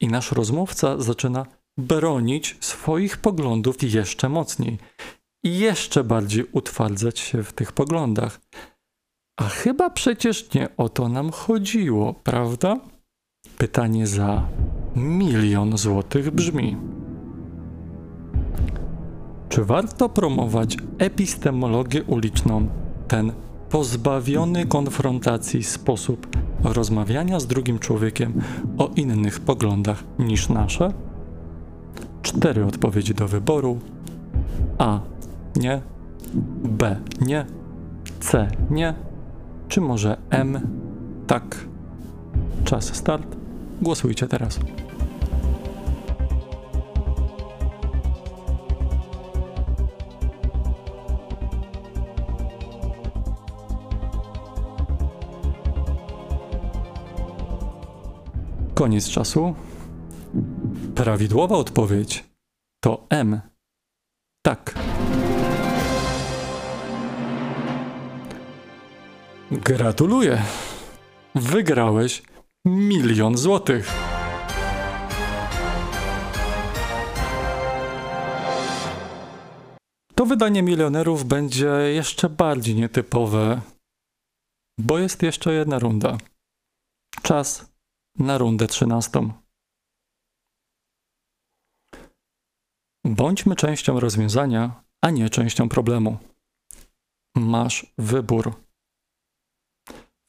I 0.00 0.08
nasz 0.08 0.32
rozmówca 0.32 1.00
zaczyna 1.00 1.46
bronić 1.78 2.56
swoich 2.60 3.16
poglądów 3.16 3.76
jeszcze 3.82 4.28
mocniej 4.28 4.78
i 5.44 5.58
jeszcze 5.58 6.04
bardziej 6.04 6.44
utwardzać 6.52 7.18
się 7.18 7.42
w 7.42 7.52
tych 7.52 7.72
poglądach. 7.72 8.40
A 9.40 9.44
chyba 9.44 9.90
przecież 9.90 10.54
nie 10.54 10.76
o 10.76 10.88
to 10.88 11.08
nam 11.08 11.30
chodziło, 11.30 12.14
prawda? 12.14 12.80
Pytanie 13.58 14.06
za 14.06 14.48
milion 14.96 15.78
złotych 15.78 16.30
brzmi: 16.30 16.76
Czy 19.48 19.64
warto 19.64 20.08
promować 20.08 20.76
epistemologię 20.98 22.02
uliczną, 22.04 22.68
ten 23.08 23.32
pozbawiony 23.72 24.66
konfrontacji 24.66 25.62
sposób 25.62 26.26
rozmawiania 26.64 27.40
z 27.40 27.46
drugim 27.46 27.78
człowiekiem 27.78 28.40
o 28.78 28.90
innych 28.96 29.40
poglądach 29.40 30.04
niż 30.18 30.48
nasze? 30.48 30.92
Cztery 32.22 32.64
odpowiedzi 32.64 33.14
do 33.14 33.28
wyboru: 33.28 33.78
A. 34.78 35.00
Nie. 35.56 35.82
B. 36.64 36.96
Nie. 37.20 37.46
C. 38.20 38.48
Nie. 38.70 38.94
Czy 39.68 39.80
może 39.80 40.16
M? 40.30 40.60
Tak. 41.26 41.66
Czas 42.64 42.94
start. 42.94 43.36
Głosujcie 43.82 44.28
teraz. 44.28 44.60
Koniec 58.82 59.08
czasu. 59.08 59.54
Prawidłowa 60.94 61.56
odpowiedź 61.56 62.24
to 62.84 63.06
M. 63.10 63.40
Tak. 64.46 64.74
Gratuluję. 69.50 70.42
Wygrałeś 71.34 72.22
milion 72.64 73.36
złotych. 73.36 73.92
To 80.14 80.26
wydanie 80.26 80.62
milionerów 80.62 81.24
będzie 81.24 81.70
jeszcze 81.94 82.28
bardziej 82.28 82.74
nietypowe, 82.74 83.60
bo 84.78 84.98
jest 84.98 85.22
jeszcze 85.22 85.52
jedna 85.52 85.78
runda. 85.78 86.18
Czas 87.22 87.71
na 88.18 88.38
rundę 88.38 88.66
trzynastą. 88.66 89.32
Bądźmy 93.04 93.56
częścią 93.56 94.00
rozwiązania, 94.00 94.82
a 95.00 95.10
nie 95.10 95.30
częścią 95.30 95.68
problemu. 95.68 96.18
Masz 97.36 97.86
wybór. 97.98 98.52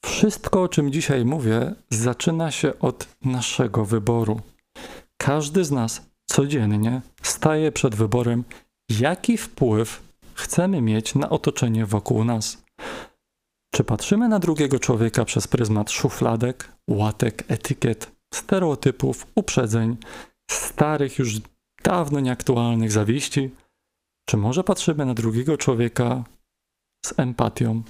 Wszystko, 0.04 0.62
o 0.62 0.68
czym 0.68 0.92
dzisiaj 0.92 1.24
mówię, 1.24 1.74
zaczyna 1.90 2.50
się 2.50 2.78
od 2.78 3.08
naszego 3.24 3.84
wyboru. 3.84 4.40
Każdy 5.16 5.64
z 5.64 5.70
nas 5.70 6.02
codziennie 6.26 7.02
staje 7.22 7.72
przed 7.72 7.94
wyborem, 7.94 8.44
jaki 8.88 9.36
wpływ 9.36 10.14
chcemy 10.34 10.80
mieć 10.80 11.14
na 11.14 11.30
otoczenie 11.30 11.86
wokół 11.86 12.24
nas. 12.24 12.64
Czy 13.74 13.84
patrzymy 13.84 14.28
na 14.28 14.38
drugiego 14.38 14.78
człowieka 14.78 15.24
przez 15.24 15.48
pryzmat 15.48 15.90
szufladek, 15.90 16.72
łatek, 16.90 17.44
etykiet, 17.48 18.12
stereotypów, 18.34 19.26
uprzedzeń, 19.34 19.96
starych, 20.50 21.18
już 21.18 21.34
dawno 21.84 22.20
nieaktualnych 22.20 22.92
zawiści? 22.92 23.50
Czy 24.28 24.36
może 24.36 24.64
patrzymy 24.64 25.06
na 25.06 25.14
drugiego 25.14 25.56
człowieka 25.56 26.24
z 27.06 27.18
empatią? 27.18 27.82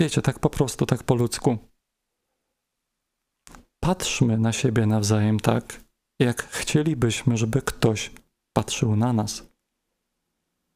Wiecie, 0.00 0.22
tak 0.22 0.38
po 0.38 0.50
prostu, 0.50 0.86
tak 0.86 1.02
po 1.02 1.14
ludzku. 1.14 1.58
Patrzmy 3.80 4.38
na 4.38 4.52
siebie 4.52 4.86
nawzajem 4.86 5.40
tak, 5.40 5.84
jak 6.20 6.42
chcielibyśmy, 6.42 7.36
żeby 7.36 7.62
ktoś 7.62 8.10
patrzył 8.56 8.96
na 8.96 9.12
nas. 9.12 9.46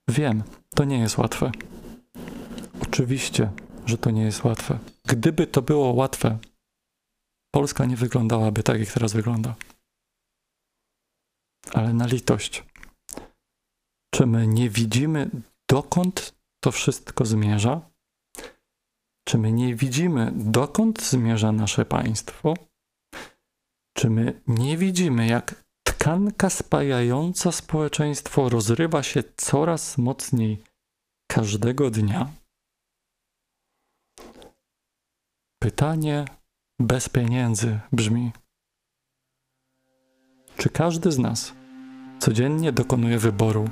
Wiem, 0.09 0.43
to 0.75 0.85
nie 0.85 0.99
jest 0.99 1.19
łatwe. 1.19 1.53
Oczywiście, 2.83 3.51
że 3.87 3.99
to 3.99 4.11
nie 4.11 4.23
jest 4.23 4.45
łatwe. 4.45 4.79
Gdyby 5.05 5.47
to 5.47 5.63
było 5.63 5.93
łatwe, 5.93 6.39
Polska 7.55 7.85
nie 7.85 7.97
wyglądałaby 7.97 8.63
tak, 8.63 8.81
jak 8.81 8.93
teraz 8.93 9.13
wygląda. 9.13 9.55
Ale 11.73 11.95
na 11.95 12.07
litość. 12.07 12.65
Czy 14.15 14.27
my 14.27 14.47
nie 14.47 14.71
widzimy, 14.71 15.31
dokąd 15.71 16.35
to 16.65 16.73
wszystko 16.73 17.25
zmierza? 17.25 17.91
Czy 19.29 19.39
my 19.39 19.53
nie 19.53 19.75
widzimy, 19.75 20.33
dokąd 20.35 21.03
zmierza 21.03 21.53
nasze 21.53 21.85
państwo? 21.85 22.55
Czy 23.97 24.11
my 24.11 24.41
nie 24.47 24.79
widzimy, 24.79 25.27
jak 25.27 25.65
tkanka 25.87 26.51
spajająca 26.51 27.53
społeczeństwo 27.53 28.49
rozrywa 28.49 29.03
się 29.03 29.23
coraz 29.37 29.99
mocniej 29.99 30.63
każdego 31.31 31.91
dnia? 31.91 32.42
Pytanie 35.63 36.25
bez 36.81 37.09
pieniędzy 37.09 37.79
brzmi: 37.93 38.33
Czy 40.57 40.71
każdy 40.71 41.13
z 41.13 41.19
nas 41.19 41.53
codziennie 42.19 42.73
dokonuje 42.73 43.19
wyboru, 43.19 43.69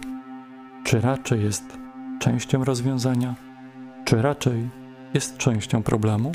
czy 0.84 1.00
raczej 1.00 1.42
jest 1.42 1.64
częścią 2.20 2.64
rozwiązania, 2.64 3.34
czy 4.04 4.22
raczej 4.22 4.68
jest 5.14 5.36
częścią 5.36 5.82
problemu? 5.82 6.32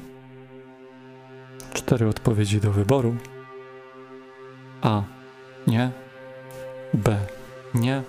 Cztery 1.73 2.07
odpowiedzi 2.07 2.61
do 2.61 2.71
wyboru. 2.71 3.15
A. 4.81 5.03
Nie. 5.67 5.91
B. 6.93 7.17
Nie. 7.73 8.03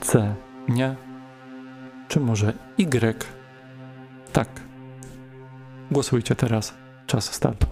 C. 0.00 0.34
Nie. 0.68 0.96
Czy 2.08 2.20
może 2.20 2.52
Y? 2.78 3.24
Tak. 4.32 4.67
Głosujcie 5.90 6.34
teraz. 6.34 6.74
Czas 7.06 7.32
start. 7.32 7.66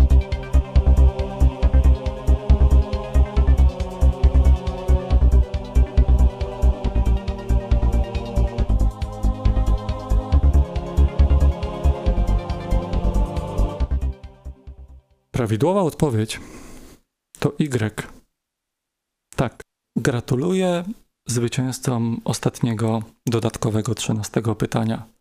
Prawidłowa 15.31 15.83
odpowiedź 15.83 16.41
to 17.39 17.53
Y. 17.59 18.03
Tak. 19.37 19.63
Gratuluję 19.97 20.85
zwycięzcom 21.27 22.21
ostatniego 22.25 23.03
dodatkowego 23.27 23.95
13 23.95 24.43
pytania. 24.59 25.16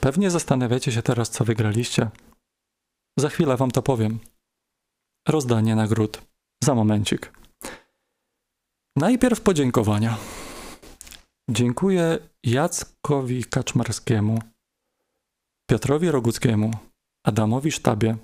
Pewnie 0.00 0.30
zastanawiacie 0.30 0.92
się 0.92 1.02
teraz, 1.02 1.30
co 1.30 1.44
wygraliście. 1.44 2.10
Za 3.18 3.28
chwilę 3.28 3.56
wam 3.56 3.70
to 3.70 3.82
powiem. 3.82 4.18
Rozdanie 5.28 5.76
nagród. 5.76 6.22
Za 6.64 6.74
momencik. 6.74 7.32
Najpierw 8.96 9.40
podziękowania. 9.40 10.16
Dziękuję 11.50 12.18
Jackowi 12.44 13.44
Kaczmarskiemu, 13.44 14.38
Piotrowi 15.70 16.10
Roguckiemu, 16.10 16.70
Adamowi 17.26 17.72
Sztabie 17.72 18.16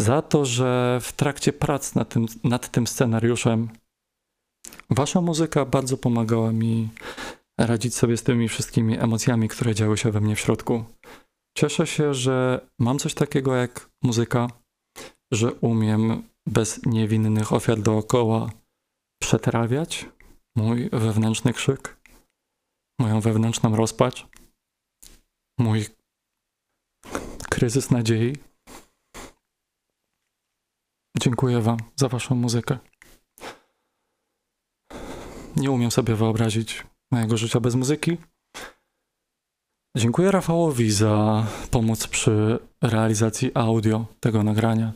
za 0.00 0.22
to, 0.22 0.44
że 0.44 0.98
w 1.02 1.12
trakcie 1.12 1.52
prac 1.52 1.94
nad 1.94 2.08
tym, 2.08 2.26
nad 2.44 2.70
tym 2.70 2.86
scenariuszem 2.86 3.68
wasza 4.90 5.20
muzyka 5.20 5.64
bardzo 5.64 5.96
pomagała 5.96 6.52
mi 6.52 6.88
radzić 7.58 7.94
sobie 7.94 8.16
z 8.16 8.22
tymi 8.22 8.48
wszystkimi 8.48 8.98
emocjami, 8.98 9.48
które 9.48 9.74
działy 9.74 9.96
się 9.98 10.10
we 10.10 10.20
mnie 10.20 10.36
w 10.36 10.40
środku. 10.40 10.84
Cieszę 11.58 11.86
się, 11.86 12.14
że 12.14 12.66
mam 12.78 12.98
coś 12.98 13.14
takiego 13.14 13.56
jak 13.56 13.90
muzyka, 14.02 14.48
że 15.32 15.52
umiem 15.52 16.28
bez 16.46 16.86
niewinnych 16.86 17.52
ofiar 17.52 17.80
dookoła 17.80 18.50
przetrawiać 19.22 20.08
mój 20.56 20.90
wewnętrzny 20.90 21.52
krzyk, 21.52 21.96
moją 23.00 23.20
wewnętrzną 23.20 23.76
rozpacz, 23.76 24.26
mój 25.58 25.86
kryzys 27.50 27.90
nadziei. 27.90 28.36
Dziękuję 31.18 31.60
Wam 31.60 31.76
za 31.96 32.08
Waszą 32.08 32.34
muzykę. 32.34 32.78
Nie 35.56 35.70
umiem 35.70 35.90
sobie 35.90 36.14
wyobrazić 36.14 36.86
mojego 37.10 37.36
życia 37.36 37.60
bez 37.60 37.74
muzyki. 37.74 38.16
Dziękuję 39.96 40.30
Rafałowi 40.30 40.90
za 40.90 41.46
pomoc 41.70 42.06
przy 42.06 42.58
realizacji 42.82 43.50
audio 43.54 44.06
tego 44.20 44.42
nagrania. 44.42 44.92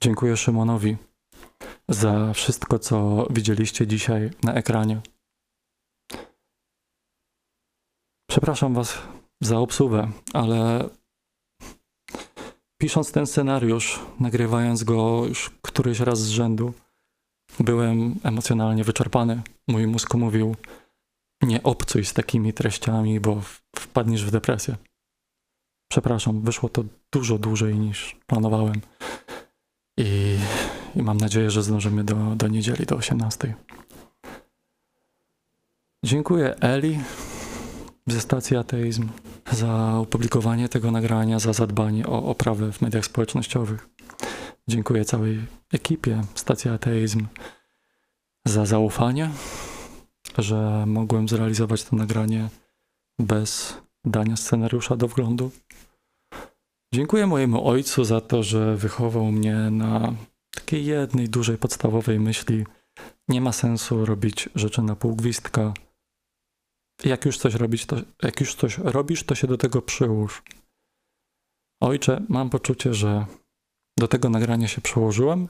Dziękuję 0.00 0.36
Szymonowi 0.36 0.96
za 1.88 2.32
wszystko, 2.32 2.78
co 2.78 3.26
widzieliście 3.30 3.86
dzisiaj 3.86 4.30
na 4.42 4.54
ekranie. 4.54 5.00
Przepraszam 8.30 8.74
Was 8.74 8.98
za 9.40 9.58
obsługę, 9.58 10.10
ale 10.32 10.88
pisząc 12.80 13.12
ten 13.12 13.26
scenariusz, 13.26 14.00
nagrywając 14.20 14.84
go 14.84 15.24
już 15.26 15.50
któryś 15.62 16.00
raz 16.00 16.20
z 16.20 16.28
rzędu, 16.28 16.72
byłem 17.60 18.14
emocjonalnie 18.22 18.84
wyczerpany. 18.84 19.42
Mój 19.68 19.86
mózg 19.86 20.14
mówił: 20.14 20.56
Nie 21.42 21.62
obcuj 21.62 22.04
z 22.04 22.12
takimi 22.12 22.52
treściami, 22.52 23.20
bo 23.20 23.42
wpadniesz 23.76 24.24
w 24.24 24.30
depresję. 24.30 24.76
Przepraszam, 25.90 26.42
wyszło 26.42 26.68
to 26.68 26.84
dużo 27.12 27.38
dłużej 27.38 27.74
niż 27.74 28.16
planowałem. 28.26 28.80
I, 29.96 30.38
i 30.96 31.02
mam 31.02 31.16
nadzieję, 31.16 31.50
że 31.50 31.62
zdążymy 31.62 32.04
do, 32.04 32.14
do 32.36 32.48
niedzieli, 32.48 32.86
do 32.86 32.96
18. 32.96 33.54
Dziękuję 36.04 36.54
Eli 36.60 36.98
ze 38.06 38.20
stacji 38.20 38.56
Ateizm 38.56 39.08
za 39.52 39.94
opublikowanie 39.98 40.68
tego 40.68 40.90
nagrania, 40.90 41.38
za 41.38 41.52
zadbanie 41.52 42.06
o 42.06 42.24
oprawę 42.24 42.72
w 42.72 42.80
mediach 42.80 43.04
społecznościowych. 43.04 43.88
Dziękuję 44.68 45.04
całej 45.04 45.46
ekipie 45.72 46.20
stacji 46.34 46.70
Ateizm 46.70 47.26
za 48.44 48.66
zaufanie, 48.66 49.30
że 50.38 50.84
mogłem 50.86 51.28
zrealizować 51.28 51.84
to 51.84 51.96
nagranie 51.96 52.48
bez 53.18 53.78
dania 54.04 54.36
scenariusza 54.36 54.96
do 54.96 55.08
wglądu. 55.08 55.50
Dziękuję 56.94 57.26
mojemu 57.26 57.68
ojcu 57.68 58.04
za 58.04 58.20
to, 58.20 58.42
że 58.42 58.76
wychował 58.76 59.32
mnie 59.32 59.54
na 59.54 60.14
takiej 60.54 60.86
jednej 60.86 61.28
dużej 61.28 61.58
podstawowej 61.58 62.20
myśli. 62.20 62.66
Nie 63.28 63.40
ma 63.40 63.52
sensu 63.52 64.04
robić 64.04 64.48
rzeczy 64.54 64.82
na 64.82 64.96
pół 64.96 65.16
gwizdka. 65.16 65.74
Jak 67.04 67.24
już 67.24 67.38
coś 67.38 67.54
robić, 67.54 67.86
to, 67.86 67.96
jak 68.22 68.40
już 68.40 68.54
coś 68.54 68.78
robisz, 68.78 69.24
to 69.24 69.34
się 69.34 69.46
do 69.46 69.56
tego 69.56 69.82
przyłóż. 69.82 70.42
Ojcze, 71.80 72.22
mam 72.28 72.50
poczucie, 72.50 72.94
że 72.94 73.26
do 73.98 74.08
tego 74.08 74.28
nagrania 74.28 74.68
się 74.68 74.80
przyłożyłem. 74.80 75.48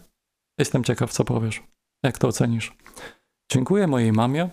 Jestem 0.58 0.84
ciekaw, 0.84 1.12
co 1.12 1.24
powiesz. 1.24 1.62
Jak 2.02 2.18
to 2.18 2.28
ocenisz? 2.28 2.76
Dziękuję 3.52 3.86
mojej 3.86 4.12
mamie, 4.12 4.50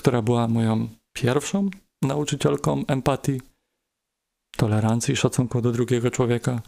która 0.00 0.22
była 0.22 0.48
moją 0.48 0.88
pierwszą 1.12 1.70
nauczycielką 2.02 2.86
empatii, 2.86 3.40
tolerancji 4.56 5.14
i 5.14 5.16
szacunku 5.16 5.60
do 5.60 5.72
drugiego 5.72 6.10
człowieka. 6.10 6.62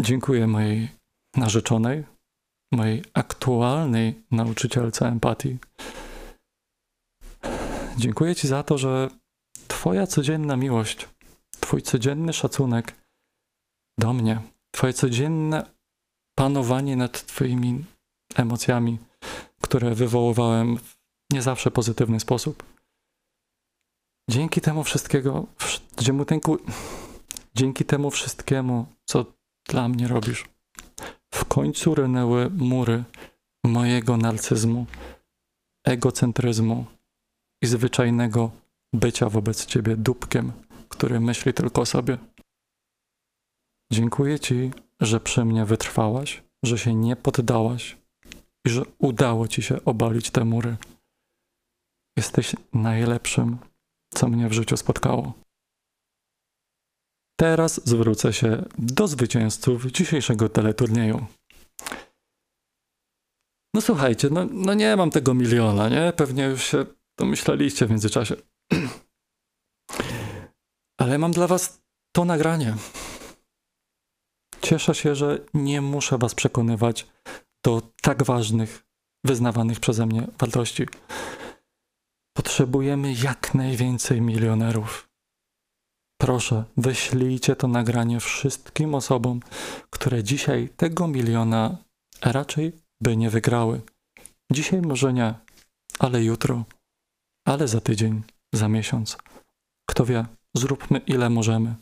Dziękuję 0.00 0.46
mojej 0.46 0.88
narzeczonej, 1.36 2.04
mojej 2.72 3.04
aktualnej 3.14 4.22
nauczycielce 4.30 5.08
empatii. 5.08 5.58
Dziękuję 7.98 8.34
Ci 8.34 8.48
za 8.48 8.62
to, 8.62 8.78
że 8.78 9.08
Twoja 9.68 10.06
codzienna 10.06 10.56
miłość, 10.56 11.08
Twój 11.60 11.82
codzienny 11.82 12.32
szacunek 12.32 12.94
do 13.98 14.12
mnie, 14.12 14.40
Twoje 14.70 14.92
codzienne 14.92 15.66
panowanie 16.38 16.96
nad 16.96 17.26
Twoimi 17.26 17.84
emocjami, 18.36 18.98
które 19.60 19.94
wywoływałem 19.94 20.78
w 20.78 21.03
nie 21.34 21.42
zawsze 21.42 21.70
pozytywny 21.70 22.20
sposób. 22.20 22.62
Dzięki 24.30 24.60
temu 24.60 24.84
wszystkiego, 24.84 25.46
dzięki 27.54 27.84
temu 27.84 28.10
wszystkiemu, 28.10 28.86
co 29.04 29.24
dla 29.68 29.88
mnie 29.88 30.08
robisz, 30.08 30.44
w 31.34 31.44
końcu 31.44 31.94
rynęły 31.94 32.50
mury 32.50 33.04
mojego 33.64 34.16
narcyzmu, 34.16 34.86
egocentryzmu 35.86 36.84
i 37.62 37.66
zwyczajnego 37.66 38.50
bycia 38.92 39.28
wobec 39.28 39.66
ciebie 39.66 39.96
dupkiem, 39.96 40.52
który 40.88 41.20
myśli 41.20 41.54
tylko 41.54 41.80
o 41.82 41.86
sobie. 41.86 42.18
Dziękuję 43.92 44.40
ci, 44.40 44.70
że 45.00 45.20
przy 45.20 45.44
mnie 45.44 45.64
wytrwałaś, 45.64 46.42
że 46.62 46.78
się 46.78 46.94
nie 46.94 47.16
poddałaś 47.16 47.96
i 48.66 48.70
że 48.70 48.82
udało 48.98 49.48
ci 49.48 49.62
się 49.62 49.84
obalić 49.84 50.30
te 50.30 50.44
mury. 50.44 50.76
Jesteś 52.16 52.56
najlepszym, 52.72 53.58
co 54.14 54.28
mnie 54.28 54.48
w 54.48 54.52
życiu 54.52 54.76
spotkało. 54.76 55.32
Teraz 57.40 57.80
zwrócę 57.84 58.32
się 58.32 58.64
do 58.78 59.08
zwycięzców 59.08 59.86
dzisiejszego 59.86 60.48
teleturnieju. 60.48 61.26
No 63.74 63.80
słuchajcie, 63.80 64.28
no, 64.30 64.46
no 64.50 64.74
nie 64.74 64.96
mam 64.96 65.10
tego 65.10 65.34
miliona, 65.34 65.88
nie? 65.88 66.12
Pewnie 66.16 66.44
już 66.44 66.64
się 66.64 66.86
domyślaliście 67.18 67.86
w 67.86 67.90
międzyczasie. 67.90 68.36
Ale 71.00 71.18
mam 71.18 71.32
dla 71.32 71.46
was 71.46 71.82
to 72.12 72.24
nagranie. 72.24 72.74
Cieszę 74.62 74.94
się, 74.94 75.14
że 75.14 75.38
nie 75.54 75.80
muszę 75.80 76.18
was 76.18 76.34
przekonywać 76.34 77.06
do 77.64 77.82
tak 78.02 78.22
ważnych, 78.22 78.84
wyznawanych 79.24 79.80
przeze 79.80 80.06
mnie 80.06 80.26
wartości. 80.38 80.86
Potrzebujemy 82.36 83.12
jak 83.12 83.54
najwięcej 83.54 84.20
milionerów. 84.20 85.08
Proszę, 86.20 86.64
wyślijcie 86.76 87.56
to 87.56 87.68
nagranie 87.68 88.20
wszystkim 88.20 88.94
osobom, 88.94 89.40
które 89.90 90.24
dzisiaj 90.24 90.68
tego 90.76 91.08
miliona 91.08 91.76
raczej 92.22 92.72
by 93.00 93.16
nie 93.16 93.30
wygrały. 93.30 93.80
Dzisiaj 94.52 94.80
może 94.82 95.12
nie, 95.12 95.34
ale 95.98 96.24
jutro, 96.24 96.64
ale 97.46 97.68
za 97.68 97.80
tydzień, 97.80 98.22
za 98.54 98.68
miesiąc. 98.68 99.16
Kto 99.90 100.04
wie, 100.04 100.26
zróbmy 100.54 100.98
ile 100.98 101.30
możemy, 101.30 101.74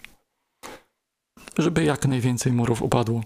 żeby 1.58 1.84
jak 1.84 2.06
najwięcej 2.06 2.52
murów 2.52 2.82
upadło. 2.82 3.20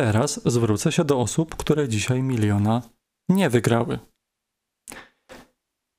Teraz 0.00 0.40
zwrócę 0.44 0.92
się 0.92 1.04
do 1.04 1.20
osób, 1.20 1.56
które 1.56 1.88
dzisiaj 1.88 2.22
miliona 2.22 2.82
nie 3.28 3.50
wygrały. 3.50 3.98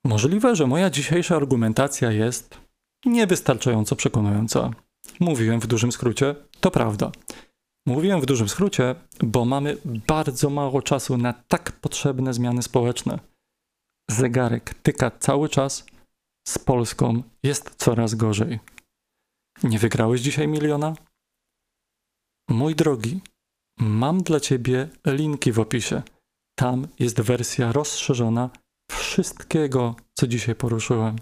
Możliwe, 0.06 0.56
że 0.56 0.68
moja 0.68 0.90
dzisiejsza 0.90 1.36
argumentacja 1.36 2.12
jest 2.12 2.58
niewystarczająco 3.06 3.96
przekonująca. 3.96 4.72
Mówiłem 5.20 5.60
w 5.60 5.68
dużym 5.68 5.92
skrócie, 5.92 6.36
to 6.60 6.72
prawda. 6.72 7.12
Mówiłem 7.86 8.22
w 8.22 8.26
dużym 8.26 8.50
skrócie, 8.50 8.96
bo 9.20 9.46
mamy 9.46 9.78
bardzo 10.08 10.50
mało 10.50 10.82
czasu 10.82 11.18
na 11.18 11.34
tak 11.34 11.72
potrzebne 11.72 12.34
zmiany 12.34 12.64
społeczne. 12.64 13.20
Zegarek 14.10 14.74
tyka 14.74 15.12
cały 15.12 15.50
czas, 15.50 15.86
z 16.48 16.60
Polską 16.60 17.24
jest 17.44 17.76
coraz 17.76 18.16
gorzej. 18.16 18.60
Nie 19.64 19.80
wygrałeś 19.80 20.22
dzisiaj 20.22 20.48
miliona? 20.48 20.96
Mój 22.50 22.76
drogi, 22.76 23.22
Mam 23.80 24.24
dla 24.24 24.40
Ciebie 24.40 24.90
linki 25.06 25.52
w 25.52 25.60
opisie. 25.60 26.02
Tam 26.56 26.88
jest 27.00 27.22
wersja 27.22 27.72
rozszerzona 27.72 28.50
wszystkiego, 28.92 29.96
co 30.14 30.28
dzisiaj 30.28 30.56
poruszyłem. 30.56 31.16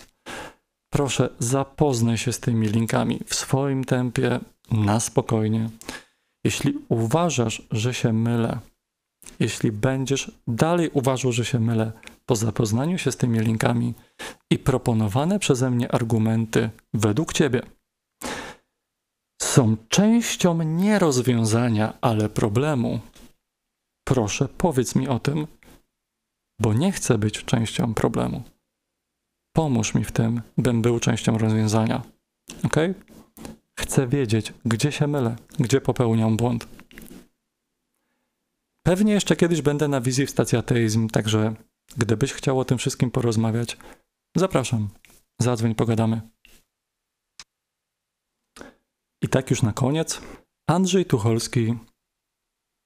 Proszę, 0.94 1.30
zapoznaj 1.40 2.18
się 2.18 2.34
z 2.34 2.40
tymi 2.40 2.68
linkami 2.68 3.20
w 3.26 3.36
swoim 3.36 3.84
tempie, 3.84 4.40
na 4.72 5.00
spokojnie. 5.00 5.70
Jeśli 6.44 6.74
uważasz, 6.90 7.62
że 7.72 7.94
się 7.94 8.14
mylę, 8.14 8.60
jeśli 9.40 9.72
będziesz 9.72 10.32
dalej 10.48 10.90
uważał, 10.94 11.32
że 11.32 11.46
się 11.46 11.60
mylę, 11.60 11.92
po 12.26 12.36
zapoznaniu 12.36 12.98
się 12.98 13.12
z 13.12 13.18
tymi 13.18 13.40
linkami 13.40 13.94
i 14.52 14.60
proponowane 14.60 15.40
przeze 15.40 15.72
mnie 15.72 15.92
argumenty 15.92 16.70
według 16.94 17.34
Ciebie 17.34 17.62
są 19.60 19.78
częścią 19.90 20.64
nie 20.64 21.00
rozwiązania, 21.00 21.94
ale 22.02 22.30
problemu, 22.30 23.00
proszę 24.04 24.48
powiedz 24.58 24.96
mi 24.96 25.08
o 25.08 25.20
tym, 25.20 25.48
bo 26.62 26.74
nie 26.74 26.92
chcę 26.92 27.18
być 27.18 27.46
częścią 27.46 27.94
problemu. 27.94 28.44
Pomóż 29.54 29.96
mi 29.96 30.04
w 30.04 30.12
tym, 30.12 30.42
bym 30.58 30.82
był 30.82 31.00
częścią 31.00 31.38
rozwiązania. 31.38 32.02
Ok? 32.64 32.76
Chcę 33.80 34.08
wiedzieć, 34.08 34.54
gdzie 34.66 34.92
się 34.92 35.08
mylę, 35.08 35.36
gdzie 35.60 35.82
popełniam 35.82 36.38
błąd. 36.38 36.68
Pewnie 38.84 39.14
jeszcze 39.14 39.36
kiedyś 39.36 39.62
będę 39.62 39.88
na 39.88 40.02
wizji 40.02 40.26
w 40.26 40.30
stacji 40.30 40.58
ateizm, 40.58 41.08
także 41.08 41.56
gdybyś 41.98 42.34
chciał 42.34 42.60
o 42.60 42.66
tym 42.66 42.78
wszystkim 42.78 43.12
porozmawiać, 43.12 43.78
zapraszam. 44.36 44.90
Zadzwoń, 45.40 45.76
pogadamy. 45.76 46.22
I 49.24 49.28
tak 49.28 49.50
już 49.50 49.62
na 49.62 49.74
koniec, 49.74 50.22
Andrzej 50.70 51.06
Tucholski, 51.06 51.76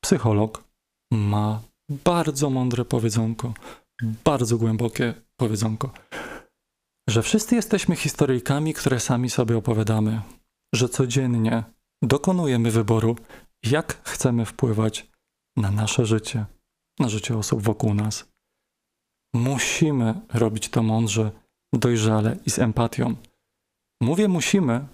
psycholog, 0.03 0.63
ma 1.11 1.61
bardzo 1.89 2.49
mądre 2.49 2.85
powiedzonko, 2.85 3.53
bardzo 4.23 4.57
głębokie 4.57 5.13
powiedzonko, 5.39 5.91
że 7.09 7.21
wszyscy 7.21 7.55
jesteśmy 7.55 7.95
historyjkami, 7.95 8.73
które 8.73 8.99
sami 8.99 9.29
sobie 9.29 9.57
opowiadamy, 9.57 10.21
że 10.75 10.89
codziennie 10.89 11.63
dokonujemy 12.01 12.71
wyboru, 12.71 13.15
jak 13.63 14.09
chcemy 14.09 14.45
wpływać 14.45 15.07
na 15.57 15.71
nasze 15.71 16.05
życie, 16.05 16.45
na 16.99 17.09
życie 17.09 17.37
osób 17.37 17.61
wokół 17.61 17.93
nas. 17.93 18.25
Musimy 19.35 20.21
robić 20.33 20.69
to 20.69 20.83
mądrze, 20.83 21.31
dojrzale 21.73 22.37
i 22.45 22.49
z 22.49 22.59
empatią. 22.59 23.15
Mówię 24.01 24.27
musimy, 24.27 24.87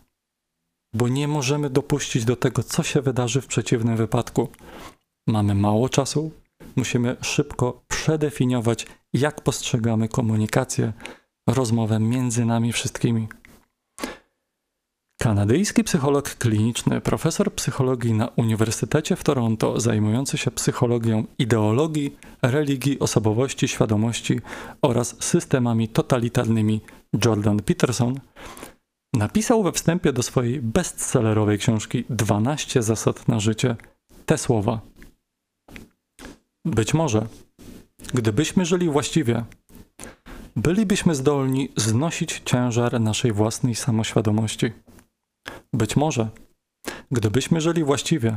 bo 0.93 1.07
nie 1.07 1.27
możemy 1.27 1.69
dopuścić 1.69 2.25
do 2.25 2.35
tego, 2.35 2.63
co 2.63 2.83
się 2.83 3.01
wydarzy 3.01 3.41
w 3.41 3.47
przeciwnym 3.47 3.97
wypadku. 3.97 4.49
Mamy 5.27 5.55
mało 5.55 5.89
czasu, 5.89 6.31
musimy 6.75 7.15
szybko 7.21 7.81
przedefiniować, 7.87 8.85
jak 9.13 9.41
postrzegamy 9.41 10.07
komunikację, 10.07 10.93
rozmowę 11.47 11.99
między 11.99 12.45
nami 12.45 12.73
wszystkimi. 12.73 13.27
Kanadyjski 15.21 15.83
psycholog 15.83 16.29
kliniczny, 16.35 17.01
profesor 17.01 17.53
psychologii 17.53 18.13
na 18.13 18.27
Uniwersytecie 18.27 19.15
w 19.15 19.23
Toronto, 19.23 19.79
zajmujący 19.79 20.37
się 20.37 20.51
psychologią 20.51 21.25
ideologii, 21.37 22.17
religii, 22.41 22.99
osobowości, 22.99 23.67
świadomości 23.67 24.39
oraz 24.81 25.15
systemami 25.19 25.87
totalitarnymi, 25.87 26.81
Jordan 27.25 27.59
Peterson, 27.59 28.19
Napisał 29.13 29.63
we 29.63 29.71
wstępie 29.71 30.13
do 30.13 30.23
swojej 30.23 30.61
bestsellerowej 30.61 31.57
książki 31.57 32.05
12 32.09 32.83
zasad 32.83 33.27
na 33.27 33.39
życie 33.39 33.75
te 34.25 34.37
słowa. 34.37 34.81
Być 36.65 36.93
może, 36.93 37.27
gdybyśmy 38.13 38.65
żyli 38.65 38.89
właściwie, 38.89 39.43
bylibyśmy 40.55 41.15
zdolni 41.15 41.69
znosić 41.77 42.41
ciężar 42.45 43.01
naszej 43.01 43.31
własnej 43.31 43.75
samoświadomości. 43.75 44.71
Być 45.73 45.95
może, 45.95 46.29
Gdybyśmy 47.11 47.61
żyli 47.61 47.83
właściwie, 47.83 48.35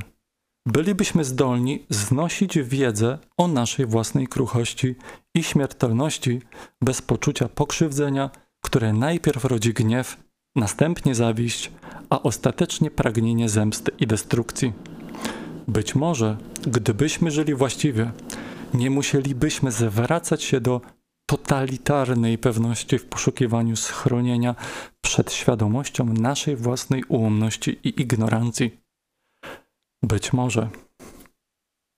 bylibyśmy 0.67 1.25
zdolni 1.25 1.87
znosić 1.91 2.59
wiedzę 2.59 3.19
o 3.37 3.49
naszej 3.49 3.87
własnej 3.87 4.27
kruchości 4.27 4.95
i 5.35 5.43
śmiertelności 5.43 6.41
bez 6.83 7.03
poczucia 7.03 7.49
pokrzywdzenia, 7.49 8.31
które 8.65 8.93
najpierw 8.93 9.45
rodzi 9.45 9.75
gniew, 9.75 10.17
następnie 10.57 11.15
zawiść, 11.15 11.73
a 12.11 12.23
ostatecznie 12.23 12.91
pragnienie 12.91 13.49
zemsty 13.49 13.93
i 13.99 14.07
destrukcji. 14.07 14.73
Być 15.69 15.95
może, 15.95 16.37
gdybyśmy 16.67 17.31
żyli 17.31 17.55
właściwie, 17.55 18.13
nie 18.75 18.91
musielibyśmy 18.91 19.73
zwracać 19.73 20.43
się 20.43 20.61
do 20.61 20.81
totalitarnej 21.31 22.39
pewności 22.39 22.99
w 22.99 23.05
poszukiwaniu 23.05 23.77
schronienia 23.77 24.55
przed 25.01 25.33
świadomością 25.33 26.05
naszej 26.05 26.57
własnej 26.57 27.05
ułomności 27.05 27.71
i 27.71 28.01
ignorancji. 28.01 28.81
Być 30.03 30.33
może 30.33 30.71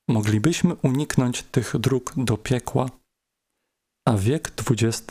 moglibyśmy 0.08 0.74
uniknąć 0.74 1.42
tych 1.42 1.76
dróg 1.78 2.12
do 2.16 2.36
piekła, 2.36 2.90
a 4.08 4.16
wiek 4.16 4.52
XX 4.70 5.06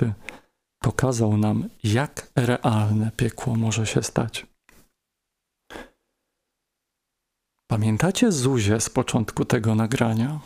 pokazał 0.84 1.38
nam, 1.38 1.70
jak 1.84 2.32
realne 2.36 3.12
piekło 3.12 3.56
może 3.56 3.88
się 3.88 4.04
stać. 4.04 4.48
Pamiętacie 7.72 8.32
Zuzię 8.32 8.80
z 8.80 8.90
początku 8.90 9.46
tego 9.46 9.76
nagrania? 9.76 10.40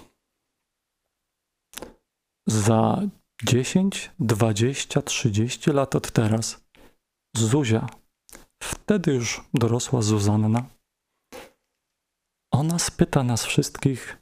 Za 2.48 3.02
10, 3.44 4.12
20, 4.20 5.02
30 5.02 5.72
lat 5.72 5.96
od 5.96 6.12
teraz 6.12 6.62
Zuzia, 7.36 7.88
wtedy 8.64 9.14
już 9.14 9.44
dorosła 9.54 10.02
Zuzanna, 10.02 10.66
ona 12.54 12.80
spyta 12.80 13.24
nas 13.24 13.46
wszystkich, 13.46 14.18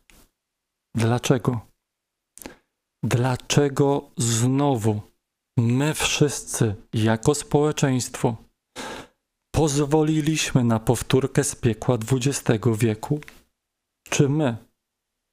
dlaczego? 0.96 1.68
Dlaczego 3.04 4.12
znowu 4.18 5.15
my 5.58 5.94
wszyscy 5.94 6.76
jako 6.94 7.36
społeczeństwo 7.36 8.38
pozwoliliśmy 9.56 10.64
na 10.64 10.80
powtórkę 10.80 11.44
z 11.44 11.56
piekła 11.56 11.98
XX 12.12 12.66
wieku? 12.78 13.20
Czy 14.10 14.30
my 14.30 14.58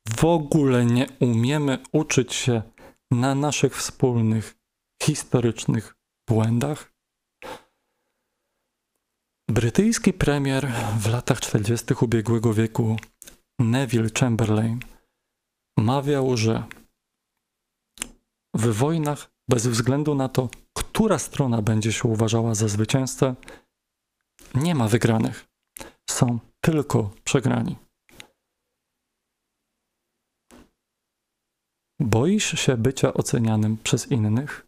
w 0.09 0.25
ogóle 0.25 0.87
nie 0.87 1.07
umiemy 1.21 1.79
uczyć 1.93 2.35
się 2.35 2.63
na 3.11 3.35
naszych 3.35 3.77
wspólnych 3.77 4.57
historycznych 5.03 5.97
błędach? 6.29 6.93
Brytyjski 9.51 10.13
premier 10.13 10.73
w 10.99 11.07
latach 11.07 11.41
40. 11.41 11.95
ubiegłego 12.01 12.55
wieku 12.55 12.97
Neville 13.59 14.09
Chamberlain 14.21 14.81
mawiał, 15.79 16.37
że 16.37 16.65
w 18.55 18.67
wojnach, 18.67 19.32
bez 19.53 19.67
względu 19.67 20.15
na 20.15 20.29
to, 20.29 20.49
która 20.77 21.19
strona 21.19 21.63
będzie 21.63 21.93
się 21.93 22.09
uważała 22.09 22.55
za 22.55 22.69
zwycięzcę, 22.69 23.35
nie 24.55 24.75
ma 24.75 24.89
wygranych. 24.89 25.49
Są 26.11 26.39
tylko 26.61 27.11
przegrani. 27.25 27.77
Boisz 32.01 32.61
się 32.61 32.77
bycia 32.77 33.15
ocenianym 33.15 33.77
przez 33.77 34.11
innych? 34.11 34.67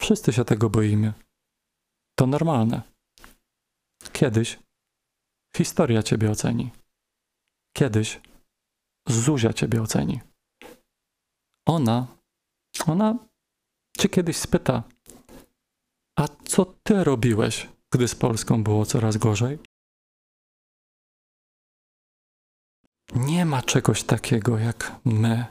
Wszyscy 0.00 0.32
się 0.32 0.44
tego 0.44 0.70
boimy. 0.70 1.12
To 2.18 2.26
normalne. 2.26 2.82
Kiedyś 4.12 4.58
historia 5.56 6.02
ciebie 6.02 6.30
oceni. 6.30 6.70
Kiedyś 7.76 8.20
Zuzia 9.08 9.52
ciebie 9.52 9.82
oceni. 9.82 10.20
Ona, 11.66 12.06
ona 12.86 13.33
cię 13.98 14.08
kiedyś 14.08 14.36
spyta, 14.36 14.82
a 16.18 16.28
co 16.44 16.64
ty 16.64 17.04
robiłeś, 17.04 17.68
gdy 17.92 18.08
z 18.08 18.14
Polską 18.14 18.64
było 18.64 18.86
coraz 18.86 19.16
gorzej? 19.16 19.58
Nie 23.14 23.44
ma 23.44 23.62
czegoś 23.62 24.02
takiego 24.02 24.58
jak 24.58 25.00
my 25.04 25.46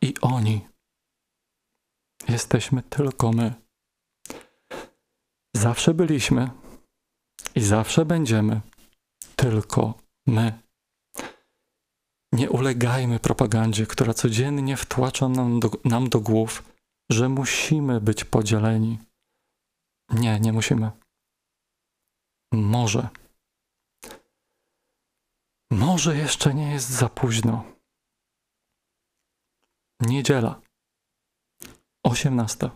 i 0.00 0.14
oni. 0.20 0.66
Jesteśmy 2.28 2.82
tylko 2.82 3.32
my. 3.32 3.54
Zawsze 5.56 5.94
byliśmy 5.94 6.50
i 7.54 7.60
zawsze 7.60 8.04
będziemy 8.04 8.60
tylko 9.36 9.94
my. 10.26 10.58
Nie 12.32 12.50
ulegajmy 12.50 13.18
propagandzie, 13.18 13.86
która 13.86 14.14
codziennie 14.14 14.76
wtłacza 14.76 15.28
nam 15.28 15.60
do, 15.60 15.70
nam 15.84 16.08
do 16.08 16.20
głów, 16.20 16.73
że 17.10 17.28
musimy 17.28 18.00
być 18.00 18.24
podzieleni. 18.24 18.98
Nie, 20.10 20.40
nie 20.40 20.52
musimy. 20.52 20.90
Może. 22.52 23.08
Może 25.70 26.16
jeszcze 26.16 26.54
nie 26.54 26.72
jest 26.72 26.88
za 26.90 27.08
późno. 27.08 27.64
Niedziela. 30.00 30.60
18. 32.02 32.70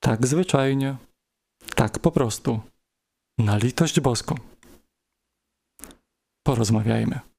Tak 0.00 0.26
zwyczajnie, 0.26 0.96
tak 1.76 1.98
po 1.98 2.12
prostu. 2.12 2.60
Na 3.38 3.56
litość 3.56 4.00
boską. 4.00 4.34
Porozmawiajmy. 6.42 7.31